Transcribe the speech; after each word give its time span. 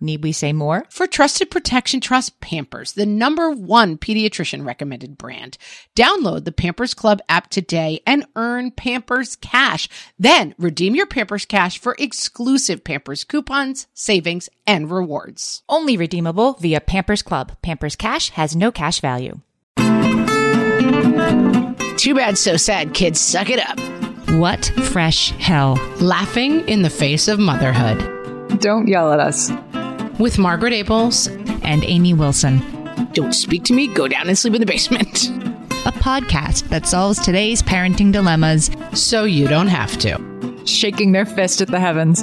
Need 0.00 0.22
we 0.22 0.32
say 0.32 0.52
more? 0.52 0.84
For 0.90 1.06
trusted 1.06 1.50
protection, 1.50 2.00
trust 2.00 2.40
Pampers, 2.40 2.92
the 2.92 3.06
number 3.06 3.50
one 3.50 3.96
pediatrician 3.96 4.66
recommended 4.66 5.16
brand. 5.16 5.56
Download 5.96 6.44
the 6.44 6.52
Pampers 6.52 6.94
Club 6.94 7.20
app 7.28 7.48
today 7.48 8.00
and 8.06 8.26
earn 8.36 8.70
Pampers 8.70 9.36
Cash. 9.36 9.88
Then 10.18 10.54
redeem 10.58 10.94
your 10.94 11.06
Pampers 11.06 11.44
Cash 11.44 11.78
for 11.78 11.96
exclusive 11.98 12.84
Pampers 12.84 13.24
coupons, 13.24 13.86
savings, 13.94 14.48
and 14.66 14.90
rewards. 14.90 15.62
Only 15.68 15.96
redeemable 15.96 16.54
via 16.54 16.80
Pampers 16.80 17.22
Club. 17.22 17.56
Pampers 17.62 17.96
Cash 17.96 18.30
has 18.30 18.54
no 18.54 18.70
cash 18.70 19.00
value. 19.00 19.40
Too 21.96 22.14
bad, 22.14 22.36
so 22.36 22.56
sad, 22.56 22.92
kids. 22.92 23.20
Suck 23.20 23.48
it 23.48 23.58
up. 23.58 23.78
What 24.38 24.66
fresh 24.82 25.30
hell? 25.30 25.74
Laughing 26.00 26.68
in 26.68 26.82
the 26.82 26.90
face 26.90 27.28
of 27.28 27.38
motherhood. 27.38 28.60
Don't 28.60 28.88
yell 28.88 29.12
at 29.12 29.20
us. 29.20 29.50
With 30.18 30.38
Margaret 30.38 30.72
Ables 30.72 31.28
And 31.64 31.84
Amy 31.84 32.14
Wilson. 32.14 32.62
Don't 33.14 33.32
speak 33.32 33.64
to 33.64 33.72
me, 33.72 33.88
go 33.88 34.06
down 34.06 34.28
and 34.28 34.38
sleep 34.38 34.54
in 34.54 34.60
the 34.60 34.66
basement. 34.66 35.28
A 35.86 35.92
podcast 35.92 36.68
that 36.68 36.86
solves 36.86 37.18
today's 37.18 37.62
parenting 37.62 38.12
dilemmas 38.12 38.70
So 38.92 39.24
you 39.24 39.48
don't 39.48 39.66
have 39.66 39.98
to. 39.98 40.62
Shaking 40.66 41.10
their 41.10 41.26
fist 41.26 41.60
at 41.60 41.68
the 41.68 41.80
heavens. 41.80 42.22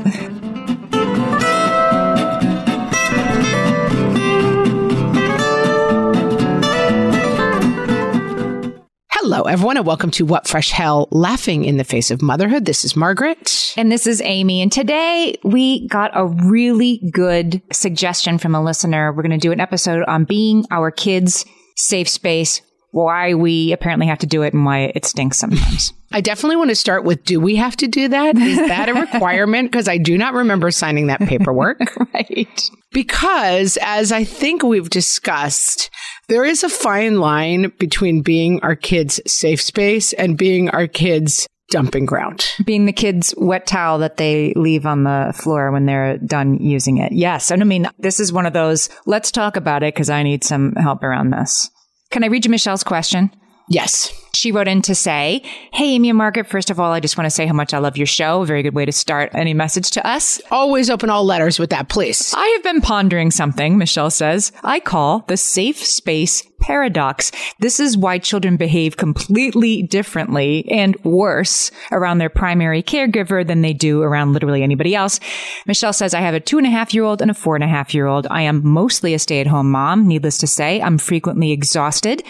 Hello, 9.12 9.44
everyone, 9.44 9.78
and 9.78 9.86
welcome 9.86 10.12
to 10.12 10.26
What 10.26 10.48
Fresh 10.48 10.72
Hell 10.72 11.10
Laughing 11.12 11.66
in 11.66 11.76
the 11.78 11.84
Face 11.84 12.10
of 12.10 12.22
Motherhood. 12.22 12.66
This 12.66 12.86
is 12.86 12.96
Margaret. 12.96 13.61
And 13.78 13.92
this 13.92 14.08
is 14.08 14.22
Amy. 14.22 14.62
And 14.62 14.72
today 14.72 15.38
we 15.44 15.88
got 15.88 16.12
a 16.14 16.26
really 16.26 17.02
good 17.12 17.62
suggestion 17.72 18.38
from 18.38 18.56
a 18.56 18.64
listener. 18.64 19.12
We're 19.12 19.24
going 19.24 19.32
to 19.32 19.38
do 19.38 19.52
an 19.52 19.60
episode 19.60 20.04
on 20.08 20.26
being 20.26 20.66
our 20.72 20.92
kids' 20.92 21.46
safe 21.78 22.10
space, 22.10 22.62
why 22.92 23.34
we 23.34 23.72
apparently 23.72 24.08
have 24.08 24.20
to 24.20 24.28
do 24.28 24.42
it 24.42 24.54
and 24.54 24.66
why 24.66 24.92
it 24.96 25.06
stinks 25.06 25.38
sometimes. 25.38 25.94
I 26.12 26.20
definitely 26.20 26.58
want 26.58 26.72
to 26.72 26.76
start 26.76 27.06
with 27.06 27.24
do 27.24 27.40
we 27.40 27.56
have 27.56 27.78
to 27.78 27.88
do 27.88 28.10
that? 28.10 28.38
Is 28.38 28.58
that 28.58 28.90
a 28.90 28.94
requirement? 28.94 29.72
Because 29.72 29.88
I 29.88 29.98
do 29.98 30.18
not 30.18 30.34
remember 30.34 30.70
signing 30.70 31.08
that 31.08 31.22
paperwork. 31.22 31.80
right. 32.14 32.70
Because, 32.92 33.78
as 33.82 34.12
I 34.12 34.26
think 34.26 34.62
we've 34.62 34.90
discussed, 34.90 35.90
there 36.28 36.44
is 36.44 36.66
a 36.66 36.70
fine 36.70 37.22
line 37.22 37.72
between 37.80 38.22
being 38.22 38.60
our 38.62 38.76
kids' 38.76 39.22
safe 39.26 39.62
space 39.62 40.12
and 40.12 40.38
being 40.38 40.70
our 40.70 40.88
kids' 40.88 41.48
dumping 41.72 42.06
ground. 42.06 42.46
Being 42.64 42.86
the 42.86 42.94
kids' 42.94 43.34
wet 43.38 43.66
towel 43.66 43.98
that 44.00 44.18
they 44.18 44.54
leave 44.56 44.86
on 44.86 45.04
the 45.04 45.34
floor 45.36 45.72
when 45.72 45.88
they're 45.88 46.20
done 46.20 46.60
using 46.62 47.00
it. 47.00 47.12
Yes. 47.12 47.50
And 47.50 47.62
I 47.62 47.66
mean, 47.66 47.90
this 47.98 48.20
is 48.20 48.32
one 48.32 48.46
of 48.46 48.54
those, 48.54 48.90
let's 49.08 49.32
talk 49.32 49.56
about 49.56 49.82
it 49.82 49.96
because 49.96 50.12
I 50.12 50.22
need 50.22 50.44
some 50.44 50.74
help 50.74 51.04
around 51.04 51.32
this. 51.32 51.70
Can 52.12 52.24
I 52.24 52.28
read 52.28 52.46
you 52.46 52.52
Michelle's 52.52 52.84
question? 52.84 53.32
Yes. 53.72 54.12
She 54.34 54.52
wrote 54.52 54.68
in 54.68 54.82
to 54.82 54.96
say, 54.96 55.42
Hey, 55.72 55.92
Amy 55.92 56.10
and 56.10 56.18
Margaret, 56.18 56.48
first 56.48 56.70
of 56.70 56.78
all, 56.78 56.92
I 56.92 57.00
just 57.00 57.18
want 57.18 57.26
to 57.26 57.32
say 57.32 57.46
how 57.46 57.54
much 57.54 57.74
I 57.74 57.78
love 57.78 57.96
your 57.96 58.06
show. 58.06 58.42
A 58.42 58.46
very 58.46 58.64
good 58.64 58.76
way 58.76 58.84
to 58.84 58.92
start 58.92 59.32
any 59.34 59.54
message 59.54 59.92
to 59.92 60.06
us. 60.06 60.42
Always 60.52 60.90
open 60.90 61.10
all 61.10 61.24
letters 61.24 61.58
with 61.58 61.70
that, 61.70 61.88
please. 61.88 62.34
I 62.36 62.46
have 62.48 62.64
been 62.64 62.82
pondering 62.82 63.32
something, 63.32 63.78
Michelle 63.78 64.10
says, 64.10 64.52
I 64.62 64.82
call 64.82 65.20
the 65.30 65.38
safe 65.38 65.78
space 65.78 66.44
paradox. 66.60 67.32
This 67.60 67.80
is 67.80 67.98
why 67.98 68.18
children 68.18 68.58
behave 68.58 68.98
completely 68.98 69.84
differently 69.84 70.70
and 70.70 71.02
worse 71.06 71.72
around 71.94 72.18
their 72.18 72.30
primary 72.30 72.84
caregiver 72.84 73.48
than 73.48 73.62
they 73.62 73.74
do 73.74 74.02
around 74.02 74.34
literally 74.34 74.64
anybody 74.64 74.96
else. 74.96 75.22
Michelle 75.66 75.94
says, 75.94 76.14
I 76.14 76.20
have 76.20 76.34
a 76.34 76.42
two 76.42 76.58
and 76.58 76.68
a 76.68 76.72
half 76.72 76.94
year 76.94 77.06
old 77.06 77.22
and 77.22 77.32
a 77.32 77.34
four 77.34 77.56
and 77.56 77.64
a 77.64 77.68
half 77.68 77.94
year 77.94 78.08
old. 78.08 78.28
I 78.30 78.42
am 78.42 78.68
mostly 78.68 79.14
a 79.14 79.20
stay 79.20 79.40
at 79.40 79.48
home 79.48 79.72
mom. 79.72 80.10
Needless 80.10 80.40
to 80.40 80.48
say, 80.48 80.82
I'm 80.82 80.98
frequently 80.98 81.52
exhausted. 81.52 82.22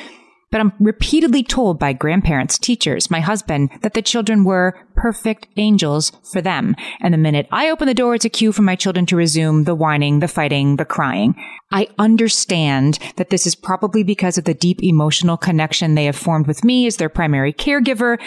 But 0.51 0.59
I'm 0.59 0.73
repeatedly 0.79 1.43
told 1.43 1.79
by 1.79 1.93
grandparents, 1.93 2.59
teachers, 2.59 3.09
my 3.09 3.21
husband, 3.21 3.69
that 3.81 3.93
the 3.93 4.01
children 4.01 4.43
were 4.43 4.77
perfect 4.95 5.47
angels 5.55 6.11
for 6.29 6.41
them. 6.41 6.75
And 6.99 7.13
the 7.13 7.17
minute 7.17 7.47
I 7.51 7.69
open 7.69 7.87
the 7.87 7.93
door, 7.93 8.15
it's 8.15 8.25
a 8.25 8.29
cue 8.29 8.51
for 8.51 8.61
my 8.61 8.75
children 8.75 9.05
to 9.07 9.15
resume 9.15 9.63
the 9.63 9.75
whining, 9.75 10.19
the 10.19 10.27
fighting, 10.27 10.75
the 10.75 10.85
crying. 10.85 11.35
I 11.71 11.87
understand 11.97 12.99
that 13.15 13.29
this 13.29 13.47
is 13.47 13.55
probably 13.55 14.03
because 14.03 14.37
of 14.37 14.43
the 14.43 14.53
deep 14.53 14.83
emotional 14.83 15.37
connection 15.37 15.95
they 15.95 16.05
have 16.05 16.17
formed 16.17 16.47
with 16.47 16.65
me 16.65 16.85
as 16.85 16.97
their 16.97 17.09
primary 17.09 17.53
caregiver. 17.53 18.19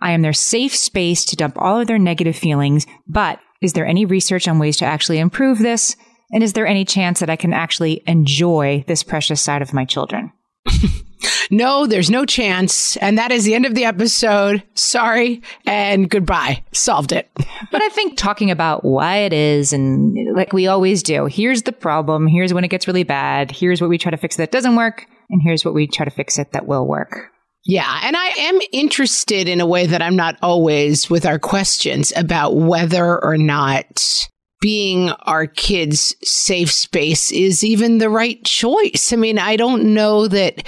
I 0.00 0.10
am 0.10 0.22
their 0.22 0.32
safe 0.32 0.74
space 0.74 1.24
to 1.26 1.36
dump 1.36 1.56
all 1.58 1.80
of 1.80 1.86
their 1.86 1.98
negative 1.98 2.36
feelings. 2.36 2.86
But 3.06 3.38
is 3.62 3.72
there 3.72 3.86
any 3.86 4.04
research 4.04 4.48
on 4.48 4.58
ways 4.58 4.76
to 4.78 4.84
actually 4.84 5.18
improve 5.20 5.60
this? 5.60 5.96
And 6.32 6.42
is 6.42 6.54
there 6.54 6.66
any 6.66 6.84
chance 6.84 7.20
that 7.20 7.30
I 7.30 7.36
can 7.36 7.52
actually 7.52 8.02
enjoy 8.06 8.84
this 8.88 9.04
precious 9.04 9.40
side 9.40 9.62
of 9.62 9.72
my 9.72 9.84
children? 9.84 10.32
No, 11.50 11.86
there's 11.86 12.10
no 12.10 12.24
chance. 12.24 12.96
And 12.98 13.18
that 13.18 13.32
is 13.32 13.44
the 13.44 13.54
end 13.54 13.66
of 13.66 13.74
the 13.74 13.84
episode. 13.84 14.62
Sorry 14.74 15.42
and 15.66 16.08
goodbye. 16.10 16.62
Solved 16.72 17.12
it. 17.12 17.30
but 17.72 17.82
I 17.82 17.88
think 17.90 18.16
talking 18.16 18.50
about 18.50 18.84
why 18.84 19.18
it 19.18 19.32
is 19.32 19.72
and 19.72 20.36
like 20.36 20.52
we 20.52 20.66
always 20.66 21.02
do, 21.02 21.26
here's 21.26 21.62
the 21.62 21.72
problem. 21.72 22.26
Here's 22.26 22.54
when 22.54 22.64
it 22.64 22.68
gets 22.68 22.86
really 22.86 23.04
bad. 23.04 23.50
Here's 23.50 23.80
what 23.80 23.90
we 23.90 23.98
try 23.98 24.10
to 24.10 24.16
fix 24.16 24.36
that 24.36 24.52
doesn't 24.52 24.76
work. 24.76 25.06
And 25.30 25.42
here's 25.42 25.64
what 25.64 25.74
we 25.74 25.86
try 25.86 26.04
to 26.04 26.10
fix 26.10 26.38
it 26.38 26.52
that 26.52 26.66
will 26.66 26.86
work. 26.86 27.30
Yeah. 27.64 28.00
And 28.02 28.16
I 28.16 28.28
am 28.28 28.58
interested 28.72 29.48
in 29.48 29.60
a 29.60 29.66
way 29.66 29.86
that 29.86 30.00
I'm 30.00 30.16
not 30.16 30.38
always 30.42 31.10
with 31.10 31.26
our 31.26 31.38
questions 31.38 32.12
about 32.16 32.56
whether 32.56 33.22
or 33.22 33.36
not 33.36 34.28
being 34.60 35.10
our 35.22 35.46
kids' 35.46 36.16
safe 36.22 36.72
space 36.72 37.30
is 37.30 37.62
even 37.62 37.98
the 37.98 38.10
right 38.10 38.42
choice. 38.44 39.12
I 39.12 39.16
mean, 39.16 39.38
I 39.38 39.56
don't 39.56 39.94
know 39.94 40.26
that 40.28 40.66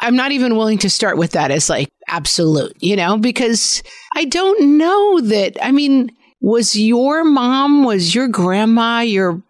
I'm 0.00 0.16
not 0.16 0.32
even 0.32 0.56
willing 0.56 0.78
to 0.78 0.90
start 0.90 1.16
with 1.16 1.32
that 1.32 1.50
as 1.50 1.70
like 1.70 1.88
absolute, 2.08 2.76
you 2.80 2.96
know, 2.96 3.16
because 3.18 3.82
I 4.14 4.24
don't 4.24 4.76
know 4.78 5.20
that. 5.20 5.56
I 5.62 5.72
mean, 5.72 6.10
was 6.40 6.76
your 6.78 7.24
mom, 7.24 7.84
was 7.84 8.14
your 8.14 8.28
grandma, 8.28 9.00
your 9.00 9.42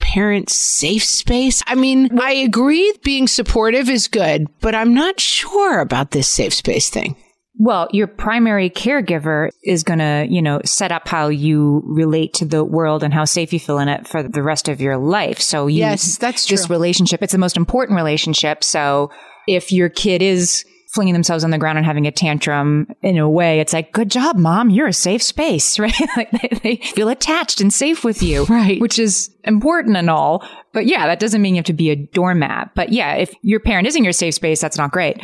parents' 0.00 0.56
safe 0.56 1.04
space? 1.04 1.62
I 1.66 1.74
mean, 1.74 2.18
I 2.18 2.32
agree 2.32 2.92
being 3.04 3.28
supportive 3.28 3.88
is 3.90 4.08
good, 4.08 4.46
but 4.60 4.74
I'm 4.74 4.94
not 4.94 5.20
sure 5.20 5.80
about 5.80 6.10
this 6.12 6.28
safe 6.28 6.54
space 6.54 6.88
thing. 6.88 7.14
Well, 7.62 7.88
your 7.92 8.06
primary 8.06 8.70
caregiver 8.70 9.50
is 9.62 9.82
going 9.84 9.98
to, 9.98 10.26
you 10.30 10.40
know, 10.40 10.62
set 10.64 10.92
up 10.92 11.06
how 11.06 11.28
you 11.28 11.82
relate 11.84 12.32
to 12.34 12.46
the 12.46 12.64
world 12.64 13.02
and 13.02 13.12
how 13.12 13.26
safe 13.26 13.52
you 13.52 13.60
feel 13.60 13.78
in 13.78 13.88
it 13.88 14.08
for 14.08 14.22
the 14.22 14.42
rest 14.42 14.66
of 14.70 14.80
your 14.80 14.96
life. 14.96 15.40
So 15.40 15.66
you, 15.66 15.80
Yes, 15.80 16.16
that's 16.16 16.46
true. 16.46 16.56
this 16.56 16.70
relationship, 16.70 17.22
it's 17.22 17.32
the 17.32 17.38
most 17.38 17.58
important 17.58 17.96
relationship. 17.96 18.64
So 18.64 19.10
if 19.46 19.72
your 19.72 19.88
kid 19.88 20.22
is 20.22 20.64
flinging 20.92 21.14
themselves 21.14 21.44
on 21.44 21.50
the 21.50 21.58
ground 21.58 21.78
and 21.78 21.86
having 21.86 22.06
a 22.06 22.10
tantrum 22.10 22.88
in 23.00 23.16
a 23.16 23.28
way, 23.30 23.60
it's 23.60 23.72
like, 23.72 23.92
good 23.92 24.10
job, 24.10 24.36
mom. 24.36 24.70
You're 24.70 24.88
a 24.88 24.92
safe 24.92 25.22
space, 25.22 25.78
right? 25.78 25.94
like 26.16 26.30
they, 26.32 26.58
they 26.62 26.76
feel 26.76 27.08
attached 27.08 27.60
and 27.60 27.72
safe 27.72 28.04
with 28.04 28.22
you, 28.22 28.44
Right. 28.44 28.80
Which 28.80 28.98
is 28.98 29.30
important 29.44 29.96
and 29.96 30.10
all. 30.10 30.44
But 30.72 30.86
yeah, 30.86 31.06
that 31.06 31.20
doesn't 31.20 31.40
mean 31.40 31.54
you 31.54 31.60
have 31.60 31.66
to 31.66 31.72
be 31.72 31.90
a 31.90 31.96
doormat. 31.96 32.72
But 32.74 32.90
yeah, 32.90 33.14
if 33.14 33.32
your 33.42 33.60
parent 33.60 33.86
isn't 33.86 34.04
your 34.04 34.12
safe 34.12 34.34
space, 34.34 34.60
that's 34.60 34.78
not 34.78 34.90
great. 34.90 35.22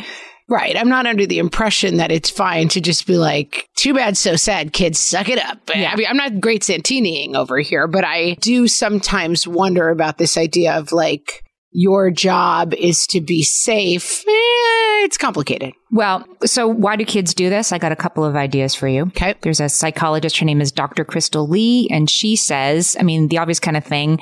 Right. 0.49 0.77
I'm 0.77 0.87
not 0.87 1.05
under 1.05 1.25
the 1.25 1.39
impression 1.39 1.97
that 1.97 2.11
it's 2.11 2.29
fine 2.29 2.69
to 2.69 2.79
just 2.79 3.05
be 3.05 3.17
like, 3.17 3.67
too 3.75 3.93
bad, 3.93 4.15
so 4.15 4.37
sad, 4.37 4.71
kids, 4.71 4.97
suck 4.97 5.27
it 5.27 5.39
up. 5.39 5.59
I 5.91 5.95
mean, 5.97 6.07
I'm 6.07 6.15
not 6.15 6.39
great 6.39 6.63
Santiniing 6.63 7.35
over 7.35 7.59
here, 7.59 7.85
but 7.87 8.05
I 8.05 8.35
do 8.39 8.69
sometimes 8.69 9.45
wonder 9.45 9.89
about 9.89 10.17
this 10.17 10.37
idea 10.37 10.77
of 10.77 10.93
like, 10.93 11.43
your 11.77 12.09
job 12.09 12.73
is 12.73 13.05
to 13.05 13.21
be 13.21 13.43
safe. 13.43 14.27
Eh, 14.27 15.05
it's 15.05 15.15
complicated. 15.15 15.73
Well, 15.91 16.25
so 16.43 16.67
why 16.67 16.95
do 16.95 17.05
kids 17.05 17.35
do 17.35 17.51
this? 17.51 17.71
I 17.71 17.77
got 17.77 17.91
a 17.91 17.95
couple 17.95 18.25
of 18.25 18.35
ideas 18.35 18.73
for 18.73 18.87
you. 18.87 19.03
Okay. 19.03 19.35
There's 19.41 19.59
a 19.59 19.69
psychologist. 19.69 20.39
Her 20.39 20.45
name 20.45 20.59
is 20.59 20.71
Dr. 20.71 21.05
Crystal 21.05 21.47
Lee, 21.47 21.87
and 21.91 22.09
she 22.09 22.35
says, 22.35 22.97
I 22.99 23.03
mean, 23.03 23.27
the 23.27 23.37
obvious 23.37 23.59
kind 23.59 23.77
of 23.77 23.85
thing. 23.85 24.19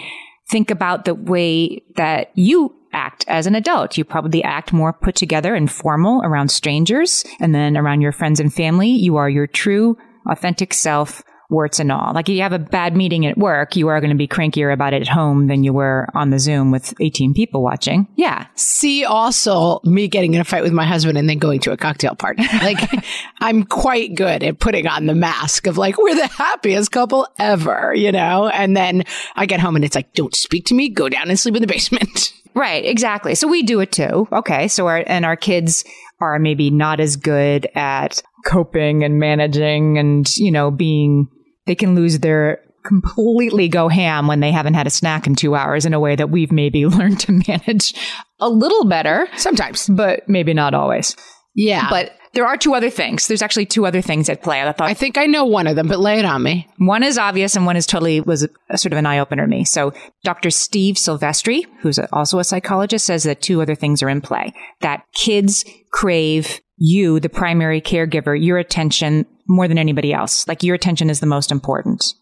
Think 0.49 0.69
about 0.69 1.05
the 1.05 1.15
way 1.15 1.81
that 1.95 2.31
you 2.35 2.75
act 2.91 3.23
as 3.29 3.47
an 3.47 3.55
adult. 3.55 3.97
You 3.97 4.03
probably 4.03 4.43
act 4.43 4.73
more 4.73 4.91
put 4.91 5.15
together 5.15 5.55
and 5.55 5.71
formal 5.71 6.23
around 6.23 6.51
strangers, 6.51 7.23
and 7.39 7.55
then 7.55 7.77
around 7.77 8.01
your 8.01 8.11
friends 8.11 8.41
and 8.41 8.53
family, 8.53 8.89
you 8.89 9.15
are 9.15 9.29
your 9.29 9.47
true, 9.47 9.97
authentic 10.29 10.73
self 10.73 11.23
warts 11.49 11.79
and 11.79 11.91
all. 11.91 12.13
Like 12.13 12.29
if 12.29 12.35
you 12.35 12.41
have 12.41 12.53
a 12.53 12.59
bad 12.59 12.95
meeting 12.95 13.25
at 13.25 13.37
work, 13.37 13.75
you 13.75 13.87
are 13.87 13.99
going 13.99 14.09
to 14.09 14.17
be 14.17 14.27
crankier 14.27 14.73
about 14.73 14.93
it 14.93 15.01
at 15.01 15.07
home 15.07 15.47
than 15.47 15.63
you 15.63 15.73
were 15.73 16.07
on 16.13 16.29
the 16.29 16.39
Zoom 16.39 16.71
with 16.71 16.93
18 16.99 17.33
people 17.33 17.63
watching. 17.63 18.07
Yeah. 18.15 18.47
See 18.55 19.05
also 19.05 19.79
me 19.83 20.07
getting 20.07 20.33
in 20.33 20.41
a 20.41 20.43
fight 20.43 20.63
with 20.63 20.73
my 20.73 20.85
husband 20.85 21.17
and 21.17 21.29
then 21.29 21.37
going 21.37 21.59
to 21.61 21.71
a 21.71 21.77
cocktail 21.77 22.15
party. 22.15 22.43
Like 22.65 23.05
I'm 23.41 23.63
quite 23.63 24.15
good 24.15 24.41
at 24.41 24.59
putting 24.59 24.87
on 24.87 25.05
the 25.05 25.13
mask 25.13 25.67
of 25.67 25.77
like, 25.77 25.99
we're 25.99 26.15
the 26.15 26.25
happiest 26.25 26.91
couple 26.91 27.27
ever, 27.37 27.93
you 27.93 28.11
know? 28.11 28.47
And 28.47 28.75
then 28.75 29.03
I 29.35 29.45
get 29.45 29.59
home 29.59 29.75
and 29.75 29.85
it's 29.85 29.93
like, 29.93 30.13
don't 30.13 30.33
speak 30.33 30.65
to 30.67 30.73
me, 30.73 30.89
go 30.89 31.09
down 31.09 31.29
and 31.29 31.39
sleep 31.39 31.55
in 31.55 31.61
the 31.61 31.67
basement. 31.67 32.33
Right, 32.55 32.85
exactly. 32.85 33.35
So 33.35 33.49
we 33.49 33.63
do 33.63 33.81
it 33.81 33.91
too. 33.91 34.29
Okay. 34.31 34.69
So 34.69 34.87
our, 34.87 35.03
and 35.05 35.25
our 35.25 35.35
kids 35.35 35.83
are 36.21 36.39
maybe 36.39 36.69
not 36.69 37.01
as 37.01 37.17
good 37.17 37.67
at 37.75 38.23
coping 38.45 39.03
and 39.03 39.19
managing 39.19 39.97
and, 39.97 40.25
you 40.37 40.51
know, 40.51 40.71
being 40.71 41.27
they 41.65 41.75
can 41.75 41.95
lose 41.95 42.19
their 42.19 42.61
completely 42.85 43.67
go 43.67 43.87
ham 43.87 44.27
when 44.27 44.39
they 44.39 44.51
haven't 44.51 44.75
had 44.75 44.87
a 44.87 44.91
snack 44.91 45.25
in 45.25 45.35
two 45.35 45.55
hours 45.55 45.85
in 45.85 45.93
a 45.93 45.99
way 45.99 46.15
that 46.15 46.29
we've 46.29 46.51
maybe 46.51 46.85
learned 46.85 47.19
to 47.19 47.31
manage 47.47 47.93
a 48.39 48.49
little 48.49 48.85
better 48.85 49.27
sometimes, 49.37 49.89
but 49.89 50.27
maybe 50.29 50.53
not 50.53 50.73
always. 50.73 51.15
Yeah. 51.55 51.89
But 51.89 52.11
there 52.35 52.45
are 52.45 52.57
two 52.57 52.75
other 52.75 52.89
things. 52.89 53.27
There's 53.27 53.41
actually 53.41 53.65
two 53.65 53.85
other 53.85 54.01
things 54.01 54.29
at 54.29 54.43
play. 54.43 54.61
I 54.61 54.71
thought 54.71 54.89
I 54.89 54.93
think 54.93 55.17
I 55.17 55.25
know 55.25 55.45
one 55.45 55.67
of 55.67 55.75
them, 55.75 55.87
but 55.87 55.99
lay 55.99 56.19
it 56.19 56.25
on 56.25 56.43
me. 56.43 56.67
One 56.77 57.01
is 57.01 57.17
obvious 57.17 57.55
and 57.55 57.65
one 57.65 57.77
is 57.77 57.87
totally 57.87 58.19
was 58.21 58.43
a, 58.43 58.49
a 58.69 58.77
sort 58.77 58.91
of 58.91 58.99
an 58.99 59.05
eye 59.05 59.19
opener 59.19 59.43
to 59.43 59.47
me. 59.47 59.63
So 59.63 59.93
Dr. 60.23 60.51
Steve 60.51 60.95
Silvestri, 60.95 61.65
who's 61.79 61.97
a, 61.97 62.13
also 62.13 62.37
a 62.37 62.43
psychologist, 62.43 63.05
says 63.05 63.23
that 63.23 63.41
two 63.41 63.61
other 63.61 63.73
things 63.73 64.03
are 64.03 64.09
in 64.09 64.21
play. 64.21 64.53
That 64.81 65.05
kids 65.13 65.63
crave 65.91 66.59
you, 66.77 67.21
the 67.21 67.29
primary 67.29 67.81
caregiver, 67.81 68.37
your 68.39 68.57
attention 68.57 69.25
more 69.47 69.67
than 69.67 69.77
anybody 69.77 70.13
else. 70.13 70.45
Like 70.47 70.61
your 70.61 70.75
attention 70.75 71.09
is 71.09 71.21
the 71.21 71.25
most 71.25 71.51
important. 71.51 72.13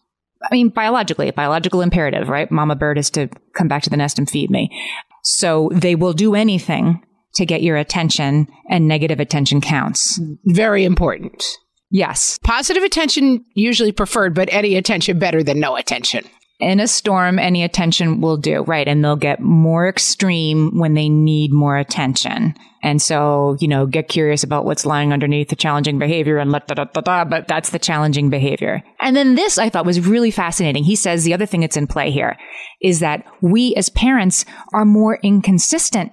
I 0.48 0.54
mean, 0.54 0.68
biologically, 0.68 1.30
biological 1.32 1.80
imperative, 1.80 2.28
right? 2.28 2.50
Mama 2.50 2.76
bird 2.76 2.98
is 2.98 3.10
to 3.10 3.28
come 3.54 3.66
back 3.66 3.82
to 3.82 3.90
the 3.90 3.96
nest 3.96 4.18
and 4.18 4.30
feed 4.30 4.50
me. 4.50 4.70
So 5.24 5.70
they 5.72 5.94
will 5.94 6.12
do 6.12 6.34
anything 6.34 7.02
to 7.34 7.46
get 7.46 7.62
your 7.62 7.76
attention 7.76 8.48
and 8.68 8.88
negative 8.88 9.20
attention 9.20 9.60
counts. 9.60 10.20
Very 10.44 10.84
important. 10.84 11.44
Yes. 11.90 12.38
Positive 12.42 12.82
attention 12.82 13.44
usually 13.54 13.92
preferred, 13.92 14.34
but 14.34 14.52
any 14.52 14.76
attention 14.76 15.18
better 15.18 15.42
than 15.42 15.60
no 15.60 15.76
attention. 15.76 16.24
In 16.60 16.78
a 16.78 16.86
storm, 16.86 17.38
any 17.38 17.64
attention 17.64 18.20
will 18.20 18.36
do, 18.36 18.62
right? 18.62 18.86
And 18.86 19.04
they'll 19.04 19.16
get 19.16 19.40
more 19.40 19.88
extreme 19.88 20.78
when 20.78 20.94
they 20.94 21.08
need 21.08 21.52
more 21.52 21.76
attention. 21.76 22.54
And 22.82 23.02
so, 23.02 23.56
you 23.60 23.66
know, 23.66 23.86
get 23.86 24.08
curious 24.08 24.44
about 24.44 24.64
what's 24.64 24.86
lying 24.86 25.12
underneath 25.12 25.48
the 25.48 25.56
challenging 25.56 25.98
behavior 25.98 26.38
and 26.38 26.52
let 26.52 26.68
da 26.68 26.74
da 26.74 26.84
da 26.84 27.00
da, 27.00 27.24
but 27.24 27.48
that's 27.48 27.70
the 27.70 27.78
challenging 27.78 28.30
behavior. 28.30 28.82
And 29.00 29.16
then 29.16 29.34
this 29.34 29.58
I 29.58 29.68
thought 29.68 29.86
was 29.86 30.06
really 30.06 30.30
fascinating. 30.30 30.84
He 30.84 30.94
says 30.96 31.24
the 31.24 31.34
other 31.34 31.46
thing 31.46 31.62
that's 31.62 31.76
in 31.76 31.86
play 31.86 32.10
here 32.10 32.36
is 32.80 33.00
that 33.00 33.24
we 33.40 33.74
as 33.74 33.88
parents 33.88 34.44
are 34.72 34.84
more 34.84 35.18
inconsistent 35.22 36.12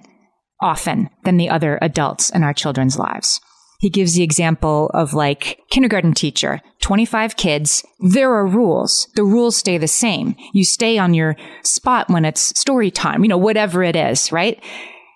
often 0.62 1.10
than 1.24 1.36
the 1.36 1.50
other 1.50 1.78
adults 1.82 2.30
in 2.30 2.42
our 2.42 2.54
children's 2.54 2.98
lives. 2.98 3.40
He 3.82 3.90
gives 3.90 4.14
the 4.14 4.22
example 4.22 4.92
of 4.94 5.12
like 5.12 5.58
kindergarten 5.70 6.14
teacher, 6.14 6.60
25 6.82 7.36
kids. 7.36 7.84
There 7.98 8.32
are 8.32 8.46
rules. 8.46 9.08
The 9.16 9.24
rules 9.24 9.56
stay 9.56 9.76
the 9.76 9.88
same. 9.88 10.36
You 10.52 10.64
stay 10.64 10.98
on 10.98 11.14
your 11.14 11.34
spot 11.64 12.08
when 12.08 12.24
it's 12.24 12.56
story 12.58 12.92
time, 12.92 13.24
you 13.24 13.28
know, 13.28 13.36
whatever 13.36 13.82
it 13.82 13.96
is, 13.96 14.30
right? 14.30 14.62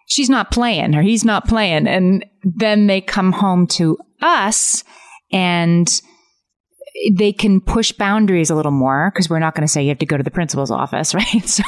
She's 0.09 0.29
not 0.29 0.51
playing 0.51 0.97
or 0.97 1.03
he's 1.03 1.25
not 1.25 1.47
playing. 1.47 1.87
And 1.87 2.25
then 2.43 2.89
they 2.89 3.01
come 3.01 3.31
home 3.31 3.69
to 3.69 3.99
us 4.21 4.83
and 5.31 5.89
they 7.13 7.33
can 7.33 7.61
push 7.61 7.93
boundaries 7.93 8.51
a 8.51 8.57
little 8.57 8.73
more 8.73 9.13
because 9.13 9.31
we're 9.31 9.39
not 9.39 9.55
going 9.55 9.67
to 9.67 9.73
say 9.73 9.83
you 9.83 9.91
have 9.91 9.99
to 9.99 10.07
go 10.07 10.17
to 10.17 10.23
the 10.25 10.31
principal's 10.31 10.73
office, 10.73 11.15
right? 11.15 11.47
So 11.47 11.63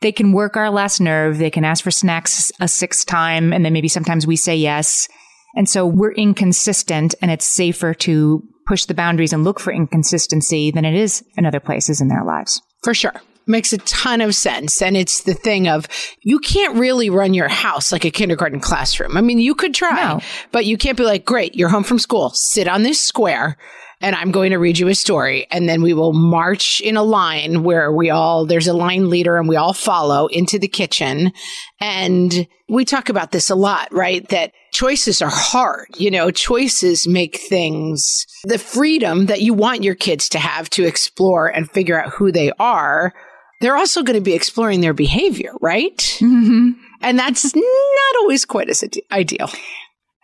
they 0.00 0.12
can 0.12 0.32
work 0.32 0.56
our 0.56 0.70
last 0.70 1.00
nerve. 1.00 1.38
They 1.38 1.50
can 1.50 1.64
ask 1.64 1.82
for 1.84 1.90
snacks 1.90 2.52
a 2.60 2.68
sixth 2.68 3.06
time 3.06 3.52
and 3.52 3.64
then 3.64 3.72
maybe 3.72 3.88
sometimes 3.88 4.26
we 4.26 4.36
say 4.36 4.56
yes 4.56 5.08
and 5.56 5.68
so 5.68 5.86
we're 5.86 6.12
inconsistent 6.12 7.14
and 7.20 7.30
it's 7.30 7.44
safer 7.44 7.94
to 7.94 8.42
push 8.66 8.84
the 8.84 8.94
boundaries 8.94 9.32
and 9.32 9.44
look 9.44 9.58
for 9.58 9.72
inconsistency 9.72 10.70
than 10.70 10.84
it 10.84 10.94
is 10.94 11.24
in 11.36 11.46
other 11.46 11.60
places 11.60 12.00
in 12.00 12.08
their 12.08 12.22
lives. 12.24 12.60
For 12.84 12.94
sure. 12.94 13.14
Makes 13.46 13.72
a 13.72 13.78
ton 13.78 14.20
of 14.20 14.34
sense. 14.34 14.82
And 14.82 14.94
it's 14.94 15.22
the 15.22 15.32
thing 15.32 15.68
of 15.68 15.88
you 16.22 16.38
can't 16.38 16.76
really 16.78 17.08
run 17.08 17.32
your 17.32 17.48
house 17.48 17.90
like 17.92 18.04
a 18.04 18.10
kindergarten 18.10 18.60
classroom. 18.60 19.16
I 19.16 19.22
mean, 19.22 19.38
you 19.38 19.54
could 19.54 19.74
try, 19.74 19.96
No. 19.96 20.20
but 20.52 20.66
you 20.66 20.76
can't 20.76 20.98
be 20.98 21.04
like, 21.04 21.24
great, 21.24 21.54
you're 21.54 21.70
home 21.70 21.82
from 21.82 21.98
school, 21.98 22.28
sit 22.30 22.68
on 22.68 22.82
this 22.82 23.00
square 23.00 23.56
and 24.00 24.14
I'm 24.14 24.30
going 24.30 24.50
to 24.50 24.58
read 24.58 24.78
you 24.78 24.88
a 24.88 24.94
story. 24.94 25.46
And 25.50 25.68
then 25.68 25.82
we 25.82 25.92
will 25.92 26.12
march 26.12 26.80
in 26.80 26.96
a 26.96 27.02
line 27.02 27.62
where 27.62 27.92
we 27.92 28.10
all, 28.10 28.46
there's 28.46 28.68
a 28.68 28.72
line 28.72 29.10
leader 29.10 29.36
and 29.36 29.48
we 29.48 29.56
all 29.56 29.72
follow 29.72 30.26
into 30.28 30.58
the 30.58 30.68
kitchen. 30.68 31.32
And 31.80 32.46
we 32.68 32.84
talk 32.84 33.08
about 33.08 33.32
this 33.32 33.50
a 33.50 33.54
lot, 33.54 33.92
right? 33.92 34.26
That 34.28 34.52
choices 34.72 35.20
are 35.20 35.30
hard. 35.30 35.88
You 35.96 36.10
know, 36.10 36.30
choices 36.30 37.08
make 37.08 37.38
things 37.38 38.26
the 38.44 38.58
freedom 38.58 39.26
that 39.26 39.40
you 39.40 39.52
want 39.52 39.82
your 39.82 39.96
kids 39.96 40.28
to 40.30 40.38
have 40.38 40.70
to 40.70 40.84
explore 40.84 41.48
and 41.48 41.70
figure 41.70 42.00
out 42.00 42.12
who 42.12 42.30
they 42.30 42.52
are. 42.58 43.12
They're 43.60 43.76
also 43.76 44.04
going 44.04 44.14
to 44.14 44.22
be 44.22 44.34
exploring 44.34 44.80
their 44.80 44.94
behavior, 44.94 45.52
right? 45.60 45.98
Mm-hmm. 46.20 46.70
And 47.00 47.18
that's 47.18 47.54
not 47.54 48.16
always 48.20 48.44
quite 48.44 48.68
as 48.68 48.84
ideal. 49.10 49.50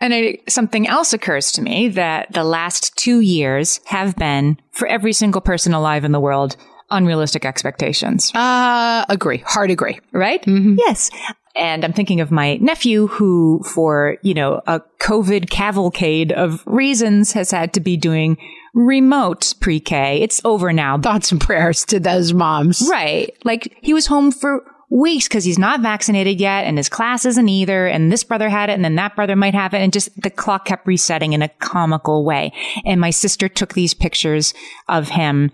And 0.01 0.13
it, 0.13 0.51
something 0.51 0.87
else 0.87 1.13
occurs 1.13 1.51
to 1.53 1.61
me 1.61 1.87
that 1.89 2.31
the 2.33 2.43
last 2.43 2.95
two 2.97 3.21
years 3.21 3.79
have 3.85 4.15
been, 4.15 4.57
for 4.71 4.87
every 4.87 5.13
single 5.13 5.41
person 5.41 5.73
alive 5.73 6.03
in 6.03 6.11
the 6.11 6.19
world, 6.19 6.57
unrealistic 6.91 7.45
expectations. 7.45 8.31
Uh, 8.35 9.05
agree. 9.09 9.37
Hard 9.45 9.71
agree. 9.71 9.99
right? 10.11 10.43
Yes. 10.45 11.09
And 11.55 11.85
I'm 11.85 11.93
thinking 11.93 12.19
of 12.19 12.31
my 12.31 12.57
nephew 12.57 13.07
who, 13.07 13.63
for, 13.63 14.17
you 14.21 14.33
know, 14.33 14.61
a 14.67 14.81
COVID 14.99 15.49
cavalcade 15.49 16.33
of 16.33 16.61
reasons 16.65 17.31
has 17.31 17.49
had 17.49 17.73
to 17.73 17.79
be 17.79 17.95
doing 17.95 18.37
remote 18.73 19.53
pre-K. 19.61 20.21
It's 20.21 20.41
over 20.43 20.73
now. 20.73 20.99
Thoughts 20.99 21.31
and 21.31 21.39
prayers 21.39 21.85
to 21.85 21.99
those 21.99 22.33
moms. 22.33 22.85
Right. 22.91 23.35
Like 23.45 23.77
he 23.81 23.93
was 23.93 24.07
home 24.07 24.31
for 24.31 24.65
weeks 24.89 25.27
because 25.27 25.43
he's 25.43 25.59
not 25.59 25.81
vaccinated 25.81 26.39
yet 26.39 26.65
and 26.65 26.77
his 26.77 26.89
class 26.89 27.25
isn't 27.25 27.49
either. 27.49 27.87
And 27.87 28.11
this 28.11 28.23
brother 28.23 28.49
had 28.49 28.69
it 28.69 28.73
and 28.73 28.85
then 28.85 28.95
that 28.95 29.15
brother 29.15 29.35
might 29.35 29.53
have 29.53 29.73
it. 29.73 29.79
And 29.79 29.93
just 29.93 30.09
the 30.21 30.29
clock 30.29 30.65
kept 30.65 30.87
resetting 30.87 31.33
in 31.33 31.41
a 31.41 31.49
comical 31.49 32.23
way. 32.23 32.53
And 32.85 33.01
my 33.01 33.09
sister 33.09 33.49
took 33.49 33.73
these 33.73 33.93
pictures 33.93 34.53
of 34.87 35.09
him 35.09 35.51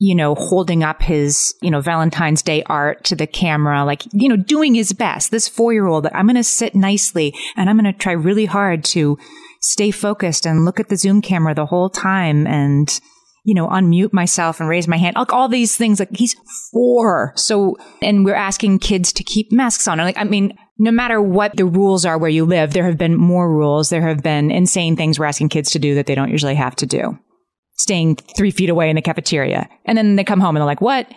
you 0.00 0.14
know, 0.14 0.36
holding 0.36 0.84
up 0.84 1.02
his, 1.02 1.54
you 1.60 1.70
know, 1.70 1.80
Valentine's 1.80 2.40
Day 2.40 2.62
art 2.66 3.02
to 3.04 3.16
the 3.16 3.26
camera, 3.26 3.84
like, 3.84 4.04
you 4.12 4.28
know, 4.28 4.36
doing 4.36 4.74
his 4.74 4.92
best. 4.92 5.30
This 5.32 5.48
four 5.48 5.72
year 5.72 5.86
old, 5.86 6.04
that 6.04 6.14
I'm 6.14 6.26
going 6.26 6.36
to 6.36 6.44
sit 6.44 6.74
nicely 6.74 7.34
and 7.56 7.68
I'm 7.68 7.76
going 7.76 7.92
to 7.92 7.98
try 7.98 8.12
really 8.12 8.44
hard 8.44 8.84
to 8.84 9.18
stay 9.60 9.90
focused 9.90 10.46
and 10.46 10.64
look 10.64 10.78
at 10.78 10.88
the 10.88 10.96
Zoom 10.96 11.20
camera 11.20 11.52
the 11.52 11.66
whole 11.66 11.90
time 11.90 12.46
and, 12.46 13.00
you 13.48 13.54
know, 13.54 13.66
unmute 13.68 14.12
myself 14.12 14.60
and 14.60 14.68
raise 14.68 14.86
my 14.86 14.98
hand. 14.98 15.16
Like 15.16 15.32
all 15.32 15.48
these 15.48 15.74
things, 15.74 15.98
like 15.98 16.14
he's 16.14 16.36
four. 16.70 17.32
So, 17.34 17.78
and 18.02 18.22
we're 18.22 18.34
asking 18.34 18.80
kids 18.80 19.10
to 19.14 19.24
keep 19.24 19.50
masks 19.50 19.88
on. 19.88 19.96
Like, 19.96 20.18
I 20.18 20.24
mean, 20.24 20.52
no 20.76 20.90
matter 20.90 21.22
what 21.22 21.56
the 21.56 21.64
rules 21.64 22.04
are 22.04 22.18
where 22.18 22.28
you 22.28 22.44
live, 22.44 22.74
there 22.74 22.84
have 22.84 22.98
been 22.98 23.16
more 23.16 23.50
rules. 23.50 23.88
There 23.88 24.06
have 24.06 24.22
been 24.22 24.50
insane 24.50 24.96
things 24.96 25.18
we're 25.18 25.24
asking 25.24 25.48
kids 25.48 25.70
to 25.70 25.78
do 25.78 25.94
that 25.94 26.04
they 26.04 26.14
don't 26.14 26.30
usually 26.30 26.56
have 26.56 26.76
to 26.76 26.84
do. 26.84 27.18
Staying 27.78 28.16
three 28.16 28.50
feet 28.50 28.68
away 28.68 28.90
in 28.90 28.96
the 28.96 29.00
cafeteria. 29.02 29.66
And 29.86 29.96
then 29.96 30.16
they 30.16 30.24
come 30.24 30.40
home 30.40 30.54
and 30.54 30.60
they're 30.60 30.66
like, 30.66 30.82
what? 30.82 31.10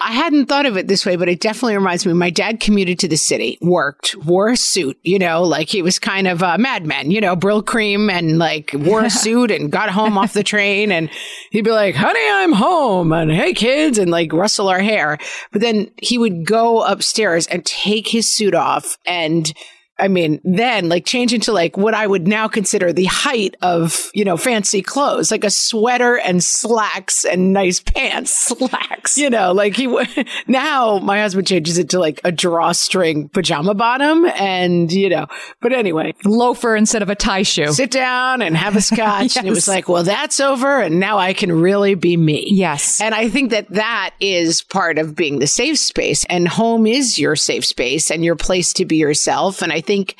I 0.00 0.12
hadn't 0.12 0.46
thought 0.46 0.66
of 0.66 0.76
it 0.76 0.86
this 0.86 1.04
way, 1.04 1.16
but 1.16 1.28
it 1.28 1.40
definitely 1.40 1.74
reminds 1.74 2.06
me. 2.06 2.12
My 2.12 2.30
dad 2.30 2.60
commuted 2.60 3.00
to 3.00 3.08
the 3.08 3.16
city, 3.16 3.58
worked, 3.60 4.14
wore 4.16 4.48
a 4.48 4.56
suit, 4.56 4.96
you 5.02 5.18
know, 5.18 5.42
like 5.42 5.68
he 5.68 5.82
was 5.82 5.98
kind 5.98 6.28
of 6.28 6.40
a 6.40 6.56
madman, 6.56 7.10
you 7.10 7.20
know, 7.20 7.34
Brylcreem 7.34 8.08
and 8.10 8.38
like 8.38 8.70
wore 8.74 9.02
a 9.02 9.10
suit 9.10 9.50
and 9.50 9.72
got 9.72 9.90
home 9.90 10.16
off 10.16 10.34
the 10.34 10.44
train. 10.44 10.92
And 10.92 11.10
he'd 11.50 11.64
be 11.64 11.72
like, 11.72 11.96
honey, 11.96 12.20
I'm 12.30 12.52
home. 12.52 13.12
And 13.12 13.32
hey, 13.32 13.52
kids, 13.54 13.98
and 13.98 14.10
like 14.10 14.32
rustle 14.32 14.68
our 14.68 14.80
hair. 14.80 15.18
But 15.50 15.62
then 15.62 15.90
he 15.96 16.16
would 16.16 16.46
go 16.46 16.82
upstairs 16.82 17.48
and 17.48 17.66
take 17.66 18.06
his 18.06 18.32
suit 18.32 18.54
off 18.54 18.98
and 19.04 19.52
I 19.98 20.08
mean, 20.08 20.40
then 20.44 20.88
like 20.88 21.04
change 21.04 21.32
into 21.34 21.52
like 21.52 21.76
what 21.76 21.94
I 21.94 22.06
would 22.06 22.28
now 22.28 22.46
consider 22.48 22.92
the 22.92 23.06
height 23.06 23.56
of, 23.62 24.10
you 24.14 24.24
know, 24.24 24.36
fancy 24.36 24.80
clothes, 24.82 25.30
like 25.30 25.44
a 25.44 25.50
sweater 25.50 26.18
and 26.18 26.42
slacks 26.42 27.24
and 27.24 27.52
nice 27.52 27.80
pants. 27.80 28.32
Slacks. 28.58 29.18
You 29.18 29.30
know, 29.30 29.52
like 29.52 29.74
he, 29.76 29.86
w- 29.86 30.06
now 30.46 30.98
my 30.98 31.20
husband 31.20 31.46
changes 31.46 31.78
it 31.78 31.90
to 31.90 31.98
like 31.98 32.20
a 32.24 32.32
drawstring 32.32 33.28
pajama 33.28 33.74
bottom 33.74 34.24
and, 34.26 34.90
you 34.92 35.08
know, 35.08 35.26
but 35.60 35.72
anyway, 35.72 36.14
Loafer 36.24 36.76
instead 36.76 37.02
of 37.02 37.10
a 37.10 37.14
tie 37.14 37.42
shoe. 37.42 37.72
sit 37.72 37.90
down 37.90 38.42
and 38.42 38.56
have 38.56 38.76
a 38.76 38.80
scotch. 38.88 39.36
And 39.36 39.46
it 39.46 39.50
was 39.50 39.68
like, 39.68 39.88
well, 39.88 40.04
that's 40.04 40.40
over. 40.40 40.80
And 40.80 41.00
now 41.00 41.18
I 41.18 41.32
can 41.32 41.52
really 41.52 41.94
be 41.94 42.16
me. 42.16 42.46
Yes. 42.50 43.00
And 43.00 43.14
I 43.14 43.28
think 43.28 43.50
that 43.50 43.68
that 43.70 44.14
is 44.20 44.62
part 44.62 44.98
of 44.98 45.16
being 45.16 45.38
the 45.38 45.46
safe 45.46 45.78
space 45.78 46.24
and 46.26 46.46
home 46.46 46.86
is 46.86 47.18
your 47.18 47.36
safe 47.36 47.64
space 47.64 48.10
and 48.10 48.24
your 48.24 48.36
place 48.36 48.72
to 48.74 48.84
be 48.84 48.96
yourself. 48.96 49.62
And 49.62 49.72
I 49.72 49.80
think, 49.88 50.14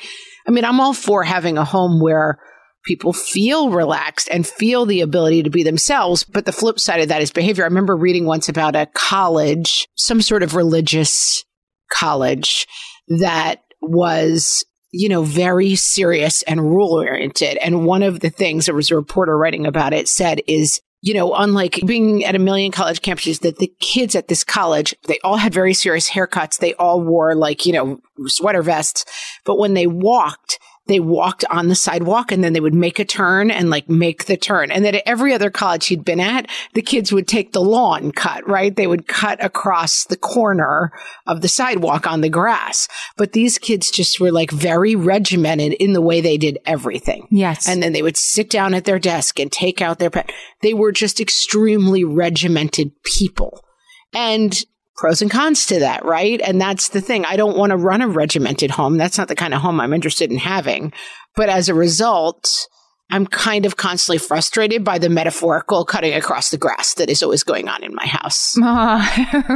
I 0.45 0.51
mean, 0.51 0.65
I'm 0.65 0.81
all 0.81 0.93
for 0.93 1.23
having 1.23 1.57
a 1.57 1.63
home 1.63 2.01
where 2.01 2.39
people 2.83 3.13
feel 3.13 3.69
relaxed 3.69 4.27
and 4.31 4.45
feel 4.45 4.85
the 4.85 5.01
ability 5.01 5.43
to 5.43 5.49
be 5.49 5.63
themselves. 5.63 6.25
But 6.25 6.45
the 6.45 6.51
flip 6.51 6.79
side 6.79 6.99
of 6.99 7.07
that 7.07 7.21
is 7.21 7.31
behavior. 7.31 7.63
I 7.63 7.67
remember 7.67 7.95
reading 7.95 8.25
once 8.25 8.49
about 8.49 8.75
a 8.75 8.87
college, 8.93 9.87
some 9.95 10.21
sort 10.21 10.43
of 10.43 10.55
religious 10.55 11.45
college 11.89 12.67
that 13.07 13.61
was 13.81 14.65
you 14.91 15.09
know, 15.09 15.23
very 15.23 15.75
serious 15.75 16.41
and 16.43 16.61
rule 16.61 16.93
oriented. 16.93 17.57
And 17.57 17.85
one 17.85 18.03
of 18.03 18.21
the 18.21 18.29
things 18.29 18.65
there 18.65 18.75
was 18.75 18.89
a 18.91 18.95
reporter 18.95 19.37
writing 19.37 19.65
about 19.65 19.93
it 19.93 20.07
said 20.07 20.41
is, 20.47 20.81
you 21.01 21.13
know, 21.13 21.33
unlike 21.33 21.79
being 21.85 22.25
at 22.25 22.35
a 22.35 22.39
million 22.39 22.71
college 22.71 23.01
campuses, 23.01 23.39
that 23.41 23.57
the 23.57 23.71
kids 23.79 24.15
at 24.15 24.27
this 24.27 24.43
college, 24.43 24.93
they 25.07 25.19
all 25.23 25.37
had 25.37 25.53
very 25.53 25.73
serious 25.73 26.09
haircuts. 26.09 26.59
They 26.59 26.73
all 26.73 27.01
wore 27.01 27.35
like, 27.35 27.65
you 27.65 27.73
know, 27.73 28.01
sweater 28.25 28.61
vests. 28.61 29.05
But 29.45 29.57
when 29.57 29.75
they 29.75 29.87
walked, 29.87 30.59
they 30.89 30.99
walked 30.99 31.45
on 31.51 31.67
the 31.67 31.75
sidewalk 31.75 32.31
and 32.31 32.43
then 32.43 32.53
they 32.53 32.59
would 32.59 32.73
make 32.73 32.99
a 32.99 33.05
turn 33.05 33.51
and 33.51 33.69
like 33.69 33.87
make 33.87 34.25
the 34.25 34.35
turn. 34.35 34.71
And 34.71 34.83
then 34.83 34.95
at 34.95 35.03
every 35.05 35.33
other 35.33 35.51
college 35.51 35.85
he'd 35.85 36.03
been 36.03 36.19
at, 36.19 36.49
the 36.73 36.81
kids 36.81 37.13
would 37.13 37.27
take 37.27 37.53
the 37.53 37.61
lawn 37.61 38.11
cut, 38.11 38.47
right? 38.49 38.75
They 38.75 38.87
would 38.87 39.07
cut 39.07 39.41
across 39.43 40.05
the 40.05 40.17
corner 40.17 40.91
of 41.27 41.41
the 41.41 41.47
sidewalk 41.47 42.07
on 42.07 42.21
the 42.21 42.29
grass. 42.29 42.87
But 43.17 43.33
these 43.33 43.59
kids 43.59 43.91
just 43.91 44.19
were 44.19 44.31
like 44.31 44.49
very 44.49 44.95
regimented 44.95 45.73
in 45.73 45.93
the 45.93 46.01
way 46.01 46.21
they 46.21 46.37
did 46.37 46.57
everything. 46.65 47.27
Yes. 47.29 47.69
And 47.69 47.83
then 47.83 47.93
they 47.93 48.01
would 48.01 48.17
sit 48.17 48.49
down 48.49 48.73
at 48.73 48.85
their 48.85 48.99
desk 48.99 49.39
and 49.39 49.51
take 49.51 49.81
out 49.81 49.99
their 49.99 50.09
pen. 50.09 50.25
They 50.61 50.73
were 50.73 50.91
just 50.91 51.19
extremely 51.19 52.03
regimented 52.03 52.91
people. 53.03 53.63
And 54.11 54.65
pros 54.99 55.21
and 55.21 55.31
cons 55.31 55.65
to 55.67 55.79
that, 55.79 56.03
right? 56.03 56.41
And 56.41 56.59
that's 56.59 56.89
the 56.89 57.01
thing. 57.01 57.25
I 57.25 57.37
don't 57.37 57.57
want 57.57 57.71
to 57.71 57.77
run 57.77 58.01
a 58.01 58.07
regimented 58.07 58.69
home. 58.69 58.97
That's 58.97 59.17
not 59.17 59.29
the 59.29 59.35
kind 59.35 59.53
of 59.53 59.61
home 59.61 59.79
I'm 59.79 59.93
interested 59.93 60.29
in 60.29 60.37
having. 60.37 60.91
But 61.35 61.49
as 61.49 61.69
a 61.69 61.73
result, 61.73 62.67
I'm 63.09 63.25
kind 63.25 63.65
of 63.65 63.77
constantly 63.77 64.19
frustrated 64.19 64.83
by 64.83 64.99
the 64.99 65.09
metaphorical 65.09 65.85
cutting 65.85 66.13
across 66.13 66.51
the 66.51 66.57
grass 66.57 66.95
that 66.95 67.09
is 67.09 67.23
always 67.23 67.43
going 67.43 67.67
on 67.67 67.83
in 67.83 67.95
my 67.95 68.05
house. 68.05 68.55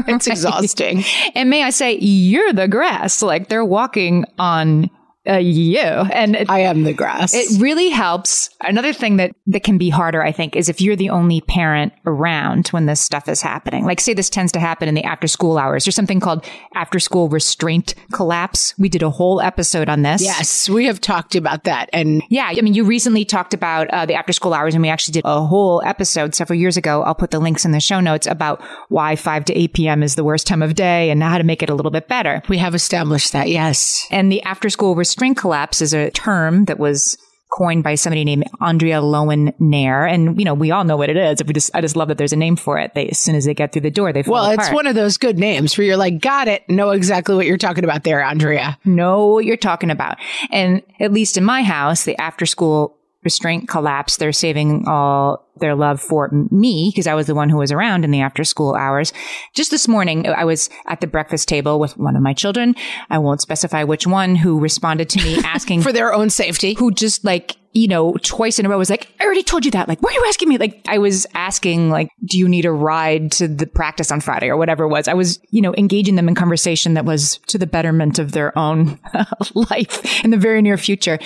It's 0.05 0.27
right. 0.27 0.27
exhausting. 0.27 1.03
And 1.35 1.49
may 1.49 1.63
I 1.63 1.69
say, 1.69 1.97
you're 1.99 2.53
the 2.53 2.67
grass. 2.67 3.21
Like 3.21 3.49
they're 3.49 3.65
walking 3.65 4.25
on 4.39 4.89
uh, 5.27 5.37
you. 5.37 5.79
And 5.79 6.35
it, 6.35 6.49
I 6.49 6.59
am 6.59 6.83
the 6.83 6.93
grass. 6.93 7.33
it 7.33 7.61
really 7.61 7.89
helps. 7.89 8.49
Another 8.61 8.93
thing 8.93 9.17
that, 9.17 9.35
that 9.47 9.63
can 9.63 9.77
be 9.77 9.89
harder, 9.89 10.21
I 10.23 10.31
think, 10.31 10.55
is 10.55 10.69
if 10.69 10.81
you're 10.81 10.95
the 10.95 11.09
only 11.09 11.41
parent 11.41 11.93
around 12.05 12.67
when 12.69 12.85
this 12.87 12.99
stuff 12.99 13.29
is 13.29 13.41
happening. 13.41 13.85
Like, 13.85 14.01
say 14.01 14.13
this 14.13 14.29
tends 14.29 14.51
to 14.53 14.59
happen 14.59 14.87
in 14.89 14.95
the 14.95 15.03
after 15.03 15.27
school 15.27 15.57
hours. 15.57 15.85
There's 15.85 15.95
something 15.95 16.19
called 16.19 16.45
after 16.75 16.99
school 16.99 17.29
restraint 17.29 17.95
collapse. 18.11 18.73
We 18.77 18.89
did 18.89 19.01
a 19.01 19.09
whole 19.09 19.39
episode 19.41 19.87
on 19.87 20.01
this. 20.01 20.21
yes, 20.21 20.69
we 20.69 20.85
have 20.85 20.99
talked 20.99 21.35
about 21.35 21.63
that. 21.63 21.89
And 21.93 22.21
Yeah, 22.29 22.51
I 22.55 22.61
mean, 22.61 22.73
you 22.73 22.83
recently 22.83 23.23
talked 23.23 23.53
about 23.53 23.89
uh, 23.91 24.05
the 24.05 24.15
after 24.15 24.33
school 24.33 24.53
hours, 24.53 24.73
and 24.73 24.81
we 24.81 24.89
actually 24.89 25.13
did 25.13 25.23
a 25.25 25.45
whole 25.45 25.81
episode 25.85 26.35
several 26.35 26.59
years 26.59 26.75
ago. 26.75 27.01
I'll 27.03 27.15
put 27.15 27.31
the 27.31 27.39
links 27.39 27.63
in 27.63 27.71
the 27.71 27.79
show 27.79 27.99
notes 28.01 28.27
about 28.27 28.61
why 28.89 29.15
5 29.15 29.45
to 29.45 29.57
8 29.57 29.73
p.m. 29.73 30.03
is 30.03 30.15
the 30.15 30.23
worst 30.23 30.47
time 30.47 30.61
of 30.61 30.75
day 30.75 31.09
and 31.09 31.23
how 31.23 31.37
to 31.37 31.43
make 31.43 31.63
it 31.63 31.69
a 31.69 31.75
little 31.75 31.91
bit 31.91 32.07
better. 32.07 32.41
we 32.49 32.57
have 32.57 32.75
established 32.75 33.31
that. 33.31 33.47
Yes. 33.49 34.05
And 34.11 34.31
the 34.31 34.41
after 34.43 34.69
school 34.69 34.95
restraint 34.95 35.12
collapse 35.35 35.81
is 35.81 35.93
a 35.93 36.11
term 36.11 36.65
that 36.65 36.79
was 36.79 37.17
coined 37.53 37.83
by 37.83 37.93
somebody 37.93 38.25
named 38.25 38.45
Andrea 38.61 38.99
Loewen 38.99 39.53
Nair. 39.59 40.05
And, 40.05 40.39
you 40.39 40.45
know, 40.45 40.55
we 40.55 40.71
all 40.71 40.83
know 40.83 40.97
what 40.97 41.09
it 41.09 41.17
is. 41.17 41.43
We 41.45 41.53
just, 41.53 41.69
I 41.75 41.81
just 41.81 41.95
love 41.95 42.07
that 42.07 42.17
there's 42.17 42.33
a 42.33 42.37
name 42.37 42.55
for 42.55 42.79
it. 42.79 42.93
They, 42.95 43.09
as 43.09 43.19
soon 43.19 43.35
as 43.35 43.45
they 43.45 43.53
get 43.53 43.71
through 43.71 43.83
the 43.83 43.91
door, 43.91 44.11
they 44.11 44.23
fall 44.23 44.33
Well, 44.33 44.51
it's 44.51 44.71
one 44.71 44.87
of 44.87 44.95
those 44.95 45.17
good 45.17 45.37
names 45.37 45.77
where 45.77 45.85
you're 45.85 45.97
like, 45.97 46.19
got 46.19 46.47
it, 46.47 46.67
know 46.67 46.89
exactly 46.89 47.35
what 47.35 47.45
you're 47.45 47.57
talking 47.57 47.83
about 47.83 48.03
there, 48.03 48.23
Andrea. 48.23 48.79
know 48.85 49.27
what 49.27 49.45
you're 49.45 49.55
talking 49.55 49.91
about. 49.91 50.17
And 50.51 50.81
at 50.99 51.13
least 51.13 51.37
in 51.37 51.43
my 51.43 51.61
house, 51.61 52.05
the 52.05 52.17
after 52.17 52.47
school 52.47 52.97
restraint 53.23 53.67
collapse, 53.67 54.17
they're 54.17 54.31
saving 54.31 54.85
all 54.87 55.47
their 55.57 55.75
love 55.75 56.01
for 56.01 56.29
me 56.51 56.91
because 56.91 57.05
I 57.07 57.13
was 57.13 57.27
the 57.27 57.35
one 57.35 57.49
who 57.49 57.57
was 57.57 57.71
around 57.71 58.03
in 58.03 58.11
the 58.11 58.21
after 58.21 58.43
school 58.43 58.73
hours. 58.75 59.13
Just 59.53 59.71
this 59.71 59.87
morning, 59.87 60.27
I 60.27 60.45
was 60.45 60.69
at 60.87 60.99
the 60.99 61.07
breakfast 61.07 61.47
table 61.47 61.79
with 61.79 61.97
one 61.97 62.15
of 62.15 62.23
my 62.23 62.33
children. 62.33 62.75
I 63.09 63.19
won't 63.19 63.41
specify 63.41 63.83
which 63.83 64.07
one 64.07 64.35
who 64.35 64.59
responded 64.59 65.09
to 65.09 65.23
me 65.23 65.37
asking 65.43 65.81
For 65.81 65.93
their 65.93 66.13
own 66.13 66.29
safety. 66.29 66.73
who 66.73 66.91
just 66.91 67.23
like, 67.23 67.55
you 67.71 67.87
know, 67.87 68.13
twice 68.23 68.59
in 68.59 68.65
a 68.65 68.69
row 68.69 68.77
was 68.77 68.89
like, 68.89 69.07
I 69.19 69.25
already 69.25 69.43
told 69.43 69.65
you 69.65 69.71
that. 69.71 69.87
Like, 69.87 70.01
why 70.01 70.09
are 70.09 70.13
you 70.13 70.25
asking 70.27 70.49
me? 70.49 70.57
Like, 70.57 70.81
I 70.87 70.97
was 70.99 71.25
asking, 71.33 71.89
like, 71.89 72.09
do 72.25 72.37
you 72.37 72.47
need 72.47 72.65
a 72.65 72.71
ride 72.71 73.31
to 73.33 73.47
the 73.47 73.65
practice 73.65 74.11
on 74.11 74.21
Friday 74.21 74.47
or 74.47 74.57
whatever 74.57 74.83
it 74.83 74.89
was? 74.89 75.07
I 75.07 75.13
was, 75.13 75.39
you 75.49 75.61
know, 75.61 75.73
engaging 75.75 76.15
them 76.15 76.27
in 76.27 76.35
conversation 76.35 76.93
that 76.95 77.05
was 77.05 77.39
to 77.47 77.57
the 77.57 77.65
betterment 77.67 78.19
of 78.19 78.31
their 78.31 78.57
own 78.57 78.99
life 79.55 80.23
in 80.23 80.31
the 80.31 80.37
very 80.37 80.61
near 80.61 80.77
future. 80.77 81.17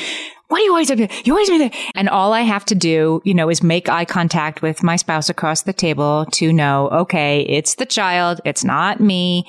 Why 0.50 0.60
do 0.60 0.63
you 0.63 0.72
always 0.72 0.89
have 0.89 0.98
to, 1.00 1.08
you 1.25 1.34
always 1.34 1.50
that? 1.50 1.75
And 1.96 2.08
all 2.08 2.32
I 2.32 2.42
have 2.42 2.63
to 2.66 2.75
do, 2.75 3.22
you 3.25 3.34
know, 3.34 3.50
is 3.50 3.62
make 3.62 3.89
eye 3.89 4.06
contact 4.06 4.62
with 4.62 4.82
my 4.82 4.96
spouse 4.96 5.30
across 5.30 5.63
the 5.63 5.74
table 5.74 6.25
to 6.34 6.54
know, 6.54 6.88
okay, 6.89 7.42
it's 7.42 7.75
the 7.75 7.86
child. 7.86 8.39
It's 8.46 8.63
not 8.63 9.01
me. 9.01 9.46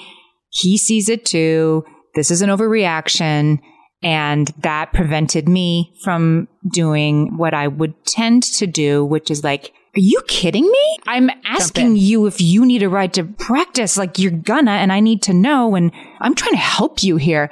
He 0.51 0.77
sees 0.77 1.09
it 1.09 1.25
too. 1.25 1.85
This 2.15 2.31
is 2.31 2.43
an 2.43 2.51
overreaction. 2.51 3.61
And 4.03 4.49
that 4.59 4.93
prevented 4.93 5.49
me 5.49 5.93
from 6.03 6.49
doing 6.69 7.37
what 7.37 7.55
I 7.55 7.69
would 7.69 7.95
tend 8.05 8.43
to 8.55 8.67
do, 8.67 9.05
which 9.05 9.31
is 9.31 9.45
like, 9.45 9.73
are 9.97 10.01
you 10.01 10.21
kidding 10.29 10.65
me? 10.71 10.99
I'm 11.07 11.31
asking 11.45 11.97
you 11.97 12.27
if 12.27 12.41
you 12.41 12.65
need 12.67 12.83
a 12.83 12.89
ride 12.89 13.15
to 13.15 13.25
practice. 13.25 13.97
Like 13.97 14.19
you're 14.19 14.31
gonna, 14.31 14.73
and 14.73 14.93
I 14.93 15.01
need 15.01 15.23
to 15.23 15.33
know. 15.33 15.75
And 15.75 15.93
I'm 16.21 16.35
trying 16.35 16.53
to 16.53 16.59
help 16.59 17.03
you 17.03 17.17
here. 17.17 17.51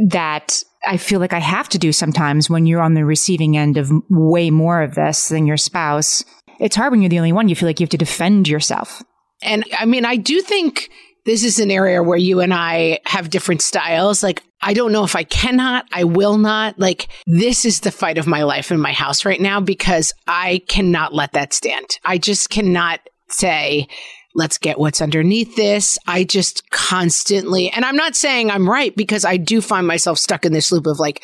That 0.00 0.62
I 0.86 0.96
feel 0.96 1.20
like 1.20 1.32
I 1.32 1.38
have 1.38 1.68
to 1.70 1.78
do 1.78 1.92
sometimes 1.92 2.50
when 2.50 2.66
you're 2.66 2.82
on 2.82 2.94
the 2.94 3.04
receiving 3.04 3.56
end 3.56 3.76
of 3.76 3.90
way 4.08 4.50
more 4.50 4.82
of 4.82 4.94
this 4.94 5.28
than 5.28 5.46
your 5.46 5.56
spouse. 5.56 6.24
It's 6.58 6.76
hard 6.76 6.92
when 6.92 7.02
you're 7.02 7.08
the 7.08 7.18
only 7.18 7.32
one. 7.32 7.48
You 7.48 7.56
feel 7.56 7.68
like 7.68 7.80
you 7.80 7.84
have 7.84 7.90
to 7.90 7.98
defend 7.98 8.48
yourself. 8.48 9.02
And 9.42 9.64
I 9.78 9.84
mean, 9.84 10.04
I 10.04 10.16
do 10.16 10.40
think 10.40 10.90
this 11.24 11.44
is 11.44 11.58
an 11.58 11.70
area 11.70 12.02
where 12.02 12.18
you 12.18 12.40
and 12.40 12.52
I 12.52 13.00
have 13.06 13.30
different 13.30 13.62
styles. 13.62 14.22
Like, 14.22 14.42
I 14.60 14.74
don't 14.74 14.92
know 14.92 15.04
if 15.04 15.16
I 15.16 15.24
cannot, 15.24 15.86
I 15.92 16.04
will 16.04 16.38
not. 16.38 16.78
Like, 16.78 17.08
this 17.26 17.64
is 17.64 17.80
the 17.80 17.90
fight 17.90 18.18
of 18.18 18.26
my 18.26 18.42
life 18.42 18.70
in 18.70 18.80
my 18.80 18.92
house 18.92 19.24
right 19.24 19.40
now 19.40 19.60
because 19.60 20.12
I 20.26 20.62
cannot 20.68 21.14
let 21.14 21.32
that 21.32 21.52
stand. 21.52 21.86
I 22.04 22.18
just 22.18 22.50
cannot 22.50 23.00
say, 23.28 23.88
let's 24.34 24.58
get 24.58 24.78
what's 24.78 25.00
underneath 25.00 25.56
this. 25.56 25.98
I 26.06 26.24
just 26.24 26.70
constantly, 26.70 27.70
and 27.70 27.84
I'm 27.84 27.96
not 27.96 28.16
saying 28.16 28.50
I'm 28.50 28.68
right 28.68 28.94
because 28.96 29.24
I 29.24 29.36
do 29.36 29.60
find 29.60 29.86
myself 29.86 30.18
stuck 30.18 30.44
in 30.44 30.52
this 30.52 30.72
loop 30.72 30.86
of 30.86 30.98
like, 30.98 31.22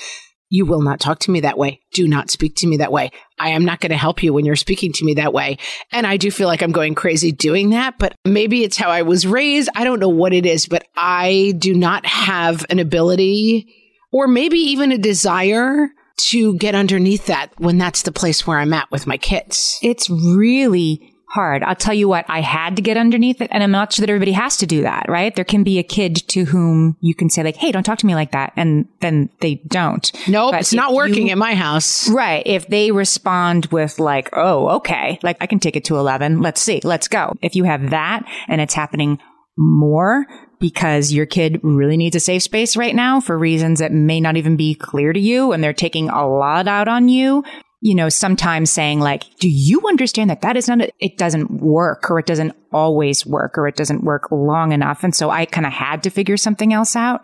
you 0.51 0.65
will 0.65 0.81
not 0.81 0.99
talk 0.99 1.19
to 1.21 1.31
me 1.31 1.41
that 1.41 1.59
way. 1.59 1.81
Do 1.93 2.09
not 2.09 2.31
speak 2.31 2.57
to 2.57 2.67
me 2.67 2.79
that 2.79 2.93
way. 2.93 3.11
I 3.39 3.51
am 3.51 3.67
not 3.67 3.81
going 3.81 3.91
to 3.91 3.99
help 3.99 4.23
you 4.23 4.33
when 4.33 4.47
you're 4.47 4.57
speaking 4.57 4.93
to 4.95 5.05
me 5.05 5.15
that 5.15 5.35
way. 5.35 5.59
And 5.93 6.07
I 6.07 6.17
do 6.17 6.31
feel 6.31 6.49
like 6.49 6.63
I'm 6.63 6.73
going 6.73 6.95
crazy 6.95 7.33
doing 7.33 7.71
that, 7.71 7.99
but 7.99 8.15
maybe 8.25 8.65
it's 8.65 8.79
how 8.79 8.89
I 8.89 9.03
was 9.03 9.27
raised. 9.27 9.69
I 9.77 9.85
don't 9.85 10.01
know 10.01 10.09
what 10.09 10.33
it 10.33 10.47
is, 10.47 10.67
but 10.67 10.87
I 10.97 11.55
do 11.59 11.75
not 11.75 12.07
have 12.07 12.65
an 12.71 12.79
ability 12.79 13.75
or 14.11 14.27
maybe 14.27 14.59
even 14.59 14.91
a 14.91 14.99
desire 14.99 15.89
to 16.19 16.57
get 16.57 16.75
underneath 16.75 17.27
that 17.27 17.53
when 17.59 17.79
that's 17.79 18.03
the 18.03 18.13
place 18.13 18.47
where 18.47 18.59
I'm 18.59 18.73
at 18.73 18.91
with 18.91 19.07
my 19.07 19.17
kids. 19.17 19.79
It's 19.83 20.11
really 20.11 21.08
hard. 21.31 21.63
I'll 21.63 21.75
tell 21.75 21.95
you 21.95 22.09
what, 22.09 22.25
I 22.29 22.41
had 22.41 22.77
to 22.77 22.83
get 22.83 22.97
underneath 22.97 23.41
it, 23.41 23.49
and 23.53 23.63
I'm 23.63 23.71
not 23.71 23.93
sure 23.93 24.03
that 24.05 24.11
everybody 24.11 24.33
has 24.33 24.57
to 24.59 24.67
do 24.67 24.83
that, 24.83 25.07
right? 25.09 25.35
There 25.35 25.45
can 25.45 25.63
be 25.63 25.79
a 25.79 25.83
kid 25.83 26.17
to 26.29 26.45
whom 26.45 26.97
you 27.01 27.15
can 27.15 27.29
say, 27.31 27.43
like, 27.43 27.57
hey, 27.57 27.71
don't 27.73 27.83
talk 27.83 27.99
to 27.99 28.07
me 28.07 28.15
like 28.15 28.33
that, 28.33 28.53
and 28.57 28.89
then 29.01 29.31
they 29.41 29.57
don't. 29.67 30.11
Nope, 30.29 30.53
But 30.53 30.61
it's 30.61 30.73
not 30.73 30.95
working 30.95 31.27
you- 31.27 31.33
in 31.33 31.39
my 31.39 31.55
house. 31.55 32.09
Right. 32.09 32.43
If 32.47 32.67
they 32.69 32.91
respond 32.91 33.67
with 33.67 33.99
like, 33.99 34.31
oh, 34.33 34.69
okay, 34.77 35.19
like 35.23 35.37
I 35.41 35.47
can 35.47 35.61
take 35.61 35.77
it 35.77 35.85
to 35.87 35.97
11. 35.97 36.41
Let's 36.41 36.61
see. 36.61 36.81
Let's 36.83 37.09
go. 37.09 37.35
If 37.43 37.55
you 37.55 37.65
have 37.65 37.91
that 37.91 38.25
and 38.49 38.61
it's 38.61 38.75
happening 38.75 39.19
more 39.57 40.27
because 40.61 41.13
your 41.13 41.27
kid 41.27 41.61
really 41.63 41.97
needs 41.97 42.17
a 42.17 42.21
safe 42.21 42.43
space 42.43 42.77
right 42.77 42.95
now 42.95 43.21
for 43.21 43.37
reasons 43.39 43.81
that 43.81 43.93
may 43.93 44.21
not 44.21 44.37
even 44.37 44.57
be 44.57 44.75
clear 44.75 45.13
to 45.13 45.21
you 45.21 45.53
and 45.53 45.63
they're 45.63 45.73
taking 45.73 46.09
a 46.09 46.27
lot 46.29 46.67
out 46.69 46.89
on 46.89 47.09
you, 47.09 47.45
you 47.81 47.95
know, 47.95 48.09
sometimes 48.09 48.71
saying 48.71 49.01
like, 49.01 49.25
do 49.37 49.49
you 49.49 49.87
understand 49.87 50.31
that 50.31 50.41
that 50.41 50.57
is 50.57 50.69
not, 50.69 50.81
a, 50.81 50.91
it 50.99 51.17
doesn't 51.17 51.51
work 51.51 52.11
or 52.11 52.19
it 52.19 52.27
doesn't 52.27 52.55
always 52.73 53.25
work 53.25 53.57
or 53.57 53.69
it 53.69 53.77
doesn't 53.77 54.05
work 54.05 54.31
long 54.31 54.73
enough. 54.73 55.05
And 55.05 55.15
so 55.15 55.31
I 55.31 55.47
kind 55.47 55.67
of 55.67 55.73
had 55.73 56.03
to 56.03 56.11
figure 56.11 56.37
something 56.37 56.73
else 56.73 56.97
out. 56.97 57.23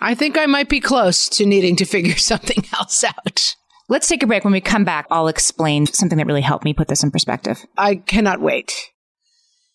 I 0.00 0.14
think 0.14 0.36
I 0.36 0.46
might 0.46 0.68
be 0.68 0.80
close 0.80 1.28
to 1.30 1.46
needing 1.46 1.76
to 1.76 1.84
figure 1.84 2.16
something 2.16 2.64
else 2.74 3.04
out. 3.04 3.56
Let's 3.88 4.08
take 4.08 4.22
a 4.22 4.26
break. 4.26 4.44
When 4.44 4.52
we 4.52 4.60
come 4.60 4.84
back, 4.84 5.06
I'll 5.10 5.28
explain 5.28 5.86
something 5.86 6.18
that 6.18 6.26
really 6.26 6.40
helped 6.40 6.64
me 6.64 6.72
put 6.72 6.88
this 6.88 7.02
in 7.02 7.10
perspective. 7.10 7.64
I 7.76 7.96
cannot 7.96 8.40
wait. 8.40 8.72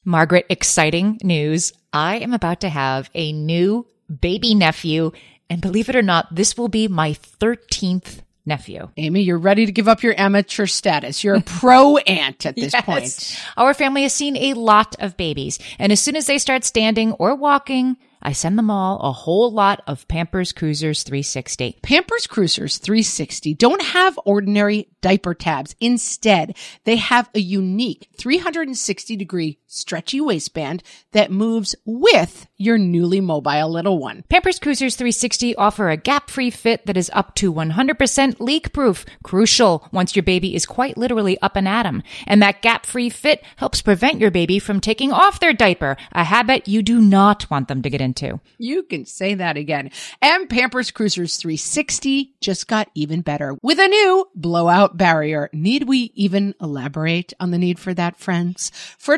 Margaret, 0.05 0.45
exciting 0.49 1.19
news. 1.21 1.73
I 1.93 2.17
am 2.17 2.33
about 2.33 2.61
to 2.61 2.69
have 2.69 3.09
a 3.13 3.31
new 3.31 3.85
baby 4.21 4.55
nephew. 4.55 5.11
And 5.49 5.61
believe 5.61 5.89
it 5.89 5.95
or 5.95 6.01
not, 6.01 6.33
this 6.33 6.57
will 6.57 6.69
be 6.69 6.87
my 6.87 7.11
13th 7.11 8.21
nephew. 8.47 8.89
Amy, 8.97 9.21
you're 9.21 9.37
ready 9.37 9.65
to 9.65 9.71
give 9.71 9.87
up 9.87 10.01
your 10.01 10.19
amateur 10.19 10.65
status. 10.65 11.23
You're 11.23 11.35
a 11.35 11.41
pro 11.45 11.97
aunt 11.97 12.45
at 12.45 12.55
this 12.55 12.73
yes. 12.73 12.85
point. 12.85 13.41
Our 13.57 13.73
family 13.73 14.03
has 14.03 14.13
seen 14.13 14.37
a 14.37 14.53
lot 14.53 14.95
of 14.99 15.17
babies. 15.17 15.59
And 15.77 15.91
as 15.91 15.99
soon 15.99 16.15
as 16.15 16.25
they 16.25 16.37
start 16.37 16.63
standing 16.63 17.11
or 17.13 17.35
walking, 17.35 17.97
I 18.21 18.31
send 18.31 18.57
them 18.57 18.71
all 18.71 18.99
a 18.99 19.11
whole 19.11 19.51
lot 19.51 19.81
of 19.87 20.07
Pampers 20.07 20.51
Cruisers 20.51 21.03
360. 21.03 21.79
Pampers 21.83 22.27
Cruisers 22.27 22.77
360 22.77 23.53
don't 23.53 23.81
have 23.81 24.19
ordinary 24.25 24.89
diaper 25.01 25.33
tabs. 25.33 25.75
Instead, 25.79 26.57
they 26.83 26.95
have 26.95 27.29
a 27.35 27.39
unique 27.39 28.09
360 28.17 29.15
degree 29.15 29.59
stretchy 29.67 30.19
waistband 30.19 30.81
that 31.11 31.31
moves 31.31 31.75
with 31.85 32.47
your 32.57 32.77
newly 32.77 33.21
mobile 33.21 33.69
little 33.69 33.99
one. 33.99 34.23
Pampers 34.29 34.59
Cruisers 34.59 34.95
360 34.95 35.55
offer 35.55 35.89
a 35.89 35.97
gap-free 35.97 36.49
fit 36.49 36.85
that 36.85 36.97
is 36.97 37.11
up 37.13 37.35
to 37.35 37.53
100% 37.53 38.39
leak-proof. 38.39 39.05
Crucial 39.23 39.87
once 39.91 40.15
your 40.15 40.23
baby 40.23 40.55
is 40.55 40.65
quite 40.65 40.97
literally 40.97 41.37
up 41.41 41.55
and 41.55 41.67
at 41.67 41.85
'em. 41.85 42.01
And 42.25 42.41
that 42.41 42.61
gap-free 42.61 43.09
fit 43.09 43.43
helps 43.57 43.81
prevent 43.81 44.19
your 44.19 44.31
baby 44.31 44.57
from 44.59 44.79
taking 44.79 45.11
off 45.11 45.39
their 45.39 45.53
diaper, 45.53 45.97
a 46.11 46.23
habit 46.23 46.67
you 46.67 46.81
do 46.81 46.99
not 46.99 47.49
want 47.51 47.67
them 47.67 47.81
to 47.81 47.89
get 47.89 48.01
into. 48.01 48.39
You 48.57 48.83
can 48.83 49.05
say 49.05 49.35
that 49.35 49.57
again. 49.57 49.91
And 50.21 50.49
Pampers 50.49 50.91
Cruisers 50.91 51.35
360 51.37 52.33
just 52.41 52.67
got 52.67 52.89
even 52.95 53.21
better 53.21 53.55
with 53.61 53.79
a 53.79 53.87
new 53.87 54.27
blowout 54.33 54.97
barrier. 54.97 55.49
Need 55.53 55.87
we 55.87 56.11
even 56.15 56.55
elaborate 56.61 57.33
on 57.39 57.51
the 57.51 57.57
need 57.57 57.79
for 57.79 57.93
that, 57.93 58.17
friends? 58.17 58.71
For 58.97 59.17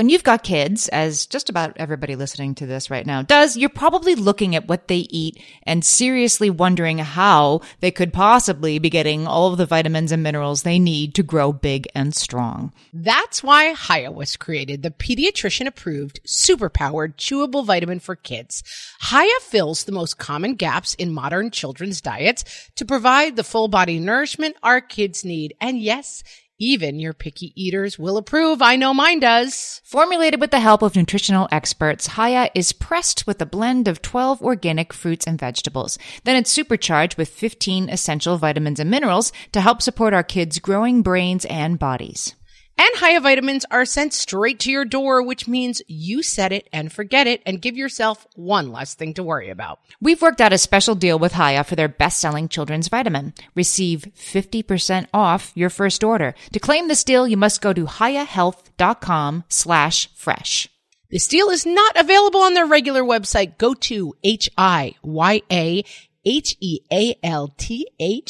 when 0.00 0.08
you've 0.08 0.24
got 0.24 0.42
kids, 0.42 0.88
as 0.88 1.26
just 1.26 1.50
about 1.50 1.76
everybody 1.76 2.16
listening 2.16 2.54
to 2.54 2.64
this 2.64 2.90
right 2.90 3.04
now 3.04 3.20
does, 3.20 3.54
you're 3.54 3.68
probably 3.68 4.14
looking 4.14 4.56
at 4.56 4.66
what 4.66 4.88
they 4.88 5.06
eat 5.10 5.38
and 5.64 5.84
seriously 5.84 6.48
wondering 6.48 6.96
how 6.96 7.60
they 7.80 7.90
could 7.90 8.10
possibly 8.10 8.78
be 8.78 8.88
getting 8.88 9.26
all 9.26 9.52
of 9.52 9.58
the 9.58 9.66
vitamins 9.66 10.10
and 10.10 10.22
minerals 10.22 10.62
they 10.62 10.78
need 10.78 11.14
to 11.14 11.22
grow 11.22 11.52
big 11.52 11.86
and 11.94 12.14
strong. 12.14 12.72
That's 12.94 13.42
why 13.42 13.74
Hiya 13.74 14.12
was 14.12 14.38
created, 14.38 14.82
the 14.82 14.90
pediatrician 14.90 15.66
approved, 15.66 16.20
superpowered, 16.26 17.16
chewable 17.16 17.66
vitamin 17.66 18.00
for 18.00 18.16
kids. 18.16 18.62
Hiya 19.10 19.40
fills 19.42 19.84
the 19.84 19.92
most 19.92 20.16
common 20.16 20.54
gaps 20.54 20.94
in 20.94 21.12
modern 21.12 21.50
children's 21.50 22.00
diets 22.00 22.70
to 22.76 22.86
provide 22.86 23.36
the 23.36 23.44
full 23.44 23.68
body 23.68 23.98
nourishment 23.98 24.56
our 24.62 24.80
kids 24.80 25.26
need. 25.26 25.52
And 25.60 25.78
yes, 25.78 26.24
even 26.60 27.00
your 27.00 27.14
picky 27.14 27.52
eaters 27.60 27.98
will 27.98 28.16
approve. 28.16 28.62
I 28.62 28.76
know 28.76 28.94
mine 28.94 29.18
does. 29.18 29.80
Formulated 29.82 30.40
with 30.40 30.52
the 30.52 30.60
help 30.60 30.82
of 30.82 30.94
nutritional 30.94 31.48
experts, 31.50 32.14
Hiya 32.16 32.50
is 32.54 32.72
pressed 32.72 33.26
with 33.26 33.40
a 33.42 33.46
blend 33.46 33.88
of 33.88 34.02
12 34.02 34.42
organic 34.42 34.92
fruits 34.92 35.26
and 35.26 35.40
vegetables. 35.40 35.98
Then 36.24 36.36
it's 36.36 36.50
supercharged 36.50 37.16
with 37.16 37.30
15 37.30 37.88
essential 37.88 38.36
vitamins 38.36 38.78
and 38.78 38.90
minerals 38.90 39.32
to 39.52 39.60
help 39.60 39.82
support 39.82 40.14
our 40.14 40.22
kids' 40.22 40.58
growing 40.58 41.02
brains 41.02 41.46
and 41.46 41.78
bodies. 41.78 42.36
And 42.80 42.88
Hiya 42.96 43.20
vitamins 43.20 43.66
are 43.70 43.84
sent 43.84 44.14
straight 44.14 44.58
to 44.60 44.70
your 44.70 44.86
door, 44.86 45.22
which 45.22 45.46
means 45.46 45.82
you 45.86 46.22
set 46.22 46.50
it 46.50 46.66
and 46.72 46.90
forget 46.90 47.26
it 47.26 47.42
and 47.44 47.60
give 47.60 47.76
yourself 47.76 48.26
one 48.36 48.72
less 48.72 48.94
thing 48.94 49.12
to 49.14 49.22
worry 49.22 49.50
about. 49.50 49.80
We've 50.00 50.22
worked 50.22 50.40
out 50.40 50.54
a 50.54 50.56
special 50.56 50.94
deal 50.94 51.18
with 51.18 51.34
Hiya 51.34 51.64
for 51.64 51.76
their 51.76 51.88
best-selling 51.88 52.48
children's 52.48 52.88
vitamin. 52.88 53.34
Receive 53.54 54.06
50% 54.16 55.08
off 55.12 55.52
your 55.54 55.68
first 55.68 56.02
order. 56.02 56.34
To 56.52 56.58
claim 56.58 56.88
this 56.88 57.04
deal, 57.04 57.28
you 57.28 57.36
must 57.36 57.60
go 57.60 57.74
to 57.74 57.84
hiyahealth.com 57.84 59.44
slash 59.50 60.08
fresh. 60.14 60.66
This 61.10 61.28
deal 61.28 61.50
is 61.50 61.66
not 61.66 62.00
available 62.00 62.40
on 62.40 62.54
their 62.54 62.64
regular 62.64 63.02
website. 63.02 63.58
Go 63.58 63.74
to 63.74 64.14
H-I-Y-A 64.24 65.84
H-E-A-L-T-H, 66.22 67.18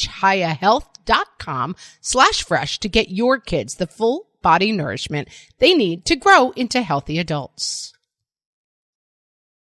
hiyahealth.com 0.08 1.76
slash 2.00 2.44
fresh 2.44 2.78
to 2.78 2.88
get 2.88 3.10
your 3.10 3.40
kids 3.40 3.74
the 3.74 3.86
full 3.86 4.29
body 4.42 4.72
nourishment 4.72 5.29
they 5.59 5.74
need 5.74 6.05
to 6.07 6.16
grow 6.16 6.50
into 6.50 6.83
healthy 6.83 7.18
adults. 7.18 7.92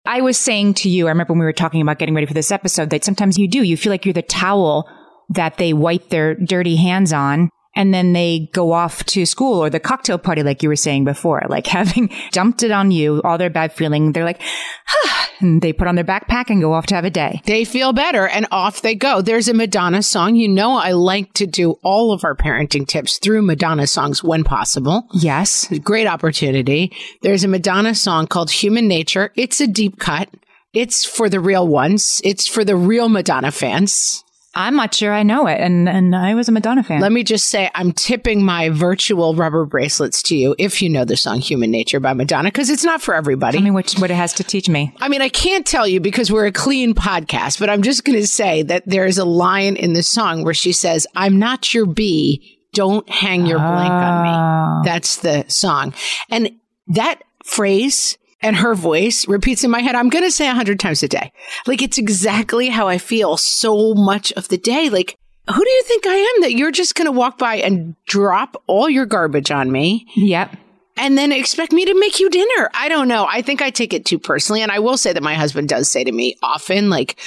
I 0.06 0.21
was 0.21 0.38
saying 0.38 0.76
to 0.76 0.89
you, 0.89 1.08
I 1.08 1.12
remember 1.12 1.34
when 1.34 1.39
we 1.39 1.45
were 1.45 1.54
talking 1.54 1.82
about 1.82 2.00
getting 2.00 2.15
ready 2.15 2.26
for 2.26 2.34
this 2.34 2.52
episode, 2.52 2.89
that 2.89 3.04
sometimes 3.04 3.38
you 3.38 3.47
do, 3.47 3.62
you 3.62 3.78
feel 3.78 3.91
like 3.91 4.06
you're 4.06 4.13
the 4.13 4.24
towel 4.24 4.89
that 5.30 5.58
they 5.58 5.74
wipe 5.74 6.10
their 6.10 6.34
dirty 6.36 6.76
hands 6.76 7.13
on 7.13 7.50
and 7.75 7.93
then 7.93 8.13
they 8.13 8.49
go 8.51 8.73
off 8.73 9.03
to 9.05 9.25
school 9.25 9.63
or 9.63 9.69
the 9.69 9.79
cocktail 9.79 10.17
party, 10.17 10.43
like 10.43 10.62
you 10.62 10.69
were 10.69 10.75
saying 10.75 11.05
before, 11.05 11.41
like 11.49 11.67
having 11.81 12.10
dumped 12.31 12.63
it 12.63 12.71
on 12.71 12.91
you, 12.91 13.21
all 13.23 13.38
their 13.38 13.49
bad 13.49 13.73
feeling. 13.73 14.12
They're 14.12 14.25
like, 14.25 14.41
ah, 14.89 15.29
and 15.39 15.62
they 15.62 15.73
put 15.73 15.88
on 15.88 15.95
their 15.95 16.03
backpack 16.03 16.49
and 16.49 16.62
go 16.62 16.73
off 16.73 16.86
to 16.88 16.95
have 16.95 17.05
a 17.05 17.10
day. 17.10 17.41
They 17.45 17.65
feel 17.65 17.93
better 17.93 18.27
and 18.27 18.47
off 18.51 18.81
they 18.81 18.95
go. 18.95 19.21
There's 19.21 19.47
a 19.47 19.53
Madonna 19.53 20.03
song. 20.03 20.36
You 20.36 20.47
know, 20.47 20.77
I 20.77 20.91
like 20.91 21.34
to 21.34 21.47
do 21.47 21.79
all 21.84 22.13
of 22.13 22.23
our 22.23 22.36
parenting 22.36 22.88
tips 22.88 23.17
through 23.19 23.41
Madonna 23.41 23.88
songs 23.88 24.23
when 24.23 24.43
possible. 24.43 25.07
Yes. 25.13 25.67
Great 25.79 26.07
opportunity. 26.07 26.95
There's 27.21 27.43
a 27.43 27.47
Madonna 27.47 27.95
song 27.95 28.27
called 28.27 28.51
Human 28.51 28.88
Nature. 28.88 29.31
It's 29.36 29.62
a 29.62 29.67
deep 29.67 29.99
cut. 29.99 30.29
It's 30.73 31.03
for 31.03 31.29
the 31.29 31.39
real 31.39 31.67
ones. 31.67 32.21
It's 32.23 32.47
for 32.47 32.63
the 32.63 32.75
real 32.75 33.10
Madonna 33.10 33.51
fans. 33.51 34.23
I'm 34.53 34.75
not 34.75 34.93
sure 34.93 35.13
I 35.13 35.23
know 35.23 35.47
it, 35.47 35.59
and 35.61 35.87
and 35.87 36.13
I 36.13 36.35
was 36.35 36.49
a 36.49 36.51
Madonna 36.51 36.83
fan. 36.83 36.99
Let 36.99 37.13
me 37.13 37.23
just 37.23 37.47
say, 37.47 37.69
I'm 37.73 37.93
tipping 37.93 38.43
my 38.43 38.69
virtual 38.69 39.33
rubber 39.33 39.65
bracelets 39.65 40.21
to 40.23 40.35
you 40.35 40.55
if 40.57 40.81
you 40.81 40.89
know 40.89 41.05
the 41.05 41.15
song 41.15 41.39
"Human 41.39 41.71
Nature" 41.71 42.01
by 42.01 42.13
Madonna, 42.13 42.49
because 42.49 42.69
it's 42.69 42.83
not 42.83 43.01
for 43.01 43.13
everybody. 43.15 43.57
Tell 43.57 43.63
me 43.63 43.71
what 43.71 43.93
what 43.93 44.11
it 44.11 44.15
has 44.15 44.33
to 44.33 44.43
teach 44.43 44.67
me. 44.67 44.93
I 44.99 45.07
mean, 45.07 45.21
I 45.21 45.29
can't 45.29 45.65
tell 45.65 45.87
you 45.87 46.01
because 46.01 46.31
we're 46.31 46.47
a 46.47 46.51
clean 46.51 46.93
podcast, 46.93 47.59
but 47.59 47.69
I'm 47.69 47.81
just 47.81 48.03
going 48.03 48.19
to 48.19 48.27
say 48.27 48.61
that 48.63 48.83
there 48.85 49.05
is 49.05 49.17
a 49.17 49.25
line 49.25 49.77
in 49.77 49.93
the 49.93 50.03
song 50.03 50.43
where 50.43 50.53
she 50.53 50.73
says, 50.73 51.07
"I'm 51.15 51.39
not 51.39 51.73
your 51.73 51.85
bee. 51.85 52.59
Don't 52.73 53.07
hang 53.09 53.45
your 53.45 53.59
blank 53.59 53.91
on 53.91 54.23
me." 54.23 54.29
Ah. 54.31 54.81
That's 54.83 55.17
the 55.17 55.45
song, 55.47 55.93
and 56.29 56.51
that 56.87 57.21
phrase 57.45 58.17
and 58.41 58.56
her 58.56 58.75
voice 58.75 59.27
repeats 59.27 59.63
in 59.63 59.71
my 59.71 59.82
head. 59.82 59.95
I'm 59.95 60.10
going 60.10 60.23
to 60.23 60.32
say 60.32 60.47
a 60.47 60.54
hundred 60.54 60.80
times 60.80 61.04
a 61.04 61.08
day. 61.08 61.32
Like 61.67 61.82
it's 61.82 61.97
exactly 61.97 62.69
how 62.69 62.88
I 62.88 62.97
feel 62.97 63.38
so 63.38 63.93
much 63.93 64.32
of 64.34 64.47
the 64.47 64.58
day. 64.58 64.89
Like, 64.89 65.17
who 65.47 65.63
do 65.63 65.69
you 65.69 65.84
think 65.84 66.06
I 66.06 66.15
am 66.15 66.41
that 66.41 66.54
you're 66.54 66.71
just 66.71 66.95
going 66.95 67.08
to 67.08 67.12
walk 67.12 67.38
by 67.38 67.56
and 67.56 67.95
drop 68.06 68.62
all 68.67 68.89
your 68.89 69.06
garbage 69.06 69.51
on 69.51 69.71
me? 69.71 70.08
Yep. 70.15 70.56
And 70.97 71.17
then 71.17 71.32
expect 71.32 71.71
me 71.71 71.86
to 71.86 71.99
make 71.99 72.19
you 72.19 72.30
dinner. 72.30 72.69
I 72.73 72.89
don't 72.89 73.08
know. 73.08 73.25
I 73.27 73.41
think 73.41 73.62
I 73.62 73.69
take 73.69 73.93
it 73.93 74.06
too 74.06 74.19
personally. 74.19 74.62
And 74.62 74.71
I 74.71 74.80
will 74.80 74.97
say 74.97 75.13
that 75.13 75.23
my 75.23 75.34
husband 75.34 75.69
does 75.69 75.89
say 75.89 76.04
to 76.04 76.12
me 76.12 76.38
often, 76.43 76.89
like, 76.89 77.17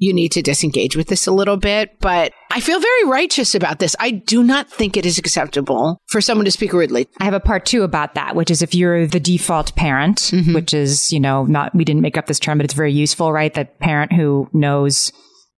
you 0.00 0.12
need 0.12 0.32
to 0.32 0.42
disengage 0.42 0.96
with 0.96 1.06
this 1.06 1.26
a 1.26 1.32
little 1.32 1.56
bit. 1.56 2.00
But 2.00 2.32
I 2.50 2.60
feel 2.60 2.80
very 2.80 3.04
righteous 3.04 3.54
about 3.54 3.78
this. 3.78 3.94
I 4.00 4.10
do 4.10 4.42
not 4.42 4.68
think 4.68 4.96
it 4.96 5.06
is 5.06 5.18
acceptable 5.18 6.00
for 6.08 6.20
someone 6.20 6.46
to 6.46 6.50
speak 6.50 6.72
rudely. 6.72 7.06
I 7.20 7.24
have 7.24 7.34
a 7.34 7.40
part 7.40 7.66
two 7.66 7.82
about 7.84 8.14
that, 8.14 8.34
which 8.34 8.50
is 8.50 8.62
if 8.62 8.74
you're 8.74 9.06
the 9.06 9.20
default 9.20 9.76
parent, 9.76 10.18
mm-hmm. 10.18 10.54
which 10.54 10.74
is, 10.74 11.12
you 11.12 11.20
know, 11.20 11.44
not, 11.44 11.74
we 11.74 11.84
didn't 11.84 12.02
make 12.02 12.16
up 12.16 12.26
this 12.26 12.40
term, 12.40 12.58
but 12.58 12.64
it's 12.64 12.74
very 12.74 12.92
useful, 12.92 13.32
right? 13.32 13.52
That 13.54 13.78
parent 13.78 14.12
who 14.12 14.48
knows 14.52 15.12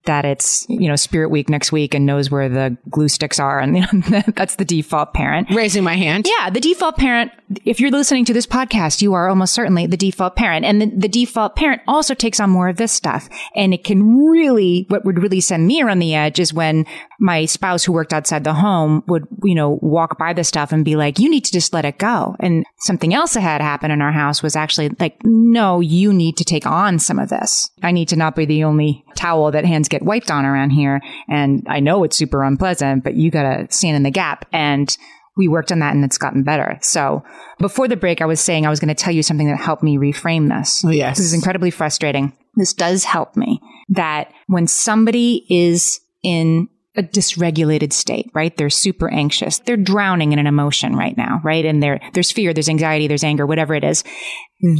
that 0.06 0.26
it's, 0.26 0.66
you 0.68 0.88
know, 0.88 0.96
spirit 0.96 1.30
week 1.30 1.48
next 1.50 1.72
week 1.72 1.94
and 1.94 2.06
knows 2.06 2.32
where 2.32 2.50
the 2.50 2.76
glue 2.90 3.08
sticks 3.08 3.40
are. 3.40 3.60
And 3.60 3.76
that's 4.36 4.56
the 4.56 4.66
default 4.66 5.14
parent. 5.14 5.50
Raising 5.52 5.84
my 5.84 5.96
hand. 5.96 6.28
Yeah. 6.28 6.50
The 6.50 6.60
default 6.60 6.98
parent, 6.98 7.32
if 7.66 7.80
you're 7.80 7.92
listening 7.92 8.26
to 8.26 8.34
this 8.34 8.48
podcast, 8.48 9.02
you 9.02 9.14
are 9.14 9.30
almost 9.30 9.54
certainly 9.54 9.86
the 9.86 9.98
default 9.98 10.36
parent. 10.36 10.66
And 10.66 10.82
the, 10.82 10.88
the 10.88 11.08
default 11.08 11.56
parent 11.56 11.82
also 11.88 12.16
takes 12.16 12.40
on 12.40 12.50
more 12.50 12.68
of 12.68 12.78
this 12.78 12.92
stuff. 12.92 13.30
And 13.56 13.74
it 13.74 13.84
can 13.84 14.26
really, 14.26 14.86
what 14.90 15.06
would 15.06 15.22
really 15.22 15.42
send 15.42 15.68
me 15.68 15.82
around 15.82 16.00
the 16.00 16.16
edge 16.16 16.40
is 16.40 16.54
when 16.54 16.86
my 17.20 17.46
spouse 17.46 17.84
who 17.84 17.94
worked 17.94 18.14
outside 18.14 18.44
the 18.44 18.56
home 18.56 19.04
would, 19.08 19.28
you 19.44 19.54
know, 19.54 19.78
walk 19.84 20.18
by 20.18 20.34
the 20.34 20.44
stuff 20.44 20.72
and 20.72 20.84
be 20.84 20.96
like, 20.96 21.20
you 21.20 21.30
need 21.30 21.46
to 21.46 21.52
just 21.52 21.74
let 21.74 21.86
it 21.86 22.00
go. 22.00 22.36
And 22.40 22.66
something 22.80 23.14
else 23.14 23.36
that 23.36 23.42
had 23.42 23.62
happened 23.62 23.94
in 23.94 24.02
our 24.02 24.12
house 24.12 24.42
was 24.42 24.56
actually 24.56 24.90
like, 25.00 25.18
no, 25.24 25.80
you 25.80 26.12
need 26.12 26.38
to 26.38 26.44
take 26.44 26.66
on 26.66 26.98
some 26.98 27.20
of 27.20 27.30
this. 27.30 27.70
I 27.84 27.92
need 27.92 28.08
to 28.10 28.16
not 28.16 28.36
be 28.36 28.46
the 28.46 28.64
only 28.64 29.06
towel 29.16 29.52
that 29.52 29.66
hands 29.66 29.88
get 29.92 30.02
wiped 30.04 30.32
on 30.32 30.46
around 30.46 30.72
here. 30.72 31.02
And 31.30 31.66
I 31.70 31.80
know 31.80 32.04
it's 32.04 32.18
super 32.18 32.44
unpleasant, 32.44 33.04
but 33.04 33.16
you 33.16 33.30
got 33.30 33.44
to 33.44 33.68
stand 33.70 33.96
in 33.96 34.04
the 34.04 34.12
gap. 34.12 34.46
And 34.52 34.96
we 35.38 35.48
worked 35.48 35.72
on 35.72 35.80
that 35.80 35.94
and 35.96 36.04
it's 36.04 36.18
gotten 36.18 36.44
better. 36.44 36.78
So 36.82 37.24
before 37.60 37.88
the 37.88 37.96
break, 37.96 38.22
I 38.22 38.26
was 38.26 38.42
saying 38.42 38.66
I 38.66 38.70
was 38.70 38.80
going 38.80 38.94
to 38.94 38.96
tell 38.96 39.14
you 39.14 39.24
something 39.24 39.48
that 39.48 39.60
helped 39.60 39.84
me 39.84 39.98
reframe 39.98 40.50
this. 40.50 40.84
Oh, 40.84 40.90
yes. 40.90 41.18
This 41.18 41.28
is 41.28 41.34
incredibly 41.34 41.72
frustrating. 41.72 42.34
This 42.56 42.74
does 42.74 43.06
help 43.06 43.38
me 43.38 43.62
that 43.90 44.32
when 44.48 44.68
somebody 44.68 45.46
is 45.50 46.02
in 46.24 46.68
a 46.98 47.04
dysregulated 47.04 47.94
state, 47.94 48.30
right? 48.34 48.56
They're 48.58 48.70
super 48.70 49.10
anxious. 49.10 49.60
They're 49.60 49.78
drowning 49.78 50.34
in 50.34 50.40
an 50.40 50.48
emotion 50.48 50.96
right 50.96 51.16
now, 51.16 51.40
right? 51.44 51.64
And 51.64 51.82
there, 51.82 52.02
there's 52.14 52.32
fear, 52.32 52.54
there's 52.54 52.68
anxiety, 52.68 53.08
there's 53.08 53.24
anger, 53.24 53.46
whatever 53.46 53.74
it 53.76 53.84
is. 53.84 54.04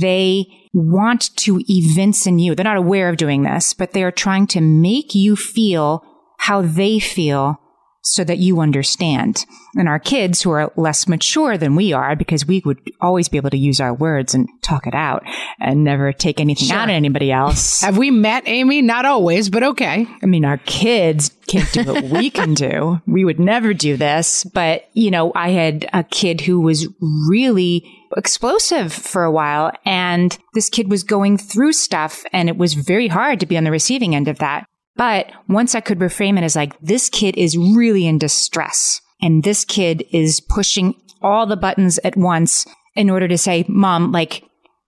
They 0.02 0.46
want 0.74 1.36
to 1.38 1.62
evince 1.68 2.28
in 2.28 2.40
you. 2.40 2.54
They're 2.54 2.64
not 2.66 2.78
aware 2.78 3.08
of 3.08 3.18
doing 3.18 3.44
this, 3.44 3.74
but 3.74 3.92
they 3.92 4.04
are 4.04 4.12
trying 4.12 4.48
to 4.48 4.62
make 4.62 5.16
you 5.16 5.36
feel 5.36 6.04
how 6.40 6.62
they 6.62 7.00
feel 7.00 7.61
so 8.04 8.24
that 8.24 8.40
you 8.40 8.60
understand. 8.60 9.46
And 9.78 9.88
our 9.88 10.00
kids 10.00 10.42
who 10.42 10.52
are 10.52 10.72
less 10.76 11.08
mature 11.08 11.58
than 11.58 11.76
we 11.76 11.94
are, 11.94 12.16
because 12.16 12.46
we 12.46 12.62
would 12.66 12.80
always 13.00 13.30
be 13.30 13.38
able 13.38 13.52
to 13.52 13.58
use 13.58 13.80
our 13.80 13.94
words 13.94 14.34
and 14.34 14.50
talk 14.62 14.88
it 14.88 14.96
out 14.96 15.24
and 15.60 15.84
never 15.84 16.12
take 16.12 16.40
anything 16.40 16.68
Sure. 16.68 16.78
out 16.78 16.90
of 16.90 16.96
anybody 16.96 17.32
else. 17.32 17.82
Have 17.82 17.98
we 17.98 18.12
met 18.12 18.44
Amy? 18.48 18.82
Not 18.82 19.06
always, 19.06 19.50
but 19.50 19.64
okay. 19.64 20.08
I 20.22 20.26
mean, 20.26 20.46
our 20.46 20.58
kids 20.58 21.32
can't 21.48 21.72
do 21.72 21.84
what 21.84 22.04
we 22.06 22.30
can 22.30 22.54
do. 22.54 23.02
We 23.08 23.26
would 23.26 23.40
never 23.40 23.74
do 23.74 23.98
this. 23.98 24.46
But, 24.46 24.90
you 24.94 25.12
know, 25.12 25.32
I 25.36 25.50
had 25.50 25.90
a 25.94 26.04
kid 26.04 26.42
who 26.42 26.62
was 26.62 26.88
really 27.28 27.84
explosive 28.18 28.92
for 28.94 29.24
a 29.24 29.32
while 29.32 29.72
and 29.86 30.38
this 30.54 30.70
kid 30.70 30.90
was 30.90 31.04
going 31.04 31.38
through 31.38 31.74
stuff 31.74 32.24
and 32.34 32.50
it 32.50 32.58
was 32.58 32.74
very 32.74 33.08
hard 33.08 33.40
to 33.40 33.46
be 33.46 33.58
on 33.58 33.64
the 33.64 33.72
receiving 33.72 34.16
end 34.16 34.28
of 34.28 34.40
that. 34.40 34.66
But 34.96 35.32
once 35.48 35.74
I 35.74 35.80
could 35.80 36.00
reframe 36.00 36.38
it 36.38 36.44
as 36.44 36.56
like, 36.56 36.80
this 36.80 37.10
kid 37.10 37.38
is 37.38 37.58
really 37.58 38.06
in 38.06 38.18
distress 38.18 39.02
and 39.22 39.44
this 39.44 39.64
kid 39.64 40.04
is 40.12 40.42
pushing 40.42 40.96
all 41.22 41.46
the 41.46 41.58
buttons 41.58 42.00
at 42.04 42.18
once 42.18 42.66
in 42.96 43.10
order 43.10 43.28
to 43.28 43.38
say, 43.38 43.64
mom, 43.68 44.12
like, 44.12 44.44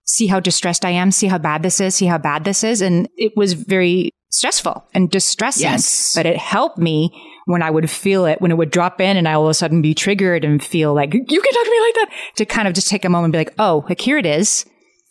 see 0.06 0.28
how 0.28 0.40
distressed 0.40 0.84
I 0.84 0.90
am, 0.90 1.12
see 1.12 1.28
how 1.28 1.38
bad 1.38 1.64
this 1.64 1.80
is, 1.80 1.96
see 1.96 2.08
how 2.08 2.18
bad 2.18 2.44
this 2.44 2.64
is. 2.64 2.82
And 2.82 3.08
it 3.16 3.34
was 3.36 3.54
very 3.54 4.12
stressful 4.30 4.84
and 4.94 5.10
distressing. 5.10 5.64
Yes. 5.64 6.14
But 6.16 6.26
it 6.26 6.38
helped 6.38 6.78
me 6.78 7.12
when 7.46 7.62
I 7.62 7.70
would 7.70 7.90
feel 7.90 8.26
it, 8.26 8.42
when 8.42 8.52
it 8.52 8.58
would 8.58 8.72
drop 8.72 9.00
in 9.00 9.18
and 9.18 9.28
I 9.28 9.34
all 9.34 9.46
of 9.46 9.50
a 9.50 9.54
sudden 9.54 9.82
be 9.82 9.94
triggered 9.94 10.44
and 10.44 10.64
feel 10.64 10.94
like, 10.94 11.14
you 11.14 11.20
can 11.20 11.54
talk 11.54 11.64
to 11.66 11.72
me 11.72 11.82
like 11.82 11.96
that, 11.96 12.10
to 12.38 12.46
kind 12.46 12.68
of 12.68 12.74
just 12.74 12.88
take 12.88 13.06
a 13.06 13.10
moment 13.10 13.28
and 13.28 13.32
be 13.34 13.38
like, 13.38 13.56
oh, 13.60 13.86
like 13.88 14.02
here 14.02 14.18
it 14.18 14.26
is. 14.26 14.66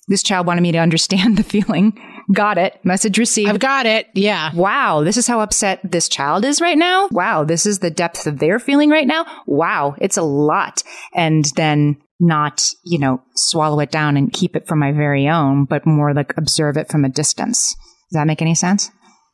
This 0.08 0.22
child 0.22 0.46
wanted 0.46 0.62
me 0.62 0.72
to 0.72 0.78
understand 0.78 1.36
the 1.38 1.44
feeling. 1.44 1.98
Got 2.32 2.58
it. 2.58 2.78
Message 2.84 3.18
received. 3.18 3.48
I've 3.48 3.58
got 3.58 3.86
it. 3.86 4.08
Yeah. 4.14 4.54
Wow, 4.54 5.02
this 5.02 5.16
is 5.16 5.26
how 5.26 5.40
upset 5.40 5.80
this 5.82 6.08
child 6.08 6.44
is 6.44 6.60
right 6.60 6.78
now. 6.78 7.08
Wow, 7.10 7.44
this 7.44 7.66
is 7.66 7.78
the 7.78 7.90
depth 7.90 8.26
of 8.26 8.38
their 8.38 8.58
feeling 8.58 8.90
right 8.90 9.06
now. 9.06 9.26
Wow, 9.46 9.96
it's 9.98 10.16
a 10.16 10.22
lot. 10.22 10.82
And 11.14 11.46
then 11.56 11.96
not, 12.20 12.64
you 12.84 12.98
know, 12.98 13.22
swallow 13.34 13.80
it 13.80 13.90
down 13.90 14.16
and 14.16 14.32
keep 14.32 14.54
it 14.54 14.68
for 14.68 14.76
my 14.76 14.92
very 14.92 15.28
own, 15.28 15.64
but 15.64 15.86
more 15.86 16.14
like 16.14 16.36
observe 16.36 16.76
it 16.76 16.88
from 16.88 17.04
a 17.04 17.08
distance. 17.08 17.74
Does 18.10 18.20
that 18.20 18.26
make 18.26 18.42
any 18.42 18.54
sense? 18.54 18.90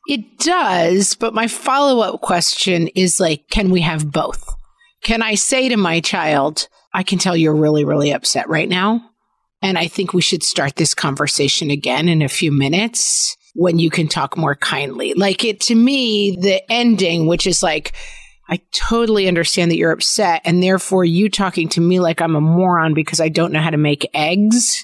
It 0.07 0.39
does, 0.39 1.13
but 1.13 1.35
my 1.35 1.47
follow 1.47 1.99
up 2.01 2.21
question 2.21 2.87
is 2.95 3.19
like, 3.19 3.47
can 3.51 3.69
we 3.69 3.81
have 3.81 4.11
both? 4.11 4.55
Can 5.03 5.21
I 5.21 5.35
say 5.35 5.69
to 5.69 5.77
my 5.77 5.99
child, 5.99 6.67
I 6.93 7.03
can 7.03 7.19
tell 7.19 7.37
you're 7.37 7.55
really, 7.55 7.85
really 7.85 8.11
upset 8.11 8.49
right 8.49 8.67
now. 8.67 9.08
And 9.61 9.77
I 9.77 9.87
think 9.87 10.13
we 10.13 10.21
should 10.21 10.43
start 10.43 10.75
this 10.75 10.93
conversation 10.93 11.69
again 11.69 12.07
in 12.07 12.21
a 12.21 12.29
few 12.29 12.51
minutes 12.51 13.35
when 13.55 13.79
you 13.79 13.89
can 13.89 14.07
talk 14.07 14.37
more 14.37 14.55
kindly. 14.55 15.13
Like 15.13 15.43
it 15.43 15.59
to 15.61 15.75
me, 15.75 16.37
the 16.39 16.61
ending, 16.71 17.27
which 17.27 17.45
is 17.45 17.61
like, 17.61 17.93
I 18.47 18.61
totally 18.71 19.27
understand 19.27 19.69
that 19.69 19.77
you're 19.77 19.91
upset. 19.91 20.41
And 20.43 20.63
therefore, 20.63 21.05
you 21.05 21.29
talking 21.29 21.69
to 21.69 21.81
me 21.81 21.99
like 21.99 22.21
I'm 22.21 22.35
a 22.35 22.41
moron 22.41 22.93
because 22.93 23.19
I 23.19 23.29
don't 23.29 23.51
know 23.51 23.61
how 23.61 23.69
to 23.69 23.77
make 23.77 24.09
eggs. 24.13 24.83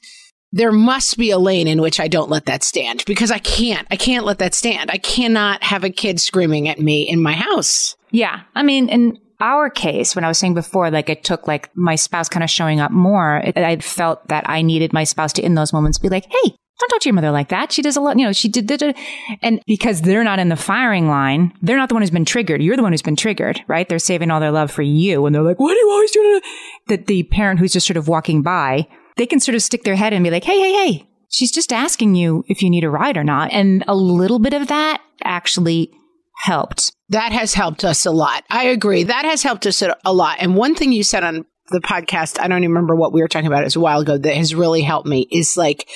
There 0.51 0.71
must 0.71 1.17
be 1.17 1.31
a 1.31 1.39
lane 1.39 1.67
in 1.67 1.81
which 1.81 1.99
I 1.99 2.07
don't 2.07 2.29
let 2.29 2.45
that 2.45 2.63
stand 2.63 3.03
because 3.05 3.31
I 3.31 3.39
can't. 3.39 3.87
I 3.91 3.97
can't 3.97 4.25
let 4.25 4.37
that 4.39 4.53
stand. 4.53 4.91
I 4.91 4.97
cannot 4.97 5.63
have 5.63 5.83
a 5.83 5.89
kid 5.89 6.21
screaming 6.21 6.67
at 6.67 6.79
me 6.79 7.09
in 7.09 7.21
my 7.21 7.33
house. 7.33 7.95
Yeah. 8.11 8.41
I 8.53 8.63
mean, 8.63 8.87
in 8.87 9.19
our 9.39 9.69
case, 9.69 10.15
when 10.15 10.23
I 10.23 10.27
was 10.27 10.37
saying 10.37 10.53
before, 10.53 10.91
like 10.91 11.09
it 11.09 11.23
took 11.23 11.47
like 11.47 11.69
my 11.75 11.95
spouse 11.95 12.29
kind 12.29 12.43
of 12.43 12.49
showing 12.49 12.79
up 12.79 12.91
more, 12.91 13.37
it, 13.37 13.57
I 13.57 13.77
felt 13.77 14.27
that 14.27 14.49
I 14.49 14.61
needed 14.61 14.93
my 14.93 15.03
spouse 15.03 15.33
to, 15.33 15.41
in 15.41 15.55
those 15.55 15.73
moments, 15.73 15.99
be 15.99 16.09
like, 16.09 16.25
hey, 16.25 16.55
don't 16.77 16.89
talk 16.89 17.01
to 17.01 17.09
your 17.09 17.13
mother 17.13 17.31
like 17.31 17.49
that. 17.49 17.71
She 17.71 17.81
does 17.81 17.95
a 17.95 18.01
lot, 18.01 18.19
you 18.19 18.25
know, 18.25 18.33
she 18.33 18.49
did, 18.49 18.67
did, 18.67 18.79
did. 18.79 18.97
And 19.41 19.61
because 19.65 20.01
they're 20.01 20.25
not 20.25 20.39
in 20.39 20.49
the 20.49 20.57
firing 20.57 21.07
line, 21.07 21.53
they're 21.61 21.77
not 21.77 21.87
the 21.87 21.95
one 21.95 22.01
who's 22.01 22.11
been 22.11 22.25
triggered. 22.25 22.61
You're 22.61 22.75
the 22.75 22.83
one 22.83 22.91
who's 22.91 23.01
been 23.01 23.15
triggered, 23.15 23.61
right? 23.67 23.87
They're 23.87 23.99
saving 23.99 24.29
all 24.29 24.41
their 24.41 24.51
love 24.51 24.71
for 24.71 24.81
you. 24.81 25.25
And 25.25 25.33
they're 25.33 25.41
like, 25.41 25.59
what 25.59 25.71
are 25.71 25.79
you 25.79 25.89
always 25.89 26.11
doing? 26.11 26.41
That 26.87 27.07
the 27.07 27.23
parent 27.23 27.59
who's 27.59 27.73
just 27.73 27.87
sort 27.87 27.97
of 27.97 28.09
walking 28.09 28.41
by, 28.41 28.87
they 29.15 29.25
can 29.25 29.39
sort 29.39 29.55
of 29.55 29.61
stick 29.61 29.83
their 29.83 29.95
head 29.95 30.11
and 30.11 30.23
be 30.23 30.31
like, 30.31 30.43
hey, 30.43 30.59
hey, 30.59 30.73
hey, 30.73 31.09
she's 31.31 31.51
just 31.51 31.71
asking 31.71 32.15
you 32.15 32.43
if 32.47 32.61
you 32.61 32.69
need 32.69 32.83
a 32.83 32.89
ride 32.89 33.15
or 33.15 33.23
not. 33.23 33.53
And 33.53 33.85
a 33.87 33.95
little 33.95 34.39
bit 34.39 34.53
of 34.53 34.67
that 34.67 35.01
actually 35.23 35.91
helped. 36.39 36.91
That 37.09 37.31
has 37.31 37.53
helped 37.53 37.83
us 37.83 38.05
a 38.05 38.11
lot. 38.11 38.43
I 38.49 38.65
agree. 38.65 39.03
That 39.03 39.25
has 39.25 39.43
helped 39.43 39.67
us 39.67 39.81
a 39.81 40.13
lot. 40.13 40.37
And 40.39 40.55
one 40.55 40.75
thing 40.75 40.91
you 40.91 41.03
said 41.03 41.23
on 41.23 41.45
the 41.69 41.79
podcast, 41.79 42.39
I 42.39 42.47
don't 42.47 42.59
even 42.63 42.71
remember 42.71 42.95
what 42.95 43.13
we 43.13 43.21
were 43.21 43.27
talking 43.27 43.47
about, 43.47 43.61
it 43.61 43.65
was 43.65 43.75
a 43.75 43.79
while 43.79 43.99
ago, 43.99 44.17
that 44.17 44.35
has 44.35 44.55
really 44.55 44.81
helped 44.81 45.07
me 45.07 45.27
is 45.31 45.57
like, 45.57 45.89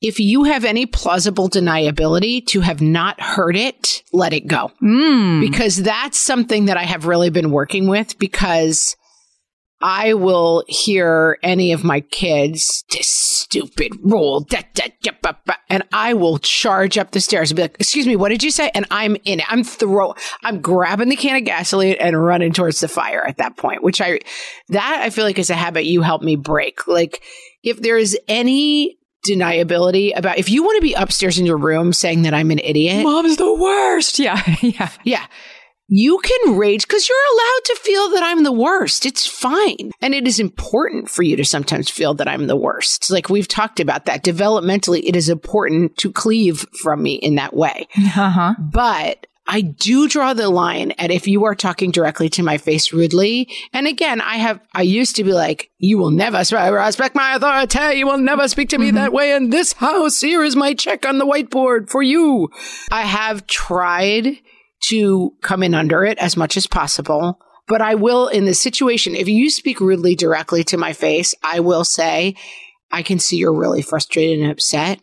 if 0.00 0.20
you 0.20 0.44
have 0.44 0.64
any 0.64 0.84
plausible 0.86 1.48
deniability 1.48 2.44
to 2.48 2.60
have 2.60 2.80
not 2.80 3.20
heard 3.20 3.56
it, 3.56 4.02
let 4.12 4.32
it 4.32 4.46
go. 4.46 4.70
Mm. 4.82 5.40
Because 5.40 5.82
that's 5.82 6.18
something 6.18 6.66
that 6.66 6.76
I 6.76 6.82
have 6.82 7.06
really 7.06 7.30
been 7.30 7.50
working 7.50 7.88
with 7.88 8.18
because 8.18 8.96
I 9.80 10.14
will 10.14 10.64
hear 10.68 11.38
any 11.42 11.72
of 11.72 11.84
my 11.84 12.00
kids, 12.00 12.84
stupid 13.46 13.92
rule, 14.02 14.40
da, 14.40 14.62
da, 14.74 14.88
da, 15.02 15.12
ba, 15.22 15.36
ba," 15.46 15.56
and 15.70 15.82
I 15.92 16.14
will 16.14 16.38
charge 16.38 16.98
up 16.98 17.12
the 17.12 17.20
stairs 17.20 17.50
and 17.50 17.56
be 17.56 17.62
like, 17.62 17.76
excuse 17.78 18.06
me, 18.06 18.16
what 18.16 18.30
did 18.30 18.42
you 18.42 18.50
say? 18.50 18.70
And 18.74 18.86
I'm 18.90 19.16
in 19.24 19.40
it. 19.40 19.46
I'm 19.48 19.62
throw, 19.62 20.14
I'm 20.42 20.60
grabbing 20.60 21.08
the 21.08 21.16
can 21.16 21.36
of 21.36 21.44
gasoline 21.44 21.96
and 22.00 22.22
running 22.22 22.52
towards 22.52 22.80
the 22.80 22.88
fire 22.88 23.24
at 23.24 23.36
that 23.36 23.56
point, 23.56 23.82
which 23.82 24.00
I, 24.00 24.20
that 24.70 25.00
I 25.02 25.10
feel 25.10 25.24
like 25.24 25.38
is 25.38 25.50
a 25.50 25.54
habit 25.54 25.84
you 25.84 26.02
help 26.02 26.22
me 26.22 26.36
break. 26.36 26.86
Like 26.86 27.22
if 27.62 27.80
there 27.80 27.98
is 27.98 28.18
any 28.26 28.98
deniability 29.28 30.16
about, 30.16 30.38
if 30.38 30.50
you 30.50 30.62
want 30.62 30.76
to 30.76 30.82
be 30.82 30.94
upstairs 30.94 31.38
in 31.38 31.46
your 31.46 31.58
room 31.58 31.92
saying 31.92 32.22
that 32.22 32.34
I'm 32.34 32.50
an 32.50 32.58
idiot, 32.58 33.04
Mom's 33.04 33.36
the 33.36 33.54
worst. 33.54 34.18
Yeah. 34.18 34.42
Yeah. 34.60 34.90
yeah. 35.04 35.26
You 35.88 36.18
can 36.18 36.56
rage 36.56 36.86
because 36.86 37.08
you're 37.08 37.16
allowed 37.34 37.64
to 37.64 37.80
feel 37.82 38.10
that 38.10 38.22
I'm 38.22 38.42
the 38.42 38.52
worst. 38.52 39.06
It's 39.06 39.26
fine. 39.26 39.92
And 40.00 40.14
it 40.14 40.26
is 40.26 40.40
important 40.40 41.08
for 41.08 41.22
you 41.22 41.36
to 41.36 41.44
sometimes 41.44 41.88
feel 41.90 42.14
that 42.14 42.28
I'm 42.28 42.48
the 42.48 42.56
worst. 42.56 43.10
Like 43.10 43.28
we've 43.28 43.48
talked 43.48 43.78
about 43.78 44.06
that. 44.06 44.24
Developmentally, 44.24 45.02
it 45.04 45.14
is 45.14 45.28
important 45.28 45.96
to 45.98 46.10
cleave 46.10 46.66
from 46.82 47.02
me 47.02 47.14
in 47.14 47.36
that 47.36 47.54
way. 47.54 47.86
Uh 47.96 48.30
huh. 48.30 48.54
But 48.58 49.26
I 49.48 49.60
do 49.60 50.08
draw 50.08 50.34
the 50.34 50.50
line 50.50 50.92
at 50.98 51.12
if 51.12 51.28
you 51.28 51.44
are 51.44 51.54
talking 51.54 51.92
directly 51.92 52.28
to 52.30 52.42
my 52.42 52.58
face 52.58 52.92
rudely. 52.92 53.48
And 53.72 53.86
again, 53.86 54.20
I 54.20 54.38
have, 54.38 54.60
I 54.74 54.82
used 54.82 55.14
to 55.16 55.24
be 55.24 55.32
like, 55.32 55.70
you 55.78 55.98
will 55.98 56.10
never 56.10 56.38
respect 56.38 57.14
my 57.14 57.34
authority. 57.36 57.98
You 57.98 58.06
will 58.06 58.18
never 58.18 58.48
speak 58.48 58.70
to 58.70 58.78
me 58.78 58.90
that 58.92 59.12
way 59.12 59.32
in 59.32 59.50
this 59.50 59.72
house. 59.74 60.20
Here 60.20 60.42
is 60.42 60.56
my 60.56 60.74
check 60.74 61.06
on 61.06 61.18
the 61.18 61.26
whiteboard 61.26 61.90
for 61.90 62.02
you. 62.02 62.50
I 62.90 63.02
have 63.02 63.46
tried 63.46 64.38
to 64.84 65.32
come 65.42 65.62
in 65.62 65.74
under 65.74 66.04
it 66.04 66.18
as 66.18 66.36
much 66.36 66.56
as 66.56 66.66
possible. 66.66 67.38
But 67.68 67.82
I 67.82 67.96
will, 67.96 68.28
in 68.28 68.44
this 68.44 68.60
situation, 68.60 69.16
if 69.16 69.28
you 69.28 69.50
speak 69.50 69.80
rudely 69.80 70.14
directly 70.14 70.62
to 70.64 70.76
my 70.76 70.92
face, 70.92 71.34
I 71.42 71.60
will 71.60 71.84
say, 71.84 72.36
I 72.92 73.02
can 73.02 73.18
see 73.18 73.36
you're 73.36 73.52
really 73.52 73.82
frustrated 73.82 74.40
and 74.40 74.52
upset. 74.52 75.00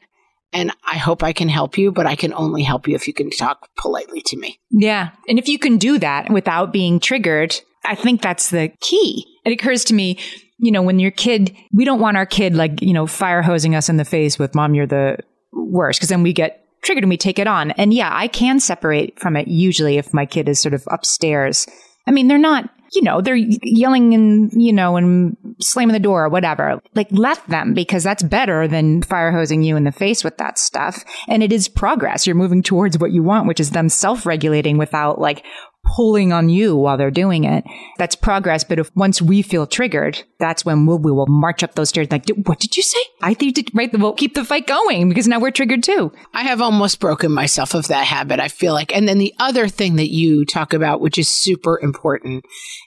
And 0.53 0.71
I 0.85 0.97
hope 0.97 1.23
I 1.23 1.33
can 1.33 1.49
help 1.49 1.77
you, 1.77 1.91
but 1.91 2.05
I 2.05 2.15
can 2.15 2.33
only 2.33 2.63
help 2.63 2.87
you 2.87 2.95
if 2.95 3.07
you 3.07 3.13
can 3.13 3.31
talk 3.31 3.67
politely 3.75 4.21
to 4.27 4.37
me. 4.37 4.59
Yeah. 4.69 5.09
And 5.27 5.39
if 5.39 5.49
you 5.49 5.57
can 5.57 5.77
do 5.77 5.97
that 5.97 6.31
without 6.31 6.71
being 6.71 6.99
triggered, 6.99 7.59
I 7.83 7.95
think 7.95 8.21
that's 8.21 8.51
the 8.51 8.71
key. 8.79 9.25
It 9.45 9.51
occurs 9.51 9.83
to 9.85 9.93
me, 9.93 10.19
you 10.59 10.71
know, 10.71 10.83
when 10.83 10.99
your 10.99 11.11
kid, 11.11 11.55
we 11.73 11.85
don't 11.85 11.99
want 11.99 12.17
our 12.17 12.27
kid 12.27 12.55
like, 12.55 12.81
you 12.81 12.93
know, 12.93 13.07
fire 13.07 13.41
hosing 13.41 13.75
us 13.75 13.89
in 13.89 13.97
the 13.97 14.05
face 14.05 14.37
with 14.37 14.55
mom, 14.55 14.75
you're 14.75 14.85
the 14.85 15.17
worst. 15.51 15.99
Cause 15.99 16.09
then 16.09 16.23
we 16.23 16.33
get 16.33 16.62
triggered 16.83 17.05
we 17.05 17.17
take 17.17 17.39
it 17.39 17.47
on. 17.47 17.71
And 17.71 17.93
yeah, 17.93 18.09
I 18.11 18.27
can 18.27 18.59
separate 18.59 19.19
from 19.19 19.35
it 19.35 19.47
usually 19.47 19.97
if 19.97 20.13
my 20.13 20.25
kid 20.25 20.47
is 20.49 20.59
sort 20.59 20.73
of 20.73 20.83
upstairs. 20.91 21.67
I 22.05 22.11
mean, 22.11 22.27
they're 22.27 22.37
not, 22.37 22.69
you 22.93 23.01
know, 23.01 23.21
they're 23.21 23.35
yelling 23.35 24.13
and, 24.13 24.51
you 24.53 24.73
know, 24.73 24.97
and 24.97 25.37
slamming 25.59 25.93
the 25.93 25.99
door 25.99 26.25
or 26.25 26.29
whatever. 26.29 26.81
Like, 26.93 27.07
let 27.11 27.45
them 27.47 27.73
because 27.73 28.03
that's 28.03 28.21
better 28.21 28.67
than 28.67 29.01
fire 29.01 29.31
hosing 29.31 29.63
you 29.63 29.75
in 29.77 29.85
the 29.85 29.91
face 29.91 30.23
with 30.23 30.37
that 30.37 30.59
stuff. 30.59 31.03
And 31.27 31.41
it 31.41 31.51
is 31.51 31.67
progress. 31.67 32.27
You're 32.27 32.35
moving 32.35 32.61
towards 32.61 32.99
what 32.99 33.11
you 33.11 33.23
want, 33.23 33.47
which 33.47 33.59
is 33.59 33.71
them 33.71 33.89
self 33.89 34.25
regulating 34.25 34.77
without 34.77 35.19
like 35.19 35.45
pulling 35.85 36.31
on 36.33 36.49
you 36.49 36.75
while 36.75 36.97
they're 36.97 37.11
doing 37.11 37.43
it. 37.43 37.63
That's 37.97 38.15
progress. 38.15 38.63
But 38.63 38.79
if 38.79 38.95
once 38.95 39.21
we 39.21 39.41
feel 39.41 39.67
triggered, 39.67 40.23
that's 40.39 40.65
when 40.65 40.85
we'll, 40.85 40.99
we 40.99 41.11
will 41.11 41.27
march 41.27 41.63
up 41.63 41.75
those 41.75 41.89
stairs 41.89 42.07
like, 42.09 42.29
what 42.45 42.59
did 42.59 42.75
you 42.75 42.83
say? 42.83 42.99
I 43.21 43.33
think 43.33 43.55
did, 43.55 43.69
right. 43.73 43.91
We'll 43.93 44.13
keep 44.13 44.33
the 44.33 44.45
fight 44.45 44.67
going 44.67 45.09
because 45.09 45.27
now 45.27 45.39
we're 45.39 45.51
triggered 45.51 45.83
too. 45.83 46.11
I 46.33 46.43
have 46.43 46.61
almost 46.61 46.99
broken 46.99 47.31
myself 47.31 47.73
of 47.73 47.87
that 47.89 48.05
habit, 48.05 48.39
I 48.39 48.47
feel 48.47 48.73
like. 48.73 48.95
And 48.95 49.07
then 49.07 49.17
the 49.17 49.33
other 49.39 49.67
thing 49.67 49.97
that 49.97 50.11
you 50.11 50.45
talk 50.45 50.73
about, 50.73 51.01
which 51.01 51.17
is 51.17 51.29
super 51.29 51.79
important, 51.81 52.45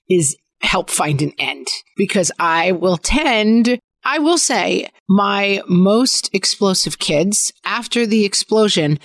is 0.09 0.37
help 0.61 0.91
find 0.91 1.23
an 1.23 1.33
end 1.39 1.69
because 1.97 2.33
I 2.39 2.73
will 2.73 2.97
tend, 2.97 3.79
I 4.05 4.19
will 4.19 4.39
say, 4.39 4.89
my 5.09 5.63
most 5.69 6.31
explosive 6.33 6.99
kids 6.99 7.53
after 7.65 8.07
the 8.07 8.25
explosion 8.25 8.99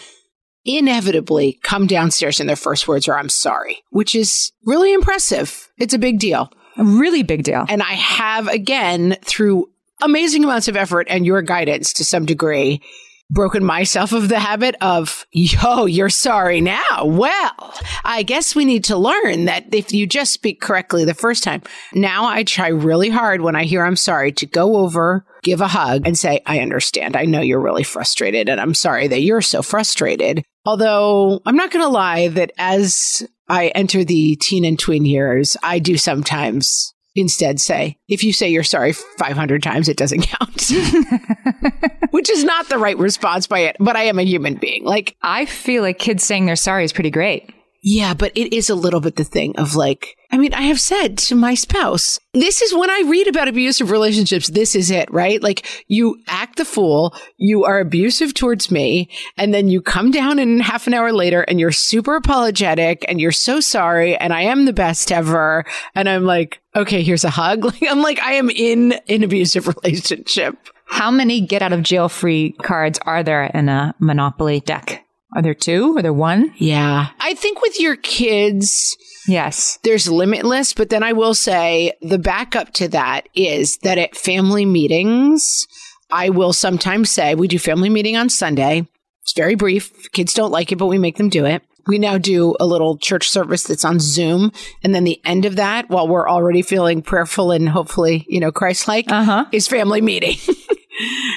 inevitably 0.65 1.59
come 1.63 1.87
downstairs 1.87 2.39
and 2.39 2.47
their 2.47 2.55
first 2.55 2.87
words 2.87 3.07
are, 3.07 3.17
I'm 3.17 3.29
sorry, 3.29 3.83
which 3.89 4.15
is 4.15 4.51
really 4.65 4.93
impressive. 4.93 5.69
It's 5.77 5.93
a 5.93 5.99
big 5.99 6.19
deal. 6.19 6.51
A 6.77 6.83
really 6.83 7.23
big 7.23 7.43
deal. 7.43 7.65
And 7.67 7.81
I 7.81 7.93
have, 7.93 8.47
again, 8.47 9.17
through 9.23 9.69
amazing 10.01 10.43
amounts 10.43 10.67
of 10.67 10.75
effort 10.75 11.07
and 11.09 11.25
your 11.25 11.41
guidance 11.41 11.93
to 11.93 12.05
some 12.05 12.25
degree, 12.25 12.81
broken 13.29 13.63
myself 13.63 14.11
of 14.11 14.27
the 14.29 14.39
habit 14.39 14.75
of, 14.81 15.25
yo, 15.31 15.85
you're 15.85 16.09
sorry 16.09 16.59
now. 16.59 17.05
Well, 17.05 17.73
I 18.03 18.23
guess 18.23 18.55
we 18.55 18.65
need 18.65 18.83
to 18.85 18.97
learn 18.97 19.45
that 19.45 19.73
if 19.73 19.93
you 19.93 20.05
just 20.05 20.33
speak 20.33 20.59
correctly 20.59 21.05
the 21.05 21.13
first 21.13 21.43
time, 21.43 21.61
now 21.93 22.25
I 22.25 22.43
try 22.43 22.67
really 22.67 23.09
hard 23.09 23.41
when 23.41 23.55
I 23.55 23.63
hear 23.63 23.85
I'm 23.85 23.95
sorry 23.95 24.33
to 24.33 24.45
go 24.45 24.77
over, 24.77 25.25
give 25.43 25.61
a 25.61 25.67
hug 25.67 26.05
and 26.05 26.17
say, 26.17 26.41
I 26.45 26.59
understand. 26.59 27.15
I 27.15 27.23
know 27.25 27.41
you're 27.41 27.61
really 27.61 27.83
frustrated 27.83 28.49
and 28.49 28.59
I'm 28.59 28.73
sorry 28.73 29.07
that 29.07 29.21
you're 29.21 29.41
so 29.41 29.61
frustrated. 29.61 30.43
Although 30.65 31.41
I'm 31.45 31.55
not 31.55 31.71
going 31.71 31.83
to 31.83 31.89
lie 31.89 32.27
that 32.29 32.51
as 32.57 33.27
I 33.47 33.67
enter 33.69 34.03
the 34.03 34.35
teen 34.37 34.63
and 34.65 34.77
tween 34.77 35.05
years, 35.05 35.57
I 35.63 35.79
do 35.79 35.97
sometimes 35.97 36.93
instead 37.15 37.59
say, 37.59 37.97
if 38.07 38.23
you 38.23 38.31
say 38.31 38.49
you're 38.49 38.63
sorry 38.63 38.93
500 38.93 39.61
times, 39.63 39.89
it 39.89 39.97
doesn't 39.97 40.21
count. 40.21 40.71
Which 42.11 42.29
is 42.29 42.43
not 42.43 42.69
the 42.69 42.77
right 42.77 42.97
response 42.97 43.47
by 43.47 43.59
it, 43.59 43.75
but 43.79 43.95
I 43.95 44.03
am 44.03 44.19
a 44.19 44.23
human 44.23 44.55
being. 44.55 44.85
Like, 44.85 45.15
I 45.21 45.45
feel 45.45 45.81
like 45.81 45.99
kids 45.99 46.23
saying 46.23 46.45
they're 46.45 46.55
sorry 46.55 46.83
is 46.83 46.93
pretty 46.93 47.09
great. 47.09 47.53
Yeah, 47.83 48.13
but 48.13 48.31
it 48.35 48.53
is 48.53 48.69
a 48.69 48.75
little 48.75 48.99
bit 48.99 49.15
the 49.15 49.23
thing 49.23 49.55
of 49.57 49.75
like, 49.75 50.15
I 50.31 50.37
mean, 50.37 50.53
I 50.53 50.61
have 50.63 50.79
said 50.79 51.17
to 51.19 51.35
my 51.35 51.55
spouse, 51.55 52.19
this 52.31 52.61
is 52.61 52.75
when 52.75 52.91
I 52.91 53.03
read 53.07 53.27
about 53.27 53.47
abusive 53.47 53.89
relationships, 53.89 54.49
this 54.49 54.75
is 54.75 54.91
it, 54.91 55.11
right? 55.11 55.41
Like 55.41 55.83
you 55.87 56.21
act 56.27 56.57
the 56.57 56.65
fool, 56.65 57.15
you 57.37 57.65
are 57.65 57.79
abusive 57.79 58.35
towards 58.35 58.69
me, 58.69 59.09
and 59.35 59.51
then 59.51 59.67
you 59.67 59.81
come 59.81 60.11
down 60.11 60.37
and 60.37 60.61
half 60.61 60.85
an 60.85 60.93
hour 60.93 61.11
later 61.11 61.41
and 61.41 61.59
you're 61.59 61.71
super 61.71 62.15
apologetic 62.15 63.03
and 63.07 63.19
you're 63.19 63.31
so 63.31 63.59
sorry 63.59 64.15
and 64.15 64.31
I 64.31 64.43
am 64.43 64.65
the 64.65 64.73
best 64.73 65.11
ever. 65.11 65.65
And 65.95 66.07
I'm 66.07 66.25
like, 66.25 66.61
okay, 66.75 67.01
here's 67.01 67.23
a 67.23 67.31
hug. 67.31 67.65
Like 67.71 67.83
I'm 67.89 68.01
like, 68.03 68.19
I 68.19 68.33
am 68.33 68.49
in 68.51 68.93
an 69.09 69.23
abusive 69.23 69.67
relationship. 69.83 70.55
How 70.85 71.09
many 71.09 71.41
get 71.41 71.63
out 71.63 71.73
of 71.73 71.81
jail 71.81 72.09
free 72.09 72.51
cards 72.61 72.99
are 73.05 73.23
there 73.23 73.45
in 73.45 73.69
a 73.69 73.95
Monopoly 73.97 74.59
deck? 74.59 75.03
Are 75.35 75.41
there 75.41 75.53
two? 75.53 75.97
Are 75.97 76.01
there 76.01 76.13
one? 76.13 76.53
Yeah. 76.57 77.07
I 77.19 77.33
think 77.35 77.61
with 77.61 77.79
your 77.79 77.95
kids, 77.95 78.97
Yes. 79.27 79.79
there's 79.83 80.09
limitless, 80.09 80.73
but 80.73 80.89
then 80.89 81.03
I 81.03 81.13
will 81.13 81.33
say 81.33 81.93
the 82.01 82.19
backup 82.19 82.73
to 82.73 82.87
that 82.89 83.29
is 83.33 83.77
that 83.83 83.97
at 83.97 84.15
family 84.17 84.65
meetings, 84.65 85.67
I 86.11 86.29
will 86.29 86.51
sometimes 86.53 87.09
say, 87.11 87.35
we 87.35 87.47
do 87.47 87.59
family 87.59 87.89
meeting 87.89 88.17
on 88.17 88.29
Sunday. 88.29 88.87
It's 89.21 89.33
very 89.33 89.55
brief. 89.55 90.11
Kids 90.11 90.33
don't 90.33 90.51
like 90.51 90.71
it, 90.71 90.77
but 90.77 90.87
we 90.87 90.97
make 90.97 91.15
them 91.17 91.29
do 91.29 91.45
it. 91.45 91.61
We 91.87 91.97
now 91.97 92.17
do 92.17 92.55
a 92.59 92.65
little 92.65 92.97
church 92.97 93.29
service 93.29 93.63
that's 93.63 93.85
on 93.85 93.99
Zoom. 93.99 94.51
And 94.83 94.93
then 94.93 95.03
the 95.03 95.21
end 95.25 95.45
of 95.45 95.55
that, 95.55 95.89
while 95.89 96.07
we're 96.07 96.29
already 96.29 96.61
feeling 96.61 97.01
prayerful 97.01 97.51
and 97.51 97.69
hopefully, 97.69 98.25
you 98.27 98.39
know, 98.39 98.51
Christ 98.51 98.87
like, 98.87 99.05
Uh-huh. 99.11 99.45
is 99.51 99.67
family 99.67 100.01
meeting. 100.01 100.37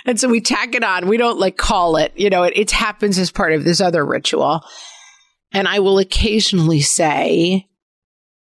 and 0.07 0.19
so 0.19 0.29
we 0.29 0.41
tack 0.41 0.75
it 0.75 0.85
on. 0.85 1.09
We 1.09 1.17
don't 1.17 1.39
like 1.39 1.57
call 1.57 1.97
it, 1.97 2.13
you 2.17 2.31
know, 2.31 2.43
it, 2.43 2.55
it 2.57 2.71
happens 2.71 3.19
as 3.19 3.31
part 3.31 3.53
of 3.53 3.65
this 3.65 3.81
other 3.81 4.05
ritual. 4.05 4.65
And 5.53 5.69
I 5.69 5.79
will 5.79 5.99
occasionally 5.99 6.81
say, 6.81 7.69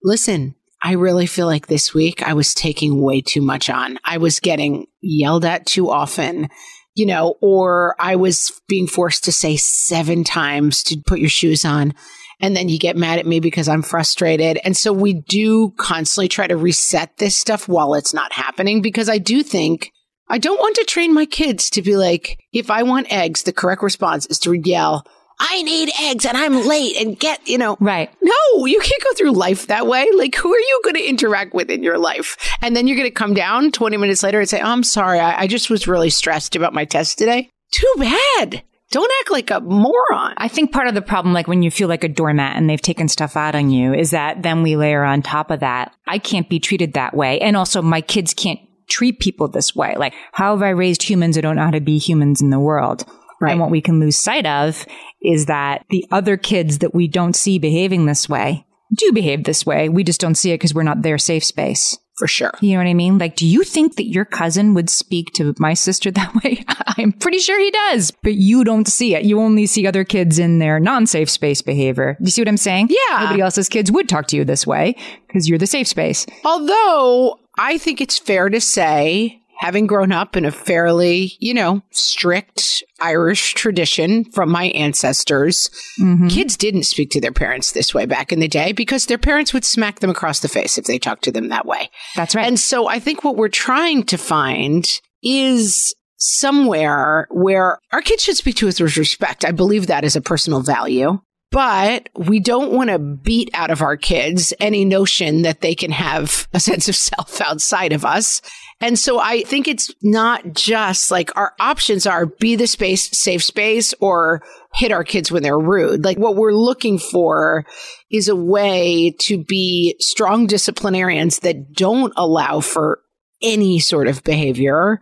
listen, 0.03 0.55
I 0.83 0.93
really 0.93 1.27
feel 1.27 1.47
like 1.47 1.67
this 1.67 1.95
week 1.95 2.27
I 2.27 2.33
was 2.33 2.55
taking 2.55 3.01
way 3.01 3.21
too 3.21 3.43
much 3.43 3.71
on. 3.71 3.99
I 4.05 4.19
was 4.19 4.41
getting 4.41 4.87
yelled 5.01 5.45
at 5.45 5.67
too 5.67 5.91
often, 5.91 6.49
you 6.95 7.07
know, 7.07 7.37
or 7.41 7.95
I 8.01 8.17
was 8.17 8.61
being 8.67 8.89
forced 8.89 9.25
to 9.25 9.33
say 9.33 9.57
seven 9.57 10.25
times 10.25 10.83
to 10.85 11.01
put 11.07 11.21
your 11.21 11.29
shoes 11.29 11.65
on. 11.65 11.95
And 12.41 12.57
then 12.57 12.69
you 12.69 12.79
get 12.79 12.97
mad 12.97 13.21
at 13.21 13.27
me 13.27 13.39
because 13.39 13.69
I'm 13.69 13.83
frustrated. 13.83 14.59
And 14.65 14.77
so 14.77 14.93
we 14.93 15.13
do 15.13 15.73
constantly 15.79 16.27
try 16.27 16.49
to 16.49 16.57
reset 16.57 17.17
this 17.19 17.37
stuff 17.37 17.69
while 17.69 17.95
it's 17.95 18.13
not 18.13 18.33
happening 18.33 18.83
because 18.83 19.09
I 19.09 19.19
do 19.19 19.45
think 19.45 19.93
I 20.33 20.39
don't 20.39 20.59
want 20.59 20.77
to 20.77 20.85
train 20.85 21.13
my 21.13 21.27
kids 21.27 21.69
to 21.71 21.83
be 21.83 21.95
like, 21.95 22.41
if 22.55 22.71
I 22.71 22.85
want 22.85 23.13
eggs, 23.13 23.43
the 23.43 23.53
correct 23.53 23.83
response 23.83 24.25
is 24.27 24.39
to 24.41 24.55
yell, 24.55 25.07
I 25.39 25.61
need 25.63 25.91
eggs 26.01 26.25
and 26.25 26.39
I'm 26.39 26.67
late 26.67 26.97
and 26.97 27.21
get, 27.21 27.47
you 27.47 27.59
know, 27.59 27.77
Right. 27.81 28.09
no, 28.23 28.65
you 28.65 28.81
can't 28.81 29.03
go 29.05 29.13
through 29.15 29.33
life 29.33 29.67
that 29.67 29.87
way. 29.87 30.07
Like, 30.17 30.35
who 30.37 30.51
are 30.55 30.59
you 30.59 30.81
going 30.85 30.97
to 30.97 31.07
interact 31.07 31.53
with 31.53 31.71
in 31.71 31.83
your 31.83 31.99
life? 31.99 32.39
And 32.63 32.75
then 32.75 32.87
you're 32.87 32.97
going 32.97 33.09
to 33.11 33.15
come 33.15 33.35
down 33.35 33.73
20 33.73 33.99
minutes 33.99 34.23
later 34.23 34.41
and 34.41 34.49
say, 34.49 34.61
oh, 34.63 34.71
I'm 34.71 34.85
sorry. 34.85 35.21
I, 35.21 35.43
I 35.43 35.47
just 35.47 35.69
was 35.69 35.87
really 35.87 36.09
stressed 36.11 36.57
about 36.57 36.73
my 36.73 36.87
test 36.87 37.19
today. 37.19 37.51
Too 37.75 37.95
bad. 37.99 38.63
Don't 38.91 39.13
act 39.21 39.31
like 39.31 39.51
a 39.51 39.61
moron. 39.61 40.35
I 40.39 40.49
think 40.49 40.73
part 40.73 40.89
of 40.89 40.95
the 40.95 41.03
problem, 41.03 41.35
like 41.35 41.47
when 41.47 41.63
you 41.63 41.71
feel 41.71 41.89
like 41.89 42.05
a 42.05 42.09
doormat 42.09 42.57
and 42.57 42.71
they've 42.71 42.81
taken 42.81 43.09
stuff 43.09 43.37
out 43.37 43.55
on 43.55 43.69
you, 43.69 43.93
is 43.93 44.13
that 44.13 44.43
then 44.43 44.63
we 44.63 44.77
layer 44.77 45.05
on 45.05 45.21
top 45.21 45.51
of 45.51 45.61
that, 45.61 45.93
I 46.07 46.19
can't 46.19 46.49
be 46.49 46.59
treated 46.59 46.95
that 46.95 47.15
way. 47.15 47.39
And 47.41 47.55
also 47.55 47.83
my 47.83 48.01
kids 48.01 48.33
can't 48.33 48.61
treat 48.93 49.19
people 49.19 49.49
this 49.49 49.75
way. 49.75 49.95
Like, 49.97 50.15
how 50.33 50.55
have 50.55 50.63
I 50.63 50.71
raised 50.71 51.03
humans 51.03 51.37
who 51.37 51.43
don't 51.43 51.57
know 51.57 51.65
how 51.65 51.71
to 51.71 51.81
be 51.81 51.99
humans 51.99 52.41
in 52.41 52.51
the 52.51 52.61
world? 52.61 53.05
Right. 53.41 53.53
And 53.53 53.61
what 53.61 53.71
we 53.71 53.81
can 53.81 53.99
lose 53.99 54.17
sight 54.17 54.47
of 54.47 54.87
is 55.21 55.47
that 55.47 55.85
the 55.91 56.05
other 56.13 56.37
kids 56.37 56.79
that 56.79 56.95
we 56.95 57.09
don't 57.09 57.35
see 57.35 57.59
behaving 57.59 58.07
this 58.07 58.29
way 58.29 58.65
do 58.95 59.13
behave 59.13 59.45
this 59.45 59.65
way. 59.67 59.89
We 59.89 60.05
just 60.05 60.21
don't 60.21 60.35
see 60.35 60.51
it 60.51 60.55
because 60.55 60.75
we're 60.75 60.83
not 60.83 61.03
their 61.03 61.19
safe 61.19 61.45
space. 61.45 61.99
For 62.19 62.29
sure. 62.29 62.53
You 62.61 62.73
know 62.73 62.79
what 62.79 62.91
I 62.91 62.95
mean? 62.95 63.19
Like, 63.19 63.37
do 63.37 63.47
you 63.47 63.65
think 63.65 63.97
that 63.97 64.07
your 64.07 64.27
cousin 64.27 64.75
would 64.75 64.91
speak 64.91 65.33
to 65.35 65.55
my 65.59 65.75
sister 65.75 66.11
that 66.13 66.35
way? 66.45 66.65
I'm 66.99 67.13
pretty 67.13 67.39
sure 67.39 67.59
he 67.59 67.71
does, 67.71 68.13
but 68.23 68.35
you 68.35 68.65
don't 68.65 68.87
see 68.87 69.15
it. 69.15 69.25
You 69.25 69.41
only 69.41 69.67
see 69.67 69.87
other 69.87 70.05
kids 70.05 70.39
in 70.39 70.59
their 70.59 70.79
non 70.79 71.07
safe 71.07 71.31
space 71.31 71.63
behavior. 71.63 72.17
Do 72.21 72.25
you 72.25 72.31
see 72.31 72.43
what 72.43 72.49
I'm 72.49 72.57
saying? 72.57 72.91
Yeah. 72.91 73.25
Nobody 73.25 73.41
else's 73.41 73.69
kids 73.69 73.91
would 73.91 74.09
talk 74.09 74.27
to 74.29 74.37
you 74.37 74.45
this 74.45 74.67
way 74.67 74.95
because 75.27 75.49
you're 75.49 75.59
the 75.59 75.67
safe 75.67 75.89
space. 75.89 76.27
Although 76.45 77.39
I 77.59 77.79
think 77.79 78.01
it's 78.01 78.19
fair 78.19 78.49
to 78.49 78.61
say, 78.61 79.43
having 79.59 79.87
grown 79.87 80.11
up 80.11 80.37
in 80.37 80.45
a 80.45 80.51
fairly, 80.51 81.35
you 81.39 81.55
know, 81.55 81.83
strict 81.91 82.83
Irish 83.01 83.55
tradition 83.55 84.25
from 84.25 84.51
my 84.51 84.65
ancestors, 84.65 85.71
mm-hmm. 86.01 86.29
kids 86.29 86.57
didn't 86.57 86.83
speak 86.83 87.11
to 87.11 87.21
their 87.21 87.33
parents 87.33 87.73
this 87.73 87.95
way 87.95 88.05
back 88.05 88.33
in 88.33 88.41
the 88.41 88.49
day 88.49 88.73
because 88.73 89.07
their 89.07 89.19
parents 89.19 89.53
would 89.53 89.65
smack 89.65 90.01
them 90.01 90.11
across 90.11 90.41
the 90.41 90.49
face 90.49 90.79
if 90.79 90.87
they 90.87 90.99
talked 90.99 91.25
to 91.25 91.33
them 91.33 91.49
that 91.49 91.67
way. 91.67 91.91
That's 92.17 92.35
right. 92.35 92.47
And 92.47 92.59
so 92.59 92.89
I 92.89 92.99
think 92.99 93.23
what 93.23 93.37
we're 93.37 93.49
trying 93.49 94.03
to 94.05 94.19
find 94.19 94.89
is 95.23 95.95
somewhere 96.17 97.27
where 97.31 97.79
our 97.93 98.01
kids 98.01 98.25
should 98.25 98.37
speak 98.37 98.57
to 98.57 98.69
us 98.69 98.81
with 98.81 98.97
respect. 98.97 99.45
I 99.45 99.53
believe 99.53 99.87
that 99.87 100.05
is 100.05 100.17
a 100.17 100.21
personal 100.21 100.61
value. 100.61 101.21
But 101.53 102.09
we 102.17 102.41
don't 102.41 102.73
want 102.73 102.89
to 102.89 102.99
beat 102.99 103.51
out 103.53 103.71
of 103.71 103.83
our 103.83 103.99
kids 103.99 104.55
any 104.59 104.87
notion 104.87 105.43
that 105.43 105.61
they 105.61 105.75
can 105.75 105.91
have 105.91 106.49
a 106.55 106.59
sense 106.59 106.89
of 106.89 106.97
self 106.97 107.43
outside 107.43 107.93
of 107.93 108.07
us. 108.07 108.41
And 108.81 108.99
so 108.99 109.21
I 109.21 109.43
think 109.43 109.69
it's 109.69 109.95
not 110.03 110.55
just 110.55 111.11
like 111.11 111.31
our 111.37 111.53
options 111.61 112.07
are 112.07 112.25
be 112.25 112.57
the 112.57 112.67
space, 112.67 113.17
safe 113.17 113.45
space, 113.45 113.93
or 114.01 114.43
hit 114.75 114.93
our 114.93 115.05
kids 115.05 115.31
when 115.31 115.43
they're 115.43 115.59
rude. 115.59 116.05
Like 116.05 116.19
what 116.19 116.37
we're 116.37 116.55
looking 116.55 116.99
for 116.99 117.67
is 118.11 118.29
a 118.29 118.35
way 118.35 119.15
to 119.21 119.45
be 119.45 119.95
strong 120.01 120.47
disciplinarians 120.47 121.41
that 121.41 121.75
don't 121.75 122.15
allow 122.17 122.61
for 122.61 123.01
any 123.43 123.79
sort 123.79 124.09
of 124.09 124.25
behavior, 124.25 125.01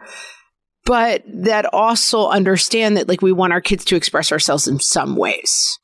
but 0.85 1.23
that 1.33 1.65
also 1.67 2.29
understand 2.29 2.97
that 2.97 3.09
like 3.09 3.23
we 3.23 3.33
want 3.33 3.53
our 3.53 3.61
kids 3.61 3.85
to 3.85 3.97
express 3.97 4.33
ourselves 4.33 4.67
in 4.67 4.81
some 4.81 5.15
ways. 5.15 5.79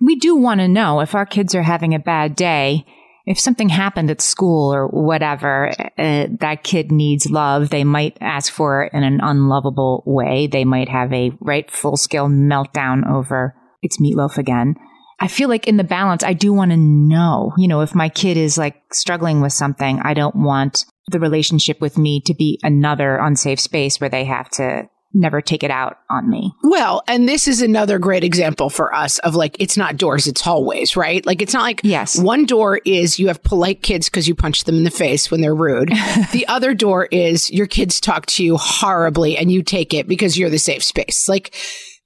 We 0.00 0.16
do 0.16 0.36
want 0.36 0.60
to 0.60 0.68
know 0.68 1.00
if 1.00 1.14
our 1.14 1.26
kids 1.26 1.54
are 1.54 1.62
having 1.62 1.94
a 1.94 1.98
bad 1.98 2.36
day, 2.36 2.86
if 3.26 3.38
something 3.38 3.68
happened 3.68 4.10
at 4.10 4.20
school 4.20 4.72
or 4.72 4.88
whatever, 4.88 5.70
uh, 5.98 6.26
that 6.40 6.62
kid 6.62 6.90
needs 6.90 7.30
love. 7.30 7.68
They 7.68 7.84
might 7.84 8.16
ask 8.20 8.52
for 8.52 8.84
it 8.84 8.92
in 8.94 9.02
an 9.02 9.20
unlovable 9.22 10.02
way. 10.06 10.46
They 10.46 10.64
might 10.64 10.88
have 10.88 11.12
a 11.12 11.32
right 11.40 11.70
full 11.70 11.96
scale 11.96 12.28
meltdown 12.28 13.10
over 13.10 13.54
it's 13.82 14.00
meatloaf 14.00 14.38
again. 14.38 14.74
I 15.20 15.28
feel 15.28 15.48
like 15.48 15.66
in 15.66 15.76
the 15.76 15.84
balance, 15.84 16.22
I 16.22 16.32
do 16.32 16.52
want 16.52 16.70
to 16.70 16.76
know, 16.76 17.52
you 17.58 17.66
know, 17.66 17.80
if 17.80 17.94
my 17.94 18.08
kid 18.08 18.36
is 18.36 18.56
like 18.56 18.76
struggling 18.92 19.40
with 19.40 19.52
something, 19.52 20.00
I 20.02 20.14
don't 20.14 20.36
want 20.36 20.84
the 21.08 21.18
relationship 21.18 21.80
with 21.80 21.98
me 21.98 22.20
to 22.26 22.34
be 22.34 22.60
another 22.62 23.16
unsafe 23.16 23.58
space 23.58 24.00
where 24.00 24.10
they 24.10 24.24
have 24.24 24.48
to 24.50 24.88
never 25.14 25.40
take 25.40 25.62
it 25.62 25.70
out 25.70 25.98
on 26.10 26.28
me. 26.28 26.52
Well, 26.62 27.02
and 27.08 27.28
this 27.28 27.48
is 27.48 27.62
another 27.62 27.98
great 27.98 28.24
example 28.24 28.68
for 28.68 28.94
us 28.94 29.18
of 29.20 29.34
like, 29.34 29.56
it's 29.58 29.76
not 29.76 29.96
doors, 29.96 30.26
it's 30.26 30.40
hallways, 30.40 30.96
right? 30.96 31.24
Like, 31.24 31.40
it's 31.40 31.54
not 31.54 31.62
like 31.62 31.80
Yes. 31.82 32.18
one 32.18 32.44
door 32.44 32.80
is 32.84 33.18
you 33.18 33.28
have 33.28 33.42
polite 33.42 33.82
kids 33.82 34.08
because 34.08 34.28
you 34.28 34.34
punch 34.34 34.64
them 34.64 34.76
in 34.76 34.84
the 34.84 34.90
face 34.90 35.30
when 35.30 35.40
they're 35.40 35.54
rude. 35.54 35.88
the 36.32 36.44
other 36.48 36.74
door 36.74 37.06
is 37.06 37.50
your 37.50 37.66
kids 37.66 38.00
talk 38.00 38.26
to 38.26 38.44
you 38.44 38.56
horribly 38.58 39.36
and 39.36 39.50
you 39.50 39.62
take 39.62 39.94
it 39.94 40.06
because 40.06 40.38
you're 40.38 40.50
the 40.50 40.58
safe 40.58 40.84
space. 40.84 41.28
Like, 41.28 41.54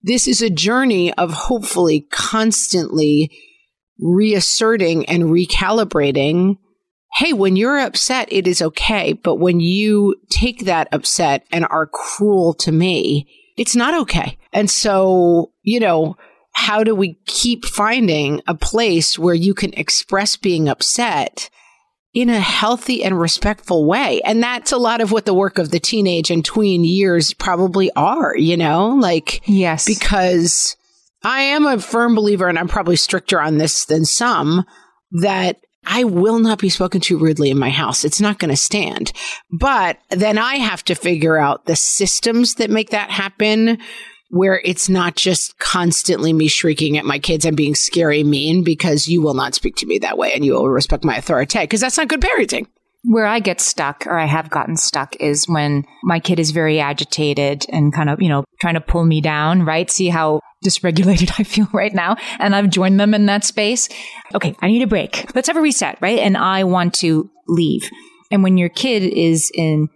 this 0.03 0.27
is 0.29 0.41
a 0.43 0.51
journey 0.51 1.13
of 1.15 1.33
hopefully 1.33 2.07
constantly 2.11 3.31
reasserting 4.01 5.07
and 5.07 5.25
recalibrating 5.25 6.57
hey, 7.15 7.33
when 7.33 7.57
you're 7.57 7.79
upset, 7.79 8.33
it 8.33 8.47
is 8.47 8.63
okay. 8.63 9.13
But 9.13 9.37
when 9.37 9.61
you 9.61 10.17
take 10.31 10.65
that 10.65 10.89
upset 10.93 11.45
and 11.53 11.67
are 11.67 11.87
cruel 11.87 12.55
to 12.55 12.73
me, 12.73 13.29
it's 13.57 13.77
not 13.77 13.95
okay. 14.03 14.39
And 14.53 14.71
so, 14.71 15.53
you 15.63 15.79
know, 15.79 16.17
how 16.55 16.85
do 16.85 16.95
we 16.95 17.19
keep 17.27 17.65
finding 17.65 18.41
a 18.47 18.55
place 18.55 19.19
where 19.19 19.35
you 19.35 19.55
can 19.55 19.73
express 19.75 20.37
being 20.37 20.69
upset 20.69 21.51
in 22.15 22.29
a 22.29 22.41
healthy 22.41 23.05
and 23.05 23.19
respectful 23.21 23.87
way? 23.87 24.21
And 24.23 24.43
that's 24.43 24.73
a 24.73 24.79
lot 24.79 25.01
of 25.01 25.13
what 25.13 25.27
the 25.27 25.35
work 25.35 25.59
of 25.59 25.71
the 25.71 25.81
teenage 25.81 26.31
and 26.31 26.45
tween 26.45 26.85
years 26.85 27.35
probably 27.35 27.91
are, 27.93 28.37
you 28.37 28.57
know, 28.57 28.89
like, 28.89 29.43
Yes. 29.47 29.87
because 29.87 30.77
I 31.23 31.41
am 31.41 31.67
a 31.67 31.79
firm 31.79 32.15
believer, 32.15 32.49
and 32.49 32.59
I'm 32.59 32.69
probably 32.69 32.97
stricter 32.97 33.41
on 33.41 33.59
this 33.59 33.85
than 33.85 34.05
some, 34.05 34.65
that 35.21 35.59
I 35.85 36.05
will 36.05 36.39
not 36.39 36.59
be 36.59 36.69
spoken 36.69 37.01
to 37.03 37.19
rudely 37.19 37.51
in 37.51 37.59
my 37.59 37.71
house. 37.71 38.05
It's 38.05 38.21
not 38.21 38.39
going 38.39 38.51
to 38.51 38.57
stand. 38.57 39.13
But 39.51 39.99
then 40.11 40.39
I 40.39 40.57
have 40.57 40.85
to 40.85 40.95
figure 40.95 41.39
out 41.39 41.67
the 41.67 41.77
systems 41.77 42.57
that 42.57 42.71
make 42.71 42.91
that 42.91 43.11
happen 43.11 43.79
where 44.31 44.63
it's 44.65 44.89
not 44.89 45.15
just 45.15 45.59
constantly 45.59 46.33
me 46.33 46.49
shrieking 46.49 46.97
at 46.97 47.05
my 47.05 47.19
kids 47.19 47.45
and 47.45 47.57
being 47.57 47.75
scary 47.75 48.25
mean 48.25 48.65
because 48.65 49.07
you 49.07 49.21
will 49.21 49.35
not 49.35 49.55
speak 49.55 49.77
to 49.77 49.87
me 49.87 49.99
that 49.99 50.17
way 50.17 50.33
and 50.33 50.45
you 50.45 50.55
will 50.55 50.71
respect 50.71 51.05
my 51.05 51.17
authority 51.17 51.59
because 51.61 51.83
that's 51.83 51.99
not 51.99 52.09
good 52.09 52.23
parenting. 52.23 52.67
Where 53.05 53.27
I 53.27 53.41
get 53.41 53.61
stuck 53.61 54.07
or 54.07 54.17
I 54.19 54.27
have 54.27 54.49
gotten 54.49 54.77
stuck 54.77 55.17
is 55.17 55.49
when 55.49 55.85
my 56.05 56.21
kid 56.21 56.39
is 56.39 56.53
very 56.53 56.79
agitated 56.79 57.67
and 57.69 57.93
kind 57.93 58.09
of, 58.09 58.23
you 58.23 58.29
know, 58.29 58.45
trying 58.61 58.75
to 58.75 58.81
pull 58.81 59.05
me 59.05 59.21
down, 59.21 59.65
right? 59.65 59.91
See 59.91 60.09
how 60.09 60.41
dysregulated 60.65 61.33
I 61.39 61.43
feel 61.43 61.69
right 61.73 61.93
now. 61.93 62.17
And 62.39 62.55
I've 62.55 62.71
joined 62.71 63.01
them 63.01 63.15
in 63.15 63.27
that 63.27 63.45
space. 63.45 63.89
Okay, 64.35 64.55
I 64.61 64.69
need 64.69 64.83
a 64.83 64.87
break. 64.87 65.35
Let's 65.35 65.49
have 65.49 65.57
a 65.57 65.61
reset, 65.61 65.99
right? 66.01 66.21
And 66.21 66.37
I 66.37 66.65
want 66.65 66.95
to 66.95 67.29
leave. 67.49 67.91
And 68.31 68.43
when 68.43 68.57
your 68.57 68.69
kid 68.69 69.03
is 69.03 69.51
in 69.55 69.89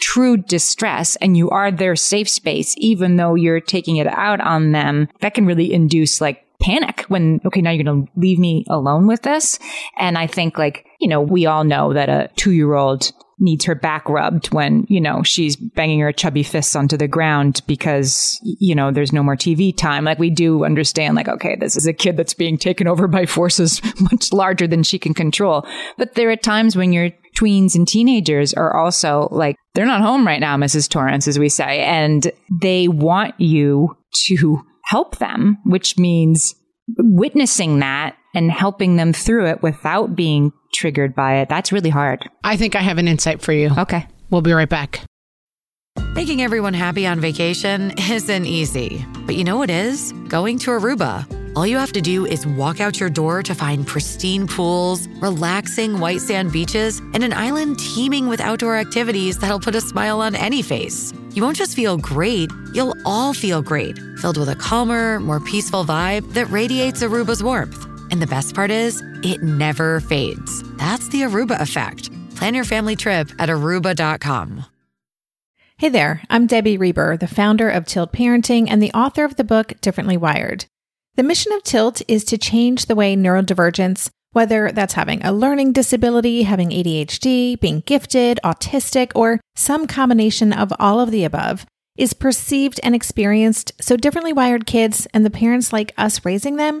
true 0.00 0.36
distress 0.36 1.16
and 1.16 1.36
you 1.36 1.50
are 1.50 1.70
their 1.70 1.96
safe 1.96 2.28
space, 2.28 2.74
even 2.78 3.16
though 3.16 3.34
you're 3.34 3.60
taking 3.60 3.96
it 3.96 4.06
out 4.06 4.40
on 4.40 4.72
them, 4.72 5.08
that 5.20 5.34
can 5.34 5.46
really 5.46 5.72
induce 5.72 6.20
like 6.20 6.44
panic 6.60 7.02
when, 7.02 7.40
okay, 7.46 7.60
now 7.60 7.70
you're 7.70 7.84
going 7.84 8.06
to 8.06 8.12
leave 8.16 8.38
me 8.38 8.64
alone 8.68 9.06
with 9.06 9.22
this. 9.22 9.58
And 9.96 10.18
I 10.18 10.26
think 10.26 10.58
like, 10.58 10.84
you 10.98 11.08
know, 11.08 11.20
we 11.20 11.46
all 11.46 11.64
know 11.64 11.92
that 11.92 12.08
a 12.08 12.30
two 12.36 12.52
year 12.52 12.74
old 12.74 13.12
needs 13.40 13.64
her 13.66 13.74
back 13.74 14.08
rubbed 14.08 14.52
when, 14.52 14.84
you 14.88 15.00
know, 15.00 15.22
she's 15.22 15.54
banging 15.54 16.00
her 16.00 16.12
chubby 16.12 16.42
fists 16.42 16.74
onto 16.74 16.96
the 16.96 17.06
ground 17.06 17.62
because, 17.66 18.40
you 18.42 18.74
know, 18.74 18.90
there's 18.90 19.12
no 19.12 19.22
more 19.22 19.36
TV 19.36 19.76
time. 19.76 20.04
Like 20.04 20.18
we 20.18 20.30
do 20.30 20.64
understand, 20.64 21.14
like, 21.14 21.28
okay, 21.28 21.56
this 21.56 21.76
is 21.76 21.86
a 21.86 21.92
kid 21.92 22.16
that's 22.16 22.34
being 22.34 22.58
taken 22.58 22.88
over 22.88 23.06
by 23.06 23.26
forces 23.26 23.80
much 24.00 24.32
larger 24.32 24.66
than 24.66 24.82
she 24.82 24.98
can 24.98 25.14
control. 25.14 25.66
But 25.96 26.14
there 26.14 26.30
are 26.30 26.36
times 26.36 26.76
when 26.76 26.92
your 26.92 27.10
tweens 27.36 27.76
and 27.76 27.86
teenagers 27.86 28.52
are 28.54 28.76
also 28.76 29.28
like, 29.30 29.56
they're 29.74 29.86
not 29.86 30.00
home 30.00 30.26
right 30.26 30.40
now, 30.40 30.56
Mrs. 30.56 30.88
Torrance, 30.88 31.28
as 31.28 31.38
we 31.38 31.48
say, 31.48 31.80
and 31.84 32.32
they 32.60 32.88
want 32.88 33.38
you 33.38 33.96
to 34.26 34.62
help 34.84 35.18
them, 35.18 35.58
which 35.64 35.96
means 35.96 36.54
witnessing 36.96 37.78
that 37.78 38.16
and 38.34 38.50
helping 38.50 38.96
them 38.96 39.12
through 39.12 39.46
it 39.46 39.62
without 39.62 40.16
being 40.16 40.52
triggered 40.72 41.14
by 41.14 41.36
it. 41.36 41.48
That's 41.48 41.72
really 41.72 41.90
hard. 41.90 42.28
I 42.44 42.56
think 42.56 42.76
I 42.76 42.80
have 42.80 42.98
an 42.98 43.08
insight 43.08 43.42
for 43.42 43.52
you. 43.52 43.70
Okay. 43.76 44.06
We'll 44.30 44.42
be 44.42 44.52
right 44.52 44.68
back. 44.68 45.02
Making 46.14 46.42
everyone 46.42 46.74
happy 46.74 47.06
on 47.06 47.20
vacation 47.20 47.92
isn't 48.10 48.44
easy. 48.44 49.04
But 49.26 49.36
you 49.36 49.44
know 49.44 49.56
what 49.56 49.70
is? 49.70 50.12
Going 50.28 50.58
to 50.60 50.70
Aruba. 50.70 51.26
All 51.56 51.66
you 51.66 51.76
have 51.76 51.92
to 51.92 52.00
do 52.00 52.24
is 52.24 52.46
walk 52.46 52.80
out 52.80 53.00
your 53.00 53.10
door 53.10 53.42
to 53.42 53.54
find 53.54 53.86
pristine 53.86 54.46
pools, 54.46 55.08
relaxing 55.20 55.98
white 55.98 56.20
sand 56.20 56.52
beaches, 56.52 57.00
and 57.14 57.24
an 57.24 57.32
island 57.32 57.80
teeming 57.80 58.28
with 58.28 58.40
outdoor 58.40 58.76
activities 58.76 59.38
that'll 59.38 59.58
put 59.58 59.74
a 59.74 59.80
smile 59.80 60.20
on 60.20 60.36
any 60.36 60.62
face. 60.62 61.12
You 61.32 61.42
won't 61.42 61.56
just 61.56 61.74
feel 61.74 61.96
great, 61.96 62.50
you'll 62.74 62.94
all 63.04 63.34
feel 63.34 63.60
great, 63.60 63.98
filled 64.18 64.38
with 64.38 64.48
a 64.48 64.54
calmer, 64.54 65.18
more 65.18 65.40
peaceful 65.40 65.84
vibe 65.84 66.32
that 66.34 66.48
radiates 66.50 67.02
Aruba's 67.02 67.42
warmth. 67.42 67.87
And 68.10 68.22
the 68.22 68.26
best 68.26 68.54
part 68.54 68.70
is, 68.70 69.02
it 69.22 69.42
never 69.42 70.00
fades. 70.00 70.62
That's 70.76 71.08
the 71.08 71.22
Aruba 71.22 71.60
effect. 71.60 72.10
Plan 72.36 72.54
your 72.54 72.64
family 72.64 72.96
trip 72.96 73.30
at 73.38 73.48
aruba.com. 73.48 74.64
Hey 75.76 75.88
there, 75.90 76.22
I'm 76.28 76.46
Debbie 76.46 76.76
Reber, 76.76 77.16
the 77.16 77.28
founder 77.28 77.70
of 77.70 77.86
Tilt 77.86 78.12
Parenting 78.12 78.66
and 78.68 78.82
the 78.82 78.90
author 78.92 79.24
of 79.24 79.36
the 79.36 79.44
book 79.44 79.74
Differently 79.80 80.16
Wired. 80.16 80.64
The 81.14 81.22
mission 81.22 81.52
of 81.52 81.62
Tilt 81.62 82.02
is 82.08 82.24
to 82.24 82.38
change 82.38 82.86
the 82.86 82.96
way 82.96 83.14
neurodivergence, 83.14 84.10
whether 84.32 84.72
that's 84.72 84.94
having 84.94 85.24
a 85.24 85.32
learning 85.32 85.72
disability, 85.72 86.42
having 86.42 86.70
ADHD, 86.70 87.60
being 87.60 87.80
gifted, 87.86 88.40
autistic, 88.44 89.12
or 89.14 89.40
some 89.54 89.86
combination 89.86 90.52
of 90.52 90.72
all 90.80 91.00
of 91.00 91.10
the 91.10 91.24
above, 91.24 91.64
is 91.96 92.12
perceived 92.12 92.80
and 92.82 92.94
experienced 92.94 93.72
so 93.80 93.96
differently 93.96 94.32
wired 94.32 94.66
kids 94.66 95.06
and 95.14 95.24
the 95.24 95.30
parents 95.30 95.72
like 95.72 95.92
us 95.96 96.24
raising 96.24 96.56
them 96.56 96.80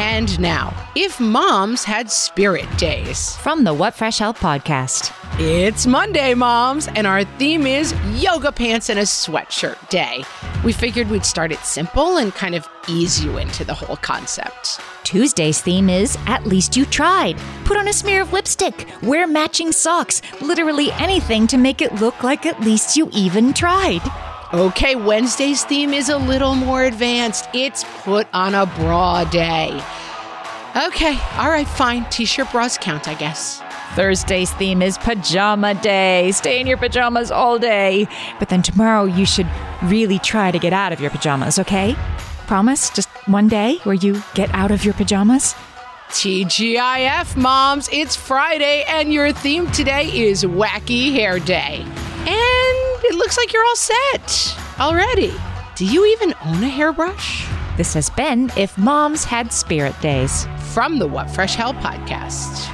And 0.00 0.40
now, 0.40 0.74
if 0.96 1.20
moms 1.20 1.84
had 1.84 2.10
spirit 2.10 2.66
days. 2.78 3.36
From 3.36 3.64
the 3.64 3.74
What 3.74 3.92
Fresh 3.92 4.20
Hell 4.20 4.32
podcast. 4.32 5.12
It's 5.38 5.86
Monday, 5.86 6.32
moms, 6.32 6.88
and 6.88 7.06
our 7.06 7.24
theme 7.24 7.66
is 7.66 7.94
yoga 8.14 8.50
pants 8.50 8.88
and 8.88 8.98
a 8.98 9.02
sweatshirt 9.02 9.90
day. 9.90 10.24
We 10.64 10.72
figured 10.72 11.10
we'd 11.10 11.26
start 11.26 11.52
it 11.52 11.58
simple 11.58 12.16
and 12.16 12.34
kind 12.34 12.54
of 12.54 12.66
ease 12.88 13.22
you 13.22 13.36
into 13.36 13.62
the 13.62 13.74
whole 13.74 13.96
concept. 13.96 14.80
Tuesday's 15.04 15.60
theme 15.60 15.90
is 15.90 16.16
At 16.26 16.46
Least 16.46 16.78
You 16.78 16.86
Tried. 16.86 17.36
Put 17.66 17.76
on 17.76 17.86
a 17.86 17.92
smear 17.92 18.22
of 18.22 18.32
lipstick, 18.32 18.88
wear 19.02 19.26
matching 19.26 19.70
socks, 19.70 20.22
literally 20.40 20.92
anything 20.92 21.46
to 21.48 21.58
make 21.58 21.82
it 21.82 21.96
look 21.96 22.22
like 22.22 22.46
at 22.46 22.60
least 22.62 22.96
you 22.96 23.10
even 23.12 23.52
tried. 23.52 24.00
Okay, 24.52 24.96
Wednesday's 24.96 25.62
theme 25.62 25.94
is 25.94 26.08
a 26.08 26.18
little 26.18 26.56
more 26.56 26.82
advanced. 26.82 27.48
It's 27.54 27.84
put 28.02 28.26
on 28.32 28.56
a 28.56 28.66
bra 28.66 29.22
day. 29.22 29.80
Okay, 30.88 31.16
all 31.36 31.48
right, 31.48 31.68
fine. 31.68 32.04
T 32.10 32.24
shirt 32.24 32.50
bras 32.50 32.76
count, 32.76 33.06
I 33.06 33.14
guess. 33.14 33.62
Thursday's 33.94 34.50
theme 34.54 34.82
is 34.82 34.98
pajama 34.98 35.74
day. 35.74 36.32
Stay 36.32 36.60
in 36.60 36.66
your 36.66 36.78
pajamas 36.78 37.30
all 37.30 37.60
day. 37.60 38.08
But 38.40 38.48
then 38.48 38.60
tomorrow 38.60 39.04
you 39.04 39.24
should 39.24 39.46
really 39.84 40.18
try 40.18 40.50
to 40.50 40.58
get 40.58 40.72
out 40.72 40.92
of 40.92 40.98
your 40.98 41.10
pajamas, 41.10 41.60
okay? 41.60 41.94
Promise? 42.48 42.90
Just 42.90 43.08
one 43.28 43.46
day 43.46 43.76
where 43.84 43.94
you 43.94 44.20
get 44.34 44.52
out 44.52 44.72
of 44.72 44.84
your 44.84 44.94
pajamas? 44.94 45.54
TGIF, 46.08 47.36
moms, 47.36 47.88
it's 47.92 48.16
Friday, 48.16 48.82
and 48.88 49.12
your 49.12 49.32
theme 49.32 49.70
today 49.70 50.06
is 50.06 50.42
Wacky 50.42 51.12
Hair 51.12 51.38
Day. 51.38 51.86
And 52.28 53.04
it 53.04 53.14
looks 53.14 53.36
like 53.36 53.52
you're 53.52 53.64
all 53.64 53.76
set 53.76 54.56
already. 54.78 55.32
Do 55.76 55.86
you 55.86 56.06
even 56.06 56.34
own 56.44 56.62
a 56.62 56.68
hairbrush? 56.68 57.46
This 57.76 57.94
has 57.94 58.10
been 58.10 58.50
If 58.56 58.76
Moms 58.76 59.24
Had 59.24 59.52
Spirit 59.52 59.98
Days. 60.00 60.46
From 60.74 60.98
the 60.98 61.06
What 61.06 61.30
Fresh 61.30 61.54
Hell 61.54 61.74
podcast. 61.74 62.70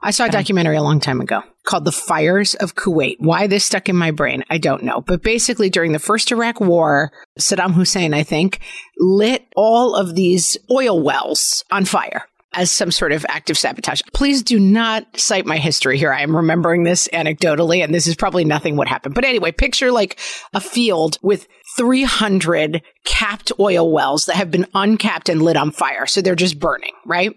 I 0.00 0.10
saw 0.10 0.24
a 0.24 0.30
documentary 0.30 0.76
a 0.76 0.82
long 0.82 1.00
time 1.00 1.20
ago 1.20 1.42
called 1.64 1.84
The 1.84 1.92
Fires 1.92 2.54
of 2.54 2.76
Kuwait. 2.76 3.16
Why 3.18 3.46
this 3.46 3.64
stuck 3.64 3.88
in 3.88 3.96
my 3.96 4.10
brain, 4.10 4.44
I 4.48 4.56
don't 4.56 4.84
know. 4.84 5.02
But 5.02 5.22
basically, 5.22 5.68
during 5.68 5.92
the 5.92 5.98
first 5.98 6.32
Iraq 6.32 6.60
War, 6.60 7.12
Saddam 7.38 7.74
Hussein, 7.74 8.14
I 8.14 8.22
think, 8.22 8.60
lit 8.98 9.44
all 9.56 9.94
of 9.94 10.14
these 10.14 10.56
oil 10.70 11.02
wells 11.02 11.64
on 11.70 11.84
fire. 11.84 12.27
As 12.54 12.70
some 12.70 12.90
sort 12.90 13.12
of 13.12 13.26
active 13.28 13.58
sabotage. 13.58 14.00
Please 14.14 14.42
do 14.42 14.58
not 14.58 15.04
cite 15.16 15.46
my 15.46 15.58
history 15.58 15.98
here. 15.98 16.12
I 16.12 16.22
am 16.22 16.34
remembering 16.34 16.84
this 16.84 17.08
anecdotally, 17.12 17.84
and 17.84 17.94
this 17.94 18.06
is 18.06 18.16
probably 18.16 18.44
nothing 18.44 18.76
what 18.76 18.88
happened. 18.88 19.14
But 19.14 19.24
anyway, 19.24 19.52
picture 19.52 19.92
like 19.92 20.18
a 20.54 20.60
field 20.60 21.18
with 21.22 21.46
300 21.76 22.82
capped 23.04 23.52
oil 23.60 23.92
wells 23.92 24.26
that 24.26 24.36
have 24.36 24.50
been 24.50 24.66
uncapped 24.74 25.28
and 25.28 25.42
lit 25.42 25.56
on 25.56 25.70
fire. 25.70 26.06
So 26.06 26.22
they're 26.22 26.34
just 26.34 26.58
burning, 26.58 26.94
right? 27.04 27.32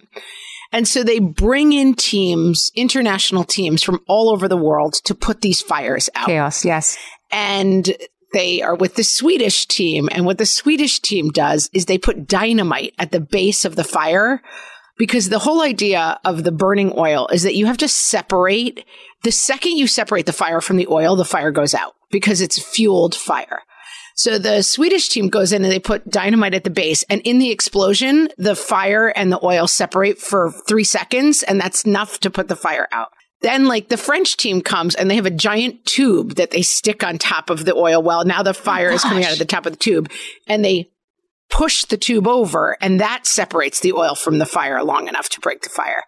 And 0.71 0.87
so 0.87 1.03
they 1.03 1.19
bring 1.19 1.73
in 1.73 1.95
teams, 1.95 2.71
international 2.75 3.43
teams 3.43 3.83
from 3.83 3.99
all 4.07 4.31
over 4.31 4.47
the 4.47 4.57
world 4.57 4.93
to 5.03 5.13
put 5.13 5.41
these 5.41 5.61
fires 5.61 6.09
out. 6.15 6.27
Chaos, 6.27 6.63
yes. 6.63 6.97
And 7.29 7.93
they 8.33 8.61
are 8.61 8.75
with 8.75 8.95
the 8.95 9.03
Swedish 9.03 9.65
team. 9.65 10.07
And 10.11 10.25
what 10.25 10.37
the 10.37 10.45
Swedish 10.45 11.01
team 11.01 11.29
does 11.29 11.69
is 11.73 11.85
they 11.85 11.97
put 11.97 12.27
dynamite 12.27 12.93
at 12.97 13.11
the 13.11 13.19
base 13.19 13.65
of 13.65 13.75
the 13.75 13.83
fire 13.83 14.41
because 15.01 15.29
the 15.29 15.39
whole 15.39 15.63
idea 15.63 16.19
of 16.23 16.43
the 16.43 16.51
burning 16.51 16.93
oil 16.95 17.27
is 17.33 17.41
that 17.41 17.55
you 17.55 17.65
have 17.65 17.77
to 17.77 17.87
separate. 17.87 18.85
The 19.23 19.31
second 19.31 19.77
you 19.77 19.87
separate 19.87 20.27
the 20.27 20.31
fire 20.31 20.61
from 20.61 20.77
the 20.77 20.85
oil, 20.91 21.15
the 21.15 21.25
fire 21.25 21.49
goes 21.49 21.73
out 21.73 21.95
because 22.11 22.39
it's 22.39 22.61
fueled 22.61 23.15
fire. 23.15 23.63
So 24.13 24.37
the 24.37 24.61
Swedish 24.61 25.09
team 25.09 25.29
goes 25.29 25.53
in 25.53 25.63
and 25.63 25.71
they 25.71 25.79
put 25.79 26.07
dynamite 26.07 26.53
at 26.53 26.65
the 26.65 26.69
base. 26.69 27.01
And 27.09 27.19
in 27.21 27.39
the 27.39 27.49
explosion, 27.49 28.29
the 28.37 28.55
fire 28.55 29.07
and 29.07 29.31
the 29.31 29.43
oil 29.43 29.65
separate 29.65 30.19
for 30.19 30.51
three 30.67 30.83
seconds. 30.83 31.41
And 31.41 31.59
that's 31.59 31.83
enough 31.83 32.19
to 32.19 32.29
put 32.29 32.47
the 32.47 32.55
fire 32.55 32.87
out. 32.91 33.09
Then, 33.41 33.65
like 33.65 33.89
the 33.89 33.97
French 33.97 34.37
team 34.37 34.61
comes 34.61 34.93
and 34.93 35.09
they 35.09 35.15
have 35.15 35.25
a 35.25 35.31
giant 35.31 35.83
tube 35.83 36.35
that 36.35 36.51
they 36.51 36.61
stick 36.61 37.03
on 37.03 37.17
top 37.17 37.49
of 37.49 37.65
the 37.65 37.75
oil 37.75 38.03
well. 38.03 38.23
Now 38.23 38.43
the 38.43 38.53
fire 38.53 38.91
oh, 38.91 38.93
is 38.93 39.01
coming 39.01 39.23
out 39.23 39.33
of 39.33 39.39
the 39.39 39.45
top 39.45 39.65
of 39.65 39.73
the 39.73 39.79
tube 39.79 40.11
and 40.45 40.63
they 40.63 40.90
push 41.51 41.85
the 41.85 41.97
tube 41.97 42.27
over 42.27 42.77
and 42.81 42.99
that 42.99 43.27
separates 43.27 43.81
the 43.81 43.93
oil 43.93 44.15
from 44.15 44.39
the 44.39 44.45
fire 44.45 44.83
long 44.83 45.07
enough 45.07 45.29
to 45.29 45.39
break 45.39 45.61
the 45.61 45.69
fire. 45.69 46.03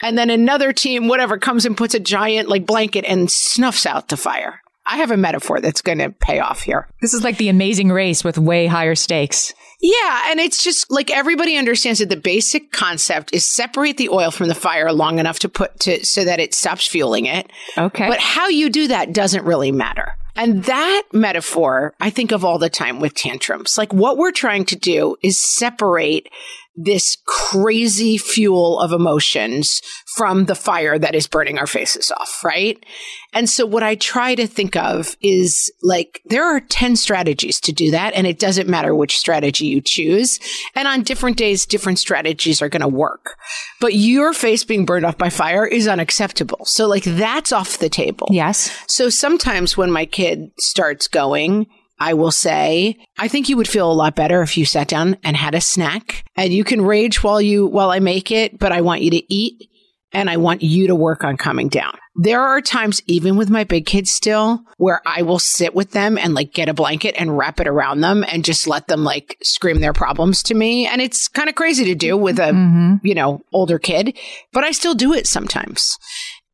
And 0.00 0.16
then 0.16 0.30
another 0.30 0.72
team, 0.72 1.08
whatever, 1.08 1.38
comes 1.38 1.66
and 1.66 1.76
puts 1.76 1.94
a 1.94 2.00
giant 2.00 2.48
like 2.48 2.66
blanket 2.66 3.04
and 3.04 3.30
snuffs 3.30 3.84
out 3.86 4.08
the 4.08 4.16
fire. 4.16 4.60
I 4.86 4.98
have 4.98 5.10
a 5.10 5.16
metaphor 5.16 5.60
that's 5.60 5.80
going 5.80 5.98
to 5.98 6.10
pay 6.10 6.40
off 6.40 6.62
here. 6.62 6.88
This 7.00 7.14
is 7.14 7.24
like 7.24 7.38
the 7.38 7.48
amazing 7.48 7.90
race 7.90 8.22
with 8.22 8.36
way 8.36 8.66
higher 8.66 8.94
stakes. 8.94 9.54
Yeah. 9.80 10.30
And 10.30 10.40
it's 10.40 10.62
just 10.62 10.90
like 10.90 11.10
everybody 11.10 11.56
understands 11.56 12.00
that 12.00 12.10
the 12.10 12.16
basic 12.16 12.70
concept 12.70 13.32
is 13.32 13.44
separate 13.44 13.96
the 13.96 14.10
oil 14.10 14.30
from 14.30 14.48
the 14.48 14.54
fire 14.54 14.92
long 14.92 15.18
enough 15.18 15.38
to 15.40 15.48
put 15.48 15.80
to 15.80 16.04
so 16.04 16.24
that 16.24 16.38
it 16.38 16.54
stops 16.54 16.86
fueling 16.86 17.26
it. 17.26 17.50
Okay. 17.78 18.08
But 18.08 18.20
how 18.20 18.48
you 18.48 18.68
do 18.68 18.88
that 18.88 19.12
doesn't 19.12 19.44
really 19.44 19.72
matter. 19.72 20.16
And 20.36 20.64
that 20.64 21.02
metaphor, 21.12 21.94
I 22.00 22.10
think 22.10 22.32
of 22.32 22.44
all 22.44 22.58
the 22.58 22.70
time 22.70 23.00
with 23.00 23.14
tantrums. 23.14 23.78
Like 23.78 23.92
what 23.92 24.16
we're 24.16 24.32
trying 24.32 24.64
to 24.66 24.76
do 24.76 25.16
is 25.22 25.38
separate 25.38 26.28
this 26.76 27.16
crazy 27.26 28.18
fuel 28.18 28.80
of 28.80 28.92
emotions 28.92 29.80
from 30.16 30.46
the 30.46 30.54
fire 30.54 30.98
that 30.98 31.14
is 31.14 31.26
burning 31.26 31.58
our 31.58 31.66
faces 31.66 32.10
off, 32.10 32.42
right? 32.44 32.84
And 33.32 33.48
so 33.48 33.64
what 33.66 33.82
I 33.82 33.94
try 33.94 34.34
to 34.34 34.46
think 34.46 34.76
of 34.76 35.16
is 35.20 35.72
like 35.82 36.20
there 36.24 36.44
are 36.44 36.60
10 36.60 36.96
strategies 36.96 37.60
to 37.60 37.72
do 37.72 37.90
that 37.92 38.14
and 38.14 38.26
it 38.26 38.38
doesn't 38.38 38.68
matter 38.68 38.94
which 38.94 39.18
strategy 39.18 39.66
you 39.66 39.80
choose. 39.80 40.40
And 40.74 40.88
on 40.88 41.02
different 41.02 41.36
days 41.36 41.66
different 41.66 41.98
strategies 41.98 42.60
are 42.60 42.68
going 42.68 42.82
to 42.82 42.88
work. 42.88 43.36
But 43.80 43.94
your 43.94 44.32
face 44.32 44.64
being 44.64 44.84
burned 44.84 45.06
off 45.06 45.18
by 45.18 45.30
fire 45.30 45.66
is 45.66 45.86
unacceptable. 45.86 46.64
So 46.64 46.88
like 46.88 47.04
that's 47.04 47.52
off 47.52 47.78
the 47.78 47.88
table. 47.88 48.28
Yes. 48.30 48.76
So 48.86 49.10
sometimes 49.10 49.76
when 49.76 49.90
my 49.90 50.06
kid 50.06 50.50
starts 50.58 51.08
going 51.08 51.66
I 51.98 52.14
will 52.14 52.32
say, 52.32 52.98
I 53.18 53.28
think 53.28 53.48
you 53.48 53.56
would 53.56 53.68
feel 53.68 53.90
a 53.90 53.94
lot 53.94 54.16
better 54.16 54.42
if 54.42 54.58
you 54.58 54.66
sat 54.66 54.88
down 54.88 55.16
and 55.22 55.36
had 55.36 55.54
a 55.54 55.60
snack 55.60 56.24
and 56.36 56.52
you 56.52 56.64
can 56.64 56.82
rage 56.82 57.22
while 57.22 57.40
you, 57.40 57.66
while 57.66 57.90
I 57.90 58.00
make 58.00 58.30
it, 58.30 58.58
but 58.58 58.72
I 58.72 58.80
want 58.80 59.02
you 59.02 59.10
to 59.10 59.32
eat 59.32 59.70
and 60.12 60.30
I 60.30 60.36
want 60.36 60.62
you 60.62 60.86
to 60.86 60.94
work 60.94 61.24
on 61.24 61.36
calming 61.36 61.68
down. 61.68 61.98
There 62.16 62.40
are 62.40 62.60
times, 62.60 63.02
even 63.06 63.36
with 63.36 63.50
my 63.50 63.64
big 63.64 63.86
kids 63.86 64.10
still, 64.10 64.62
where 64.76 65.02
I 65.04 65.22
will 65.22 65.40
sit 65.40 65.74
with 65.74 65.90
them 65.90 66.16
and 66.16 66.34
like 66.34 66.52
get 66.52 66.68
a 66.68 66.74
blanket 66.74 67.16
and 67.18 67.36
wrap 67.36 67.58
it 67.58 67.66
around 67.66 68.00
them 68.00 68.24
and 68.28 68.44
just 68.44 68.68
let 68.68 68.86
them 68.86 69.02
like 69.02 69.36
scream 69.42 69.80
their 69.80 69.92
problems 69.92 70.42
to 70.44 70.54
me. 70.54 70.86
And 70.86 71.02
it's 71.02 71.26
kind 71.26 71.48
of 71.48 71.56
crazy 71.56 71.84
to 71.86 71.94
do 71.96 72.16
with 72.16 72.38
a, 72.38 72.52
mm-hmm. 72.52 73.04
you 73.04 73.14
know, 73.14 73.42
older 73.52 73.80
kid, 73.80 74.16
but 74.52 74.62
I 74.62 74.70
still 74.70 74.94
do 74.94 75.12
it 75.12 75.26
sometimes. 75.26 75.98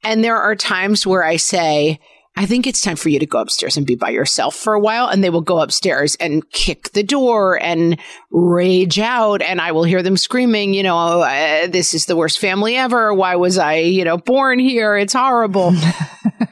And 0.03 0.25
there 0.25 0.39
are 0.39 0.57
times 0.57 1.07
where 1.07 1.23
I 1.23 1.37
say, 1.37 2.01
I 2.41 2.47
think 2.47 2.67
it's 2.67 2.81
time 2.81 2.97
for 2.97 3.11
you 3.11 3.19
to 3.19 3.27
go 3.27 3.39
upstairs 3.39 3.77
and 3.77 3.87
be 3.87 3.97
by 3.97 4.09
yourself 4.09 4.57
for 4.57 4.73
a 4.73 4.81
while. 4.81 5.09
And 5.09 5.23
they 5.23 5.29
will 5.29 5.43
go 5.43 5.61
upstairs 5.61 6.17
and 6.21 6.51
kick 6.53 6.91
the 6.93 7.03
door 7.03 7.63
and 7.63 8.01
rage 8.31 8.99
out. 8.99 9.43
And 9.43 9.61
I 9.61 9.73
will 9.73 9.85
hear 9.85 10.03
them 10.03 10.17
screaming, 10.17 10.73
you 10.73 10.83
know, 10.83 11.21
uh, 11.21 11.67
this 11.67 11.93
is 11.93 12.07
the 12.07 12.17
worst 12.17 12.39
family 12.39 12.77
ever. 12.77 13.13
Why 13.13 13.37
was 13.37 13.59
I, 13.59 13.81
you 13.81 14.07
know, 14.07 14.17
born 14.17 14.59
here? 14.59 14.97
It's 14.97 15.13
horrible. 15.13 15.75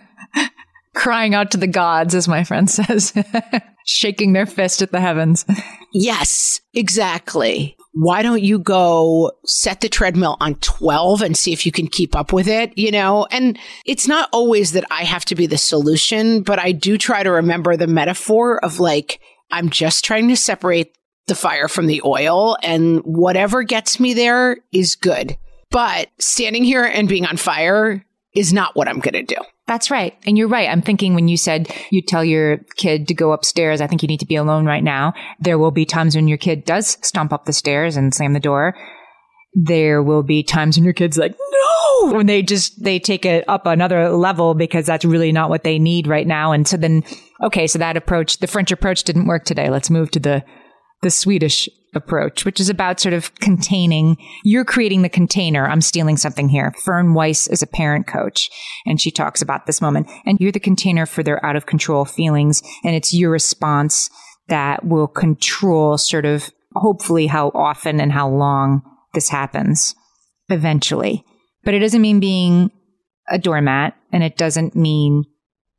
Crying 0.94 1.34
out 1.34 1.52
to 1.52 1.56
the 1.56 1.66
gods, 1.66 2.14
as 2.14 2.28
my 2.28 2.44
friend 2.44 2.68
says, 2.68 3.14
shaking 3.86 4.34
their 4.34 4.44
fist 4.44 4.82
at 4.82 4.92
the 4.92 5.00
heavens. 5.00 5.46
Yes, 5.94 6.60
exactly 6.74 7.77
why 7.92 8.22
don't 8.22 8.42
you 8.42 8.58
go 8.58 9.32
set 9.44 9.80
the 9.80 9.88
treadmill 9.88 10.36
on 10.40 10.54
12 10.56 11.22
and 11.22 11.36
see 11.36 11.52
if 11.52 11.64
you 11.64 11.72
can 11.72 11.86
keep 11.86 12.14
up 12.14 12.32
with 12.32 12.46
it, 12.46 12.76
you 12.76 12.90
know? 12.90 13.26
And 13.30 13.58
it's 13.86 14.06
not 14.06 14.28
always 14.32 14.72
that 14.72 14.84
I 14.90 15.04
have 15.04 15.24
to 15.26 15.34
be 15.34 15.46
the 15.46 15.58
solution, 15.58 16.42
but 16.42 16.58
I 16.58 16.72
do 16.72 16.98
try 16.98 17.22
to 17.22 17.30
remember 17.30 17.76
the 17.76 17.86
metaphor 17.86 18.62
of 18.64 18.78
like, 18.78 19.20
I'm 19.50 19.70
just 19.70 20.04
trying 20.04 20.28
to 20.28 20.36
separate 20.36 20.96
the 21.26 21.34
fire 21.34 21.68
from 21.68 21.86
the 21.86 22.02
oil 22.04 22.56
and 22.62 23.00
whatever 23.00 23.62
gets 23.62 24.00
me 24.00 24.14
there 24.14 24.58
is 24.72 24.94
good. 24.94 25.36
But 25.70 26.08
standing 26.18 26.64
here 26.64 26.84
and 26.84 27.08
being 27.08 27.26
on 27.26 27.36
fire 27.36 28.04
is 28.38 28.52
not 28.52 28.76
what 28.76 28.88
I'm 28.88 29.00
going 29.00 29.14
to 29.14 29.22
do. 29.22 29.40
That's 29.66 29.90
right. 29.90 30.16
And 30.24 30.38
you're 30.38 30.48
right. 30.48 30.68
I'm 30.68 30.80
thinking 30.80 31.14
when 31.14 31.28
you 31.28 31.36
said 31.36 31.74
you 31.90 32.00
tell 32.00 32.24
your 32.24 32.58
kid 32.76 33.08
to 33.08 33.14
go 33.14 33.32
upstairs, 33.32 33.80
I 33.80 33.86
think 33.86 34.02
you 34.02 34.08
need 34.08 34.20
to 34.20 34.26
be 34.26 34.36
alone 34.36 34.64
right 34.64 34.82
now. 34.82 35.12
There 35.40 35.58
will 35.58 35.72
be 35.72 35.84
times 35.84 36.14
when 36.14 36.28
your 36.28 36.38
kid 36.38 36.64
does 36.64 36.96
stomp 37.02 37.32
up 37.32 37.44
the 37.44 37.52
stairs 37.52 37.96
and 37.96 38.14
slam 38.14 38.32
the 38.32 38.40
door. 38.40 38.74
There 39.54 40.02
will 40.02 40.22
be 40.22 40.42
times 40.42 40.76
when 40.76 40.84
your 40.84 40.94
kid's 40.94 41.18
like, 41.18 41.32
no, 41.32 42.12
when 42.12 42.26
they 42.26 42.42
just, 42.42 42.82
they 42.82 42.98
take 42.98 43.26
it 43.26 43.44
up 43.48 43.66
another 43.66 44.10
level 44.10 44.54
because 44.54 44.86
that's 44.86 45.04
really 45.04 45.32
not 45.32 45.50
what 45.50 45.64
they 45.64 45.78
need 45.78 46.06
right 46.06 46.26
now. 46.26 46.52
And 46.52 46.66
so 46.66 46.76
then, 46.76 47.02
okay, 47.42 47.66
so 47.66 47.78
that 47.78 47.96
approach, 47.96 48.38
the 48.38 48.46
French 48.46 48.70
approach 48.70 49.02
didn't 49.02 49.26
work 49.26 49.44
today. 49.44 49.68
Let's 49.68 49.90
move 49.90 50.10
to 50.12 50.20
the, 50.20 50.44
the 51.02 51.10
Swedish 51.10 51.68
approach, 51.94 52.44
which 52.44 52.60
is 52.60 52.68
about 52.68 53.00
sort 53.00 53.12
of 53.12 53.34
containing. 53.36 54.16
You're 54.44 54.64
creating 54.64 55.02
the 55.02 55.08
container. 55.08 55.66
I'm 55.66 55.80
stealing 55.80 56.16
something 56.16 56.48
here. 56.48 56.72
Fern 56.84 57.14
Weis 57.14 57.50
is 57.50 57.62
a 57.62 57.66
parent 57.66 58.06
coach 58.06 58.50
and 58.86 59.00
she 59.00 59.10
talks 59.10 59.42
about 59.42 59.66
this 59.66 59.80
moment 59.80 60.08
and 60.26 60.38
you're 60.40 60.52
the 60.52 60.60
container 60.60 61.06
for 61.06 61.22
their 61.22 61.44
out 61.44 61.56
of 61.56 61.66
control 61.66 62.04
feelings. 62.04 62.62
And 62.84 62.94
it's 62.94 63.14
your 63.14 63.30
response 63.30 64.10
that 64.48 64.84
will 64.84 65.08
control 65.08 65.98
sort 65.98 66.24
of 66.24 66.50
hopefully 66.74 67.26
how 67.26 67.48
often 67.54 68.00
and 68.00 68.12
how 68.12 68.28
long 68.28 68.82
this 69.14 69.28
happens 69.28 69.94
eventually. 70.48 71.24
But 71.64 71.74
it 71.74 71.80
doesn't 71.80 72.02
mean 72.02 72.20
being 72.20 72.70
a 73.28 73.38
doormat 73.38 73.94
and 74.12 74.22
it 74.22 74.36
doesn't 74.36 74.74
mean 74.74 75.24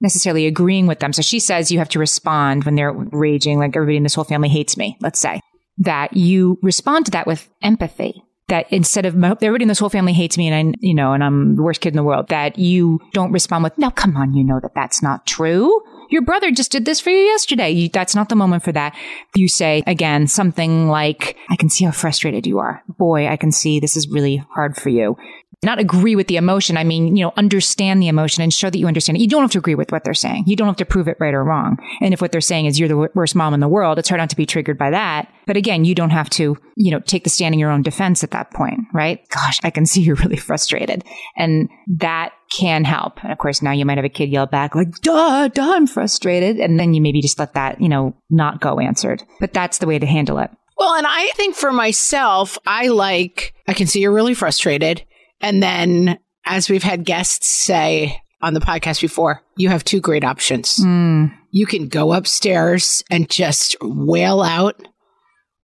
necessarily 0.01 0.45
agreeing 0.45 0.87
with 0.87 0.99
them. 0.99 1.13
So 1.13 1.21
she 1.21 1.39
says 1.39 1.71
you 1.71 1.79
have 1.79 1.89
to 1.89 1.99
respond 1.99 2.63
when 2.63 2.75
they're 2.75 2.93
raging, 2.93 3.59
like 3.59 3.75
everybody 3.75 3.97
in 3.97 4.03
this 4.03 4.15
whole 4.15 4.23
family 4.23 4.49
hates 4.49 4.77
me, 4.77 4.97
let's 5.01 5.19
say 5.19 5.41
that 5.79 6.15
you 6.15 6.59
respond 6.61 7.05
to 7.05 7.11
that 7.11 7.27
with 7.27 7.49
empathy. 7.61 8.23
That 8.49 8.71
instead 8.71 9.05
of 9.05 9.13
everybody 9.23 9.63
in 9.63 9.67
this 9.67 9.77
whole 9.77 9.89
family 9.89 10.13
hates 10.13 10.35
me 10.35 10.47
and 10.47 10.73
I, 10.73 10.77
you 10.79 10.95
know, 10.95 11.13
and 11.13 11.23
I'm 11.23 11.55
the 11.55 11.61
worst 11.61 11.81
kid 11.81 11.89
in 11.89 11.97
the 11.97 12.03
world, 12.03 12.29
that 12.29 12.57
you 12.57 12.99
don't 13.13 13.31
respond 13.31 13.63
with, 13.63 13.77
no, 13.77 13.91
come 13.91 14.17
on, 14.17 14.33
you 14.33 14.43
know 14.43 14.59
that 14.63 14.73
that's 14.73 15.03
not 15.03 15.27
true. 15.27 15.81
Your 16.09 16.23
brother 16.23 16.49
just 16.49 16.71
did 16.71 16.85
this 16.85 16.99
for 16.99 17.11
you 17.11 17.19
yesterday. 17.19 17.69
You, 17.69 17.89
that's 17.89 18.15
not 18.15 18.29
the 18.29 18.35
moment 18.35 18.63
for 18.63 18.71
that. 18.71 18.97
You 19.35 19.47
say 19.47 19.83
again 19.85 20.25
something 20.25 20.87
like, 20.87 21.37
I 21.51 21.55
can 21.57 21.69
see 21.69 21.85
how 21.85 21.91
frustrated 21.91 22.47
you 22.47 22.57
are. 22.57 22.81
Boy, 22.87 23.27
I 23.27 23.37
can 23.37 23.51
see 23.51 23.79
this 23.79 23.95
is 23.95 24.09
really 24.09 24.37
hard 24.37 24.75
for 24.75 24.89
you 24.89 25.15
not 25.61 25.79
agree 25.79 26.15
with 26.15 26.27
the 26.27 26.37
emotion. 26.37 26.77
I 26.77 26.85
mean, 26.85 27.15
you 27.17 27.25
know, 27.25 27.33
understand 27.35 28.01
the 28.01 28.07
emotion 28.07 28.41
and 28.41 28.53
show 28.53 28.69
that 28.69 28.77
you 28.77 28.87
understand 28.87 29.17
it. 29.17 29.21
You 29.21 29.27
don't 29.27 29.41
have 29.41 29.51
to 29.51 29.57
agree 29.57 29.75
with 29.75 29.91
what 29.91 30.05
they're 30.05 30.13
saying. 30.13 30.45
You 30.47 30.55
don't 30.55 30.67
have 30.67 30.77
to 30.77 30.85
prove 30.85 31.09
it 31.09 31.17
right 31.19 31.33
or 31.33 31.43
wrong. 31.43 31.77
And 32.01 32.13
if 32.13 32.21
what 32.21 32.31
they're 32.31 32.39
saying 32.39 32.65
is 32.67 32.79
you're 32.79 32.87
the 32.87 33.09
worst 33.13 33.35
mom 33.35 33.53
in 33.53 33.59
the 33.59 33.67
world, 33.67 33.99
it's 33.99 34.07
hard 34.07 34.19
not 34.19 34.29
to 34.29 34.37
be 34.37 34.45
triggered 34.45 34.77
by 34.77 34.91
that. 34.91 35.29
But 35.45 35.57
again, 35.57 35.83
you 35.83 35.95
don't 35.95 36.11
have 36.11 36.29
to, 36.31 36.57
you 36.77 36.91
know, 36.91 36.99
take 37.01 37.25
the 37.25 37.29
stand 37.29 37.53
in 37.53 37.59
your 37.59 37.71
own 37.71 37.81
defense 37.81 38.23
at 38.23 38.31
that 38.31 38.51
point, 38.51 38.79
right? 38.93 39.27
Gosh, 39.29 39.59
I 39.63 39.69
can 39.69 39.85
see 39.85 40.01
you're 40.01 40.15
really 40.15 40.37
frustrated. 40.37 41.03
And 41.35 41.67
that 41.97 42.31
can 42.57 42.85
help. 42.85 43.21
And 43.21 43.31
of 43.31 43.37
course, 43.37 43.61
now 43.61 43.71
you 43.71 43.85
might 43.85 43.97
have 43.97 44.05
a 44.05 44.09
kid 44.09 44.29
yell 44.29 44.45
back 44.45 44.75
like, 44.75 44.91
duh, 45.01 45.49
duh, 45.49 45.73
I'm 45.73 45.87
frustrated. 45.87 46.57
And 46.57 46.79
then 46.79 46.93
you 46.93 47.01
maybe 47.01 47.21
just 47.21 47.37
let 47.37 47.53
that, 47.55 47.81
you 47.81 47.89
know, 47.89 48.15
not 48.29 48.61
go 48.61 48.79
answered. 48.79 49.23
But 49.41 49.53
that's 49.53 49.79
the 49.79 49.87
way 49.87 49.99
to 49.99 50.05
handle 50.05 50.39
it. 50.39 50.51
Well, 50.77 50.95
and 50.95 51.05
I 51.05 51.27
think 51.35 51.55
for 51.55 51.73
myself, 51.73 52.57
I 52.65 52.87
like, 52.87 53.53
I 53.67 53.73
can 53.73 53.85
see 53.85 53.99
you're 53.99 54.13
really 54.13 54.33
frustrated. 54.33 55.03
And 55.41 55.61
then, 55.63 56.19
as 56.45 56.69
we've 56.69 56.83
had 56.83 57.05
guests 57.05 57.47
say 57.47 58.21
on 58.41 58.53
the 58.53 58.59
podcast 58.59 59.01
before, 59.01 59.41
you 59.57 59.69
have 59.69 59.83
two 59.83 59.99
great 60.01 60.23
options. 60.23 60.77
Mm. 60.77 61.33
You 61.51 61.65
can 61.65 61.87
go 61.87 62.13
upstairs 62.13 63.03
and 63.09 63.29
just 63.29 63.75
wail 63.81 64.41
out, 64.41 64.81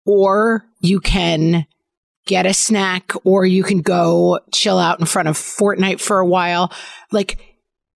or 0.06 0.66
you 0.80 1.00
can 1.00 1.66
get 2.26 2.46
a 2.46 2.54
snack 2.54 3.12
or 3.26 3.46
you 3.46 3.64
can 3.64 3.82
go 3.82 4.40
chill 4.54 4.80
out 4.80 5.00
in 5.00 5.06
front 5.06 5.28
of 5.28 5.36
Fortnite 5.36 6.00
for 6.00 6.20
a 6.20 6.26
while. 6.26 6.72
Like, 7.12 7.40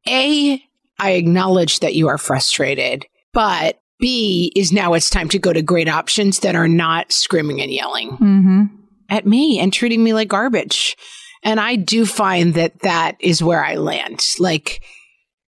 A, 0.07 0.61
I 0.99 1.11
acknowledge 1.11 1.79
that 1.79 1.95
you 1.95 2.07
are 2.09 2.17
frustrated, 2.17 3.05
but 3.33 3.79
B 3.99 4.51
is 4.55 4.71
now 4.73 4.93
it's 4.93 5.09
time 5.09 5.29
to 5.29 5.39
go 5.39 5.53
to 5.53 5.61
great 5.61 5.87
options 5.87 6.39
that 6.39 6.55
are 6.55 6.67
not 6.67 7.11
screaming 7.11 7.61
and 7.61 7.71
yelling 7.71 8.11
Mm-hmm. 8.11 8.63
at 9.09 9.25
me 9.25 9.59
and 9.59 9.71
treating 9.71 10.03
me 10.03 10.13
like 10.13 10.27
garbage. 10.27 10.97
And 11.43 11.59
I 11.59 11.75
do 11.75 12.05
find 12.05 12.53
that 12.55 12.79
that 12.79 13.15
is 13.19 13.43
where 13.43 13.63
I 13.63 13.75
land. 13.75 14.23
Like, 14.39 14.81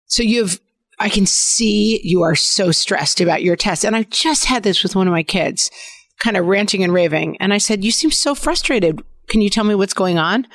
so 0.06 0.22
you've, 0.22 0.60
I 0.98 1.08
can 1.08 1.26
see 1.26 2.00
you 2.02 2.22
are 2.22 2.34
so 2.34 2.70
stressed 2.72 3.20
about 3.20 3.42
your 3.42 3.56
test. 3.56 3.84
And 3.84 3.96
I 3.96 4.04
just 4.04 4.46
had 4.46 4.62
this 4.62 4.82
with 4.82 4.96
one 4.96 5.06
of 5.06 5.12
my 5.12 5.22
kids, 5.22 5.70
kind 6.18 6.36
of 6.36 6.46
ranting 6.46 6.82
and 6.82 6.92
raving. 6.92 7.36
And 7.38 7.52
I 7.52 7.58
said, 7.58 7.84
You 7.84 7.92
seem 7.92 8.10
so 8.10 8.34
frustrated. 8.34 9.02
Can 9.28 9.40
you 9.40 9.50
tell 9.50 9.64
me 9.64 9.74
what's 9.74 9.94
going 9.94 10.18
on? 10.18 10.46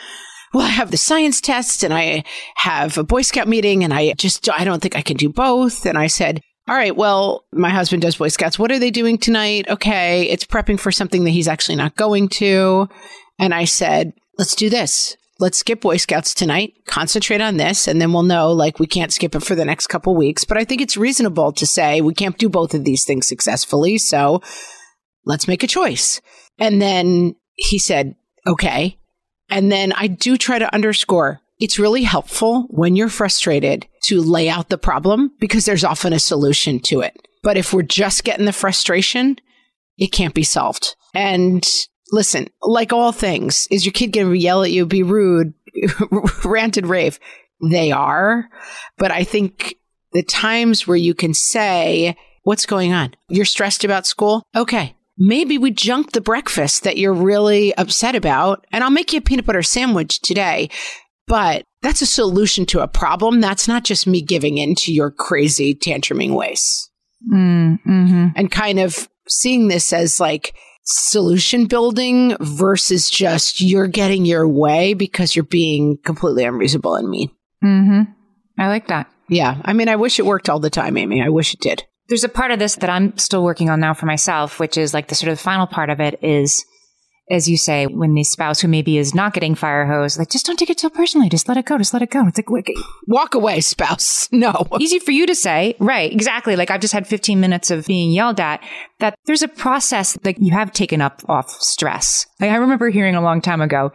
Well, 0.53 0.65
I 0.65 0.69
have 0.69 0.91
the 0.91 0.97
science 0.97 1.41
test 1.41 1.83
and 1.83 1.93
I 1.93 2.23
have 2.55 2.97
a 2.97 3.03
Boy 3.03 3.23
Scout 3.23 3.47
meeting 3.47 3.83
and 3.83 3.93
I 3.93 4.13
just, 4.13 4.47
I 4.49 4.63
don't 4.63 4.81
think 4.81 4.95
I 4.95 5.01
can 5.01 5.17
do 5.17 5.29
both. 5.29 5.85
And 5.85 5.97
I 5.97 6.07
said, 6.07 6.41
all 6.67 6.75
right, 6.75 6.95
well, 6.95 7.43
my 7.51 7.69
husband 7.69 8.03
does 8.03 8.17
Boy 8.17 8.29
Scouts. 8.29 8.59
What 8.59 8.71
are 8.71 8.79
they 8.79 8.91
doing 8.91 9.17
tonight? 9.17 9.67
Okay, 9.67 10.29
it's 10.29 10.45
prepping 10.45 10.79
for 10.79 10.91
something 10.91 11.23
that 11.23 11.31
he's 11.31 11.47
actually 11.47 11.75
not 11.75 11.95
going 11.95 12.29
to. 12.29 12.87
And 13.39 13.53
I 13.53 13.65
said, 13.65 14.13
let's 14.37 14.55
do 14.55 14.69
this. 14.69 15.17
Let's 15.43 15.57
skip 15.57 15.81
Boy 15.81 15.97
Scouts 15.97 16.33
tonight, 16.33 16.73
concentrate 16.85 17.41
on 17.41 17.57
this, 17.57 17.85
and 17.85 17.99
then 17.99 18.13
we'll 18.13 18.23
know 18.23 18.53
like 18.53 18.79
we 18.79 18.87
can't 18.87 19.11
skip 19.11 19.35
it 19.35 19.43
for 19.43 19.55
the 19.55 19.65
next 19.65 19.87
couple 19.87 20.15
weeks. 20.15 20.45
But 20.45 20.57
I 20.57 20.63
think 20.63 20.79
it's 20.79 20.95
reasonable 20.95 21.51
to 21.51 21.65
say 21.65 21.99
we 21.99 22.13
can't 22.13 22.37
do 22.37 22.47
both 22.47 22.73
of 22.73 22.85
these 22.85 23.03
things 23.03 23.27
successfully. 23.27 23.97
So 23.97 24.41
let's 25.25 25.45
make 25.45 25.61
a 25.61 25.67
choice. 25.67 26.21
And 26.59 26.81
then 26.81 27.35
he 27.55 27.77
said, 27.77 28.15
okay. 28.47 28.97
And 29.49 29.69
then 29.69 29.91
I 29.91 30.07
do 30.07 30.37
try 30.37 30.59
to 30.59 30.73
underscore 30.73 31.41
it's 31.59 31.77
really 31.77 32.03
helpful 32.03 32.67
when 32.69 32.95
you're 32.95 33.09
frustrated 33.09 33.85
to 34.03 34.21
lay 34.21 34.47
out 34.47 34.69
the 34.69 34.77
problem 34.77 35.33
because 35.41 35.65
there's 35.65 35.83
often 35.83 36.13
a 36.13 36.19
solution 36.19 36.79
to 36.83 37.01
it. 37.01 37.17
But 37.41 37.57
if 37.57 37.73
we're 37.73 37.81
just 37.81 38.23
getting 38.23 38.45
the 38.45 38.53
frustration, 38.53 39.35
it 39.97 40.13
can't 40.13 40.33
be 40.33 40.43
solved. 40.43 40.95
And 41.13 41.69
listen, 42.13 42.47
like 42.61 42.93
all 42.93 43.11
things, 43.11 43.67
is 43.71 43.85
your 43.85 43.91
kid 43.91 44.13
going 44.13 44.29
to 44.29 44.37
yell 44.37 44.63
at 44.63 44.71
you, 44.71 44.85
be 44.85 45.03
rude, 45.03 45.53
rant 46.45 46.77
and 46.77 46.87
rave? 46.87 47.19
They 47.61 47.91
are. 47.91 48.47
But 48.97 49.11
I 49.11 49.23
think 49.23 49.75
the 50.13 50.23
times 50.23 50.87
where 50.87 50.95
you 50.95 51.15
can 51.15 51.33
say, 51.33 52.15
what's 52.43 52.67
going 52.67 52.93
on? 52.93 53.15
You're 53.29 53.45
stressed 53.45 53.83
about 53.83 54.05
school? 54.05 54.43
Okay. 54.55 54.95
Maybe 55.17 55.57
we 55.57 55.71
junk 55.71 56.11
the 56.11 56.21
breakfast 56.21 56.83
that 56.83 56.97
you're 56.97 57.13
really 57.13 57.75
upset 57.75 58.15
about, 58.15 58.65
and 58.71 58.83
I'll 58.83 58.89
make 58.89 59.11
you 59.11 59.19
a 59.19 59.21
peanut 59.21 59.45
butter 59.45 59.63
sandwich 59.63 60.21
today. 60.21 60.69
But 61.25 61.63
that's 61.81 62.01
a 62.01 62.07
solution 62.07 62.65
to 62.67 62.81
a 62.81 62.87
problem. 62.87 63.41
That's 63.41 63.67
not 63.67 63.83
just 63.83 64.07
me 64.07 64.21
giving 64.21 64.57
in 64.57 64.75
to 64.75 64.91
your 64.91 65.09
crazy 65.09 65.73
tantruming 65.73 66.35
ways. 66.35 66.89
Mm-hmm. 67.31 68.27
And 68.35 68.51
kind 68.51 68.79
of 68.79 69.07
seeing 69.27 69.67
this 69.67 69.93
as 69.93 70.19
like 70.19 70.53
solution 70.83 71.65
building 71.65 72.35
versus 72.39 73.09
just 73.09 73.61
you're 73.61 73.87
getting 73.87 74.25
your 74.25 74.47
way 74.47 74.93
because 74.93 75.35
you're 75.35 75.43
being 75.43 75.97
completely 76.03 76.43
unreasonable 76.43 76.95
and 76.95 77.09
mean. 77.09 77.31
Mm-hmm. 77.63 78.11
I 78.59 78.67
like 78.67 78.87
that. 78.87 79.09
Yeah. 79.29 79.61
I 79.63 79.73
mean, 79.73 79.89
I 79.89 79.95
wish 79.95 80.19
it 80.19 80.25
worked 80.25 80.49
all 80.49 80.59
the 80.59 80.69
time, 80.69 80.97
Amy. 80.97 81.21
I 81.21 81.29
wish 81.29 81.53
it 81.53 81.59
did. 81.59 81.83
There's 82.09 82.25
a 82.25 82.29
part 82.29 82.51
of 82.51 82.59
this 82.59 82.75
that 82.75 82.89
I'm 82.89 83.17
still 83.17 83.43
working 83.43 83.69
on 83.69 83.79
now 83.79 83.93
for 83.93 84.05
myself, 84.05 84.59
which 84.59 84.77
is 84.77 84.93
like 84.93 85.07
the 85.07 85.15
sort 85.15 85.31
of 85.31 85.39
final 85.39 85.65
part 85.65 85.89
of 85.89 86.01
it 86.01 86.19
is, 86.21 86.65
as 87.29 87.49
you 87.49 87.57
say, 87.57 87.87
when 87.87 88.13
the 88.13 88.23
spouse 88.23 88.59
who 88.59 88.67
maybe 88.67 88.97
is 88.97 89.15
not 89.15 89.33
getting 89.33 89.55
fire 89.55 89.85
hose, 89.85 90.17
like 90.17 90.29
just 90.29 90.45
don't 90.45 90.57
take 90.57 90.69
it 90.69 90.79
so 90.79 90.89
personally. 90.89 91.29
Just 91.29 91.47
let 91.47 91.57
it 91.57 91.65
go. 91.65 91.77
Just 91.77 91.93
let 91.93 92.01
it 92.01 92.09
go. 92.09 92.27
It's 92.27 92.37
like 92.37 92.49
wicked. 92.49 92.75
Walk 93.07 93.33
away, 93.33 93.61
spouse. 93.61 94.29
No. 94.43 94.67
easy 94.79 94.99
for 94.99 95.11
you 95.11 95.25
to 95.27 95.35
say, 95.35 95.75
right? 95.79 96.11
Exactly. 96.11 96.55
Like 96.55 96.69
I've 96.69 96.81
just 96.81 96.93
had 96.93 97.07
15 97.07 97.39
minutes 97.39 97.71
of 97.71 97.85
being 97.85 98.11
yelled 98.11 98.39
at. 98.41 98.61
That 98.99 99.17
there's 99.25 99.41
a 99.41 99.47
process 99.47 100.13
that 100.23 100.41
you 100.41 100.51
have 100.51 100.73
taken 100.73 101.01
up 101.01 101.21
off 101.29 101.49
stress. 101.49 102.25
Like 102.41 102.51
I 102.51 102.55
remember 102.55 102.89
hearing 102.89 103.15
a 103.15 103.21
long 103.21 103.39
time 103.41 103.61
ago 103.61 103.91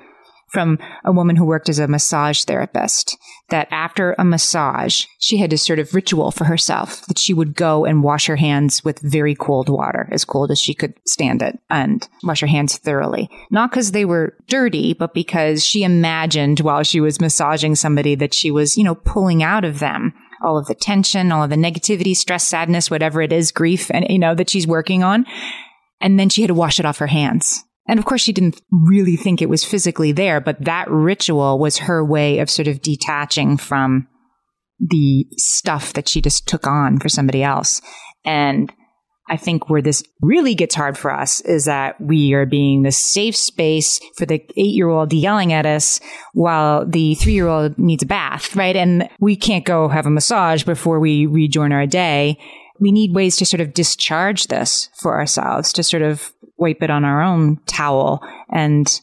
from 0.49 0.79
a 1.05 1.13
woman 1.13 1.37
who 1.37 1.45
worked 1.45 1.69
as 1.69 1.79
a 1.79 1.89
massage 1.89 2.45
therapist 2.45 3.17
that 3.51 3.69
after 3.71 4.15
a 4.19 4.25
massage, 4.25 5.07
she 5.19 5.39
had 5.39 5.51
this 5.51 5.65
sort 5.65 5.79
of 5.79 5.95
ritual 5.95 6.31
for 6.31 6.45
herself 6.45 7.05
that 7.07 7.19
she 7.19 7.35
would 7.35 7.55
go 7.55 7.85
and 7.85 8.03
wash 8.03 8.27
her 8.27 8.37
hands 8.37 8.85
with 8.85 9.01
very 9.01 9.35
cold 9.35 9.69
water, 9.69 10.09
as 10.13 10.25
cold 10.25 10.51
as 10.51 10.59
she 10.59 10.75
could 10.75 10.95
stand 11.07 11.43
it, 11.43 11.59
and 11.71 12.09
wash 12.23 12.41
her 12.41 12.47
hands 12.47 12.77
thoroughly. 12.79 13.31
Not 13.51 13.71
because 13.71 13.93
they 13.93 14.05
were 14.05 14.35
dirty, 14.49 14.95
but 14.95 15.15
because 15.15 15.65
she 15.65 15.83
imagined 15.83 16.61
while 16.61 16.83
she 16.83 17.01
was 17.01 17.21
massaging 17.21 17.75
somebody 17.75 18.15
that 18.17 18.35
she 18.35 18.51
was, 18.51 18.77
you 18.77 18.85
know, 18.85 18.95
pulling 18.95 19.43
out 19.43 19.65
of 19.65 19.79
them 19.79 20.15
all 20.43 20.57
of 20.57 20.67
the 20.67 20.75
tension, 20.75 21.33
all 21.33 21.43
of 21.43 21.51
the 21.51 21.57
negativity, 21.57 22.17
stress, 22.17 22.47
sadness, 22.47 22.91
whatever 22.91 23.21
it 23.21 23.33
is, 23.33 23.51
grief, 23.51 23.91
and, 23.91 24.07
you 24.09 24.19
know, 24.19 24.35
that 24.35 24.51
she's 24.51 24.67
working 24.67 25.03
on. 25.03 25.27
And 26.01 26.19
then 26.19 26.29
she 26.29 26.43
had 26.43 26.49
to 26.49 26.55
wash 26.55 26.79
it 26.79 26.87
off 26.87 26.99
her 26.99 27.09
hands. 27.09 27.65
And 27.89 27.99
of 27.99 28.05
course, 28.05 28.21
she 28.21 28.35
didn't 28.35 28.61
really 28.71 29.17
think 29.17 29.41
it 29.41 29.49
was 29.49 29.65
physically 29.65 30.13
there, 30.13 30.41
but 30.41 30.63
that 30.65 30.91
ritual 30.91 31.59
was 31.59 31.79
her 31.79 32.05
way 32.05 32.39
of 32.39 32.51
sort 32.51 32.69
of 32.69 32.83
detaching 32.83 33.57
from 33.57 34.07
the 34.79 35.27
stuff 35.37 35.95
that 35.95 36.09
she 36.09 36.21
just 36.21 36.47
took 36.47 36.67
on 36.67 36.99
for 36.99 37.09
somebody 37.09 37.43
else. 37.43 37.81
And 38.25 38.73
I 39.31 39.37
think 39.37 39.69
where 39.69 39.83
this 39.83 40.03
really 40.23 40.55
gets 40.55 40.75
hard 40.75 40.97
for 40.97 41.13
us 41.13 41.41
is 41.41 41.67
that 41.67 42.01
we 42.01 42.33
are 42.33 42.47
being 42.47 42.83
the 42.83 42.93
safe 42.93 43.37
space 43.37 44.01
for 44.17 44.27
the 44.27 44.43
eight 44.57 44.75
year 44.75 44.89
old 44.89 45.13
yelling 45.13 45.53
at 45.53 45.67
us 45.67 46.01
while 46.33 46.87
the 46.87 47.15
three 47.17 47.35
year 47.35 47.49
old 47.49 47.79
needs 47.79 48.03
a 48.03 48.07
bath, 48.07 48.57
right? 48.57 48.77
And 48.77 49.09
we 49.21 49.37
can't 49.37 49.65
go 49.65 49.89
have 49.89 50.07
a 50.07 50.11
massage 50.11 50.63
before 50.63 51.01
we 51.01 51.27
rejoin 51.27 51.73
our 51.73 51.87
day. 51.87 52.39
We 52.81 52.93
need 52.93 53.15
ways 53.15 53.37
to 53.37 53.47
sort 53.47 53.61
of 53.61 53.75
discharge 53.75 54.47
this 54.47 54.89
for 55.01 55.19
ourselves, 55.19 55.73
to 55.75 55.83
sort 55.83 56.03
of 56.03 56.33
wipe 56.59 56.83
it 56.83 56.91
on 56.91 57.05
our 57.05 57.23
own 57.23 57.59
towel. 57.67 58.21
And 58.51 59.01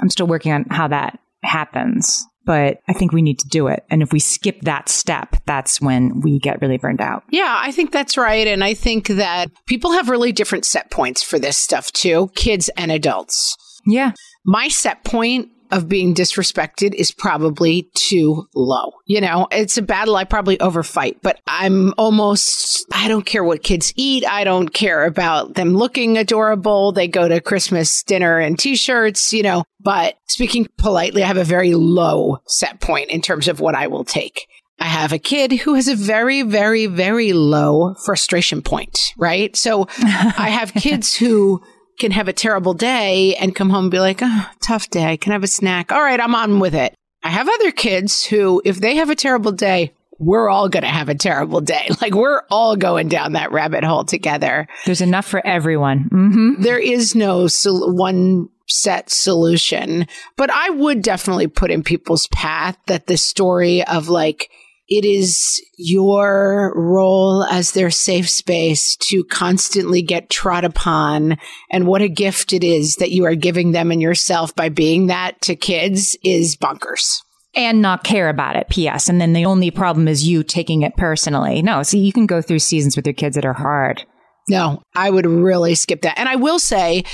I'm 0.00 0.10
still 0.10 0.26
working 0.26 0.52
on 0.52 0.64
how 0.70 0.88
that 0.88 1.18
happens, 1.42 2.24
but 2.44 2.78
I 2.88 2.92
think 2.92 3.12
we 3.12 3.22
need 3.22 3.38
to 3.40 3.48
do 3.48 3.66
it. 3.66 3.84
And 3.90 4.02
if 4.02 4.12
we 4.12 4.18
skip 4.18 4.60
that 4.62 4.88
step, 4.88 5.36
that's 5.46 5.80
when 5.80 6.20
we 6.20 6.38
get 6.38 6.60
really 6.60 6.78
burned 6.78 7.00
out. 7.00 7.24
Yeah, 7.30 7.56
I 7.60 7.72
think 7.72 7.92
that's 7.92 8.16
right. 8.16 8.46
And 8.46 8.64
I 8.64 8.74
think 8.74 9.08
that 9.08 9.50
people 9.66 9.92
have 9.92 10.08
really 10.08 10.32
different 10.32 10.64
set 10.64 10.90
points 10.90 11.22
for 11.22 11.38
this 11.38 11.58
stuff 11.58 11.92
too, 11.92 12.30
kids 12.34 12.68
and 12.76 12.90
adults. 12.90 13.56
Yeah. 13.86 14.12
My 14.44 14.68
set 14.68 15.04
point 15.04 15.48
of 15.72 15.88
being 15.88 16.14
disrespected 16.14 16.94
is 16.94 17.10
probably 17.10 17.90
too 17.94 18.46
low. 18.54 18.92
You 19.06 19.20
know, 19.20 19.48
it's 19.50 19.78
a 19.78 19.82
battle 19.82 20.14
I 20.16 20.24
probably 20.24 20.60
overfight, 20.60 21.18
but 21.22 21.40
I'm 21.46 21.94
almost, 21.98 22.86
I 22.92 23.08
don't 23.08 23.26
care 23.26 23.42
what 23.42 23.62
kids 23.62 23.92
eat. 23.96 24.24
I 24.26 24.44
don't 24.44 24.68
care 24.68 25.04
about 25.04 25.54
them 25.54 25.74
looking 25.74 26.18
adorable. 26.18 26.92
They 26.92 27.08
go 27.08 27.26
to 27.26 27.40
Christmas 27.40 28.02
dinner 28.02 28.38
in 28.38 28.56
t 28.56 28.76
shirts, 28.76 29.32
you 29.32 29.42
know, 29.42 29.64
but 29.80 30.16
speaking 30.28 30.68
politely, 30.76 31.22
I 31.22 31.26
have 31.26 31.36
a 31.36 31.44
very 31.44 31.74
low 31.74 32.38
set 32.46 32.80
point 32.80 33.10
in 33.10 33.22
terms 33.22 33.48
of 33.48 33.58
what 33.58 33.74
I 33.74 33.86
will 33.86 34.04
take. 34.04 34.46
I 34.78 34.86
have 34.86 35.12
a 35.12 35.18
kid 35.18 35.52
who 35.52 35.74
has 35.74 35.86
a 35.86 35.94
very, 35.94 36.42
very, 36.42 36.86
very 36.86 37.32
low 37.32 37.94
frustration 38.04 38.62
point, 38.62 38.98
right? 39.16 39.54
So 39.54 39.86
I 39.98 40.48
have 40.50 40.74
kids 40.74 41.14
who 41.14 41.62
can 41.98 42.12
have 42.12 42.28
a 42.28 42.32
terrible 42.32 42.74
day 42.74 43.34
and 43.36 43.54
come 43.54 43.70
home 43.70 43.84
and 43.84 43.90
be 43.90 44.00
like, 44.00 44.20
oh, 44.22 44.50
tough 44.62 44.90
day. 44.90 45.16
Can 45.16 45.32
I 45.32 45.34
have 45.34 45.44
a 45.44 45.48
snack? 45.48 45.92
All 45.92 46.02
right, 46.02 46.20
I'm 46.20 46.34
on 46.34 46.60
with 46.60 46.74
it. 46.74 46.94
I 47.22 47.28
have 47.28 47.48
other 47.48 47.70
kids 47.70 48.24
who, 48.24 48.60
if 48.64 48.80
they 48.80 48.96
have 48.96 49.10
a 49.10 49.14
terrible 49.14 49.52
day, 49.52 49.92
we're 50.18 50.48
all 50.48 50.68
going 50.68 50.84
to 50.84 50.88
have 50.88 51.08
a 51.08 51.14
terrible 51.14 51.60
day. 51.60 51.88
Like 52.00 52.14
we're 52.14 52.42
all 52.50 52.74
going 52.74 53.08
down 53.08 53.34
that 53.34 53.52
rabbit 53.52 53.84
hole 53.84 54.04
together. 54.04 54.66
There's 54.84 55.00
enough 55.00 55.26
for 55.26 55.44
everyone. 55.46 56.08
Mm-hmm. 56.12 56.62
There 56.62 56.78
is 56.78 57.14
no 57.14 57.46
sol- 57.46 57.94
one 57.94 58.48
set 58.66 59.08
solution, 59.08 60.06
but 60.36 60.50
I 60.50 60.70
would 60.70 61.02
definitely 61.02 61.46
put 61.46 61.70
in 61.70 61.84
people's 61.84 62.26
path 62.28 62.76
that 62.86 63.06
the 63.06 63.16
story 63.16 63.84
of 63.84 64.08
like, 64.08 64.50
it 64.88 65.04
is 65.04 65.62
your 65.78 66.72
role 66.76 67.44
as 67.44 67.72
their 67.72 67.90
safe 67.90 68.28
space 68.28 68.96
to 68.96 69.24
constantly 69.24 70.02
get 70.02 70.30
trod 70.30 70.64
upon. 70.64 71.38
And 71.70 71.86
what 71.86 72.02
a 72.02 72.08
gift 72.08 72.52
it 72.52 72.64
is 72.64 72.96
that 72.96 73.10
you 73.10 73.24
are 73.24 73.34
giving 73.34 73.72
them 73.72 73.90
and 73.90 74.02
yourself 74.02 74.54
by 74.54 74.68
being 74.68 75.06
that 75.06 75.40
to 75.42 75.56
kids 75.56 76.16
is 76.24 76.56
bonkers. 76.56 77.22
And 77.54 77.82
not 77.82 78.02
care 78.02 78.28
about 78.28 78.56
it, 78.56 78.70
P.S. 78.70 79.08
And 79.08 79.20
then 79.20 79.34
the 79.34 79.44
only 79.44 79.70
problem 79.70 80.08
is 80.08 80.26
you 80.26 80.42
taking 80.42 80.82
it 80.82 80.96
personally. 80.96 81.60
No, 81.60 81.82
see, 81.82 81.98
you 81.98 82.12
can 82.12 82.26
go 82.26 82.40
through 82.40 82.60
seasons 82.60 82.96
with 82.96 83.06
your 83.06 83.14
kids 83.14 83.34
that 83.34 83.44
are 83.44 83.52
hard. 83.52 84.04
No, 84.48 84.82
I 84.94 85.10
would 85.10 85.26
really 85.26 85.74
skip 85.74 86.02
that. 86.02 86.18
And 86.18 86.28
I 86.28 86.36
will 86.36 86.58
say, 86.58 87.04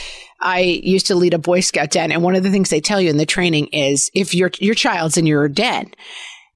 I 0.40 0.60
used 0.60 1.06
to 1.08 1.14
lead 1.14 1.34
a 1.34 1.38
Boy 1.38 1.60
Scout 1.60 1.90
den, 1.90 2.12
and 2.12 2.22
one 2.22 2.36
of 2.36 2.42
the 2.42 2.50
things 2.50 2.70
they 2.70 2.80
tell 2.80 3.00
you 3.00 3.10
in 3.10 3.16
the 3.16 3.26
training 3.26 3.66
is 3.68 4.10
if 4.14 4.34
your 4.34 4.50
your 4.60 4.74
child's 4.74 5.16
in 5.16 5.26
your 5.26 5.48
den, 5.48 5.90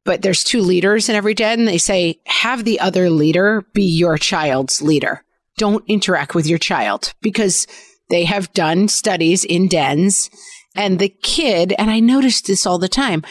but 0.05 0.23
there's 0.23 0.45
two 0.45 0.61
leaders 0.61 1.09
in 1.09 1.15
every 1.15 1.35
den, 1.35 1.65
they 1.65 1.79
say 1.79 2.21
have 2.27 2.65
the 2.65 2.81
other 2.81 3.11
leader 3.11 3.63
be 3.73 3.85
your 3.85 4.19
child's 4.19 4.83
leader. 4.83 5.25
Don't 5.59 5.85
interact 5.87 6.35
with 6.35 6.47
your 6.47 6.59
child 6.59 7.15
because 7.21 7.67
they 8.11 8.25
have 8.25 8.53
done 8.53 8.89
studies 8.89 9.45
in 9.45 9.69
dens 9.69 10.31
And 10.75 10.99
the 10.99 11.09
kid, 11.09 11.75
and 11.79 11.91
I 11.91 12.01
noticed 12.01 12.47
this 12.47 12.67
all 12.67 12.79
the 12.79 12.89
time. 12.89 13.23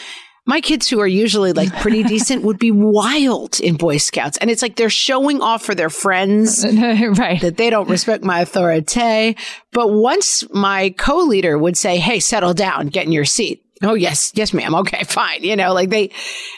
My 0.46 0.62
kids 0.62 0.88
who 0.88 1.00
are 1.00 1.08
usually 1.08 1.54
like 1.54 1.74
pretty 1.82 2.04
decent 2.16 2.44
would 2.44 2.60
be 2.60 2.72
wild 2.72 3.60
in 3.60 3.78
Boy 3.78 3.98
Scouts. 3.98 4.38
And 4.38 4.50
it's 4.50 4.62
like 4.62 4.76
they're 4.76 4.90
showing 4.90 5.42
off 5.42 5.64
for 5.64 5.76
their 5.76 5.90
friends 5.90 6.66
right. 6.74 7.42
that 7.42 7.58
they 7.58 7.70
don't 7.70 7.90
respect 7.90 8.24
my 8.24 8.42
authority. 8.42 9.38
But 9.72 9.92
once 9.92 10.44
my 10.52 10.92
co-leader 10.98 11.58
would 11.58 11.78
say, 11.78 11.98
Hey, 11.98 12.20
settle 12.20 12.54
down, 12.54 12.88
get 12.88 13.06
in 13.06 13.12
your 13.12 13.26
seat. 13.26 13.64
Oh, 13.84 13.94
yes. 13.96 14.32
Yes, 14.36 14.54
ma'am. 14.54 14.76
Okay, 14.76 15.04
fine. 15.08 15.44
You 15.44 15.56
know, 15.56 15.74
like 15.74 15.90
they, 15.90 16.12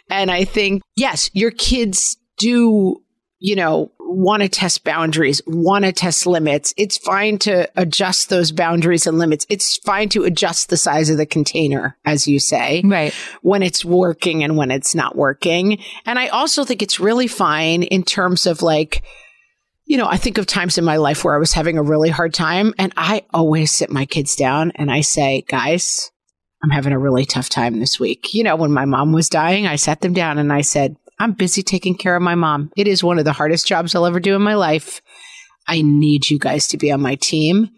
and 0.09 0.29
I 0.31 0.43
think, 0.45 0.81
yes, 0.95 1.29
your 1.33 1.51
kids 1.51 2.17
do, 2.37 3.01
you 3.39 3.55
know, 3.55 3.91
want 3.99 4.43
to 4.43 4.49
test 4.49 4.83
boundaries, 4.83 5.41
want 5.47 5.85
to 5.85 5.91
test 5.91 6.27
limits. 6.27 6.73
It's 6.77 6.97
fine 6.97 7.39
to 7.39 7.67
adjust 7.75 8.29
those 8.29 8.51
boundaries 8.51 9.07
and 9.07 9.17
limits. 9.17 9.45
It's 9.49 9.77
fine 9.77 10.09
to 10.09 10.23
adjust 10.23 10.69
the 10.69 10.77
size 10.77 11.09
of 11.09 11.17
the 11.17 11.25
container, 11.25 11.97
as 12.05 12.27
you 12.27 12.39
say, 12.39 12.81
Right. 12.85 13.11
when 13.41 13.63
it's 13.63 13.83
working 13.83 14.43
and 14.43 14.55
when 14.55 14.69
it's 14.69 14.93
not 14.93 15.15
working. 15.15 15.79
And 16.05 16.19
I 16.19 16.27
also 16.27 16.63
think 16.63 16.81
it's 16.83 16.99
really 16.99 17.27
fine 17.27 17.81
in 17.83 18.03
terms 18.03 18.45
of 18.45 18.61
like, 18.61 19.01
you 19.85 19.97
know, 19.97 20.07
I 20.07 20.17
think 20.17 20.37
of 20.37 20.45
times 20.45 20.77
in 20.77 20.85
my 20.85 20.97
life 20.97 21.25
where 21.25 21.35
I 21.35 21.39
was 21.39 21.53
having 21.53 21.77
a 21.77 21.83
really 21.83 22.09
hard 22.09 22.33
time 22.33 22.73
and 22.77 22.93
I 22.95 23.23
always 23.33 23.71
sit 23.71 23.89
my 23.89 24.05
kids 24.05 24.35
down 24.35 24.71
and 24.75 24.91
I 24.91 25.01
say, 25.01 25.43
guys, 25.47 26.11
I'm 26.63 26.69
having 26.69 26.93
a 26.93 26.99
really 26.99 27.25
tough 27.25 27.49
time 27.49 27.79
this 27.79 27.99
week. 27.99 28.33
You 28.33 28.43
know, 28.43 28.55
when 28.55 28.71
my 28.71 28.85
mom 28.85 29.11
was 29.11 29.27
dying, 29.27 29.67
I 29.67 29.75
sat 29.75 30.01
them 30.01 30.13
down 30.13 30.37
and 30.37 30.51
I 30.53 30.61
said, 30.61 30.95
I'm 31.19 31.33
busy 31.33 31.61
taking 31.61 31.95
care 31.95 32.15
of 32.15 32.21
my 32.21 32.35
mom. 32.35 32.71
It 32.77 32.87
is 32.87 33.03
one 33.03 33.19
of 33.19 33.25
the 33.25 33.33
hardest 33.33 33.67
jobs 33.67 33.93
I'll 33.93 34.05
ever 34.05 34.19
do 34.19 34.35
in 34.35 34.41
my 34.41 34.55
life. 34.55 35.01
I 35.67 35.81
need 35.81 36.29
you 36.29 36.39
guys 36.39 36.67
to 36.69 36.77
be 36.77 36.91
on 36.91 37.01
my 37.01 37.15
team. 37.15 37.69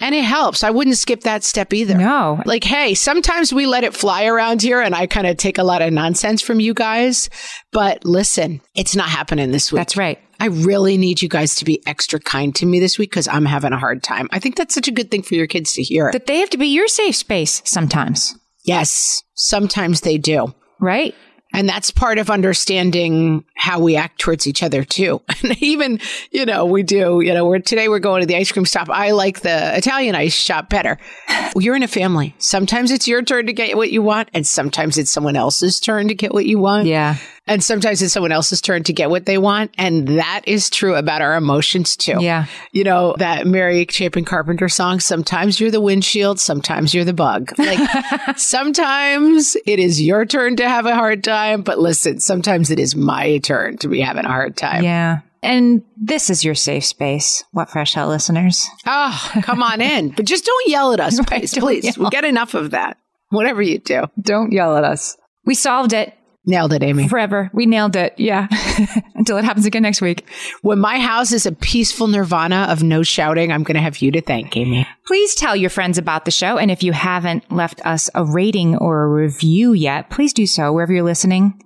And 0.00 0.14
it 0.14 0.24
helps. 0.24 0.64
I 0.64 0.70
wouldn't 0.70 0.96
skip 0.96 1.20
that 1.22 1.44
step 1.44 1.72
either. 1.74 1.94
No. 1.94 2.42
Like, 2.46 2.64
hey, 2.64 2.94
sometimes 2.94 3.52
we 3.52 3.66
let 3.66 3.84
it 3.84 3.94
fly 3.94 4.24
around 4.24 4.62
here 4.62 4.80
and 4.80 4.94
I 4.94 5.06
kind 5.06 5.26
of 5.26 5.36
take 5.36 5.58
a 5.58 5.62
lot 5.62 5.82
of 5.82 5.92
nonsense 5.92 6.40
from 6.40 6.58
you 6.58 6.72
guys. 6.72 7.28
But 7.70 8.04
listen, 8.04 8.60
it's 8.74 8.96
not 8.96 9.08
happening 9.08 9.50
this 9.52 9.70
week. 9.70 9.78
That's 9.80 9.96
right. 9.96 10.18
I 10.40 10.46
really 10.46 10.96
need 10.96 11.20
you 11.20 11.28
guys 11.28 11.54
to 11.56 11.66
be 11.66 11.86
extra 11.86 12.18
kind 12.18 12.54
to 12.56 12.64
me 12.66 12.80
this 12.80 12.98
week 12.98 13.10
because 13.10 13.28
I'm 13.28 13.44
having 13.44 13.74
a 13.74 13.78
hard 13.78 14.02
time. 14.02 14.26
I 14.32 14.38
think 14.38 14.56
that's 14.56 14.74
such 14.74 14.88
a 14.88 14.92
good 14.92 15.10
thing 15.10 15.22
for 15.22 15.34
your 15.34 15.46
kids 15.46 15.74
to 15.74 15.82
hear. 15.82 16.10
That 16.12 16.24
they 16.26 16.38
have 16.38 16.50
to 16.50 16.58
be 16.58 16.68
your 16.68 16.88
safe 16.88 17.16
space 17.16 17.60
sometimes. 17.66 18.34
yes, 18.64 19.22
sometimes 19.34 20.00
they 20.00 20.16
do. 20.16 20.54
Right. 20.80 21.14
And 21.52 21.68
that's 21.68 21.90
part 21.90 22.16
of 22.18 22.30
understanding 22.30 23.44
how 23.60 23.78
we 23.78 23.94
act 23.94 24.18
towards 24.18 24.46
each 24.46 24.62
other 24.62 24.82
too. 24.84 25.20
And 25.42 25.62
even, 25.62 26.00
you 26.30 26.44
know, 26.44 26.66
we 26.66 26.82
do, 26.82 27.20
you 27.22 27.32
know, 27.32 27.46
we're 27.46 27.60
today 27.60 27.88
we're 27.88 27.98
going 27.98 28.20
to 28.20 28.26
the 28.26 28.36
ice 28.36 28.52
cream 28.52 28.66
shop. 28.66 28.90
I 28.90 29.12
like 29.12 29.40
the 29.40 29.76
Italian 29.76 30.14
ice 30.14 30.34
shop 30.34 30.68
better. 30.68 30.98
Well, 31.28 31.52
you're 31.56 31.74
in 31.74 31.82
a 31.82 31.88
family. 31.88 32.34
Sometimes 32.38 32.90
it's 32.90 33.08
your 33.08 33.22
turn 33.22 33.46
to 33.46 33.54
get 33.54 33.74
what 33.76 33.90
you 33.90 34.02
want, 34.02 34.28
and 34.34 34.46
sometimes 34.46 34.98
it's 34.98 35.10
someone 35.10 35.36
else's 35.36 35.80
turn 35.80 36.08
to 36.08 36.14
get 36.14 36.34
what 36.34 36.44
you 36.44 36.58
want. 36.58 36.88
Yeah. 36.88 37.16
And 37.46 37.64
sometimes 37.64 38.00
it's 38.00 38.12
someone 38.12 38.30
else's 38.30 38.60
turn 38.60 38.84
to 38.84 38.92
get 38.92 39.10
what 39.10 39.26
they 39.26 39.36
want. 39.36 39.72
And 39.76 40.06
that 40.06 40.42
is 40.46 40.70
true 40.70 40.94
about 40.94 41.20
our 41.20 41.34
emotions 41.34 41.96
too. 41.96 42.18
Yeah. 42.20 42.46
You 42.70 42.84
know, 42.84 43.16
that 43.18 43.44
Mary 43.44 43.86
Chapin 43.90 44.24
Carpenter 44.24 44.68
song, 44.68 45.00
sometimes 45.00 45.58
you're 45.58 45.72
the 45.72 45.80
windshield, 45.80 46.38
sometimes 46.38 46.94
you're 46.94 47.04
the 47.04 47.12
bug. 47.12 47.50
Like 47.58 48.36
sometimes 48.36 49.56
it 49.66 49.80
is 49.80 50.00
your 50.00 50.26
turn 50.26 50.56
to 50.56 50.68
have 50.68 50.86
a 50.86 50.94
hard 50.94 51.24
time, 51.24 51.62
but 51.62 51.80
listen, 51.80 52.20
sometimes 52.20 52.70
it 52.70 52.78
is 52.78 52.94
my 52.94 53.38
turn 53.38 53.49
to 53.80 53.88
be 53.88 54.00
having 54.00 54.24
a 54.24 54.28
hard 54.28 54.56
time. 54.56 54.84
Yeah. 54.84 55.20
And 55.42 55.82
this 55.96 56.28
is 56.28 56.44
your 56.44 56.54
safe 56.54 56.84
space. 56.84 57.44
What 57.52 57.70
fresh 57.70 57.94
hell 57.94 58.08
listeners? 58.08 58.66
Oh, 58.86 59.30
come 59.42 59.62
on 59.62 59.80
in. 59.80 60.10
But 60.10 60.26
just 60.26 60.44
don't 60.44 60.68
yell 60.68 60.92
at 60.92 61.00
us, 61.00 61.18
please. 61.26 61.54
please. 61.54 61.96
We 61.98 62.10
get 62.10 62.24
enough 62.24 62.54
of 62.54 62.72
that. 62.72 62.98
Whatever 63.30 63.62
you 63.62 63.78
do. 63.78 64.04
Don't 64.20 64.52
yell 64.52 64.76
at 64.76 64.84
us. 64.84 65.16
We 65.46 65.54
solved 65.54 65.92
it 65.92 66.14
Nailed 66.46 66.72
it, 66.72 66.82
Amy. 66.82 67.06
forever. 67.06 67.50
We 67.52 67.66
nailed 67.66 67.96
it. 67.96 68.14
Yeah. 68.16 68.48
Until 69.14 69.36
it 69.36 69.44
happens 69.44 69.66
again 69.66 69.82
next 69.82 70.00
week. 70.00 70.26
When 70.62 70.78
my 70.78 70.98
house 70.98 71.32
is 71.32 71.44
a 71.44 71.52
peaceful 71.52 72.06
nirvana 72.06 72.66
of 72.70 72.82
no 72.82 73.02
shouting, 73.02 73.52
I'm 73.52 73.62
going 73.62 73.74
to 73.74 73.82
have 73.82 73.98
you 73.98 74.10
to 74.12 74.22
thank, 74.22 74.56
Amy. 74.56 74.86
Please 75.06 75.34
tell 75.34 75.54
your 75.54 75.68
friends 75.68 75.98
about 75.98 76.24
the 76.24 76.30
show. 76.30 76.56
And 76.56 76.70
if 76.70 76.82
you 76.82 76.92
haven't 76.92 77.52
left 77.52 77.84
us 77.84 78.08
a 78.14 78.24
rating 78.24 78.76
or 78.76 79.04
a 79.04 79.08
review 79.08 79.74
yet, 79.74 80.08
please 80.08 80.32
do 80.32 80.46
so 80.46 80.72
wherever 80.72 80.92
you're 80.94 81.02
listening. 81.04 81.62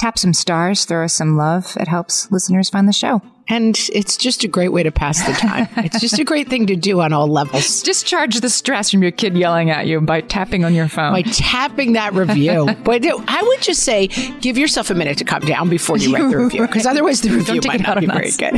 Tap 0.00 0.18
some 0.18 0.34
stars, 0.34 0.84
throw 0.84 1.04
us 1.04 1.14
some 1.14 1.36
love. 1.36 1.76
It 1.78 1.88
helps 1.88 2.30
listeners 2.32 2.68
find 2.68 2.88
the 2.88 2.92
show. 2.92 3.22
And 3.46 3.78
it's 3.92 4.16
just 4.16 4.42
a 4.42 4.48
great 4.48 4.70
way 4.70 4.82
to 4.82 4.90
pass 4.90 5.24
the 5.24 5.32
time. 5.34 5.68
it's 5.76 6.00
just 6.00 6.18
a 6.18 6.24
great 6.24 6.48
thing 6.48 6.66
to 6.66 6.76
do 6.76 7.00
on 7.00 7.12
all 7.12 7.28
levels. 7.28 7.82
Discharge 7.82 8.40
the 8.40 8.48
stress 8.48 8.90
from 8.90 9.02
your 9.02 9.12
kid 9.12 9.36
yelling 9.36 9.70
at 9.70 9.86
you 9.86 10.00
by 10.00 10.22
tapping 10.22 10.64
on 10.64 10.74
your 10.74 10.88
phone. 10.88 11.12
By 11.12 11.22
tapping 11.22 11.92
that 11.92 12.14
review. 12.14 12.66
but 12.84 13.04
I 13.06 13.42
would 13.42 13.62
just 13.62 13.82
say 13.82 14.08
give 14.40 14.58
yourself 14.58 14.90
a 14.90 14.94
minute 14.94 15.18
to 15.18 15.24
calm 15.24 15.42
down 15.42 15.68
before 15.68 15.98
you 15.98 16.14
write 16.14 16.30
the 16.30 16.38
review, 16.44 16.62
because 16.62 16.86
otherwise 16.86 17.20
the 17.20 17.30
review 17.30 17.60
take 17.60 17.68
might 17.68 17.86
not 17.86 18.00
be 18.00 18.06
very 18.06 18.28
us. 18.28 18.36
good. 18.36 18.54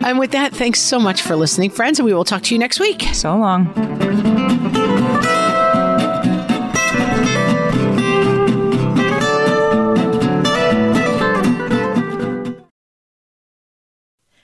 and 0.00 0.18
with 0.18 0.30
that, 0.30 0.54
thanks 0.54 0.80
so 0.80 0.98
much 0.98 1.20
for 1.20 1.36
listening, 1.36 1.70
friends, 1.70 1.98
and 1.98 2.06
we 2.06 2.14
will 2.14 2.24
talk 2.24 2.42
to 2.44 2.54
you 2.54 2.58
next 2.58 2.78
week. 2.80 3.02
So 3.12 3.36
long. 3.36 4.83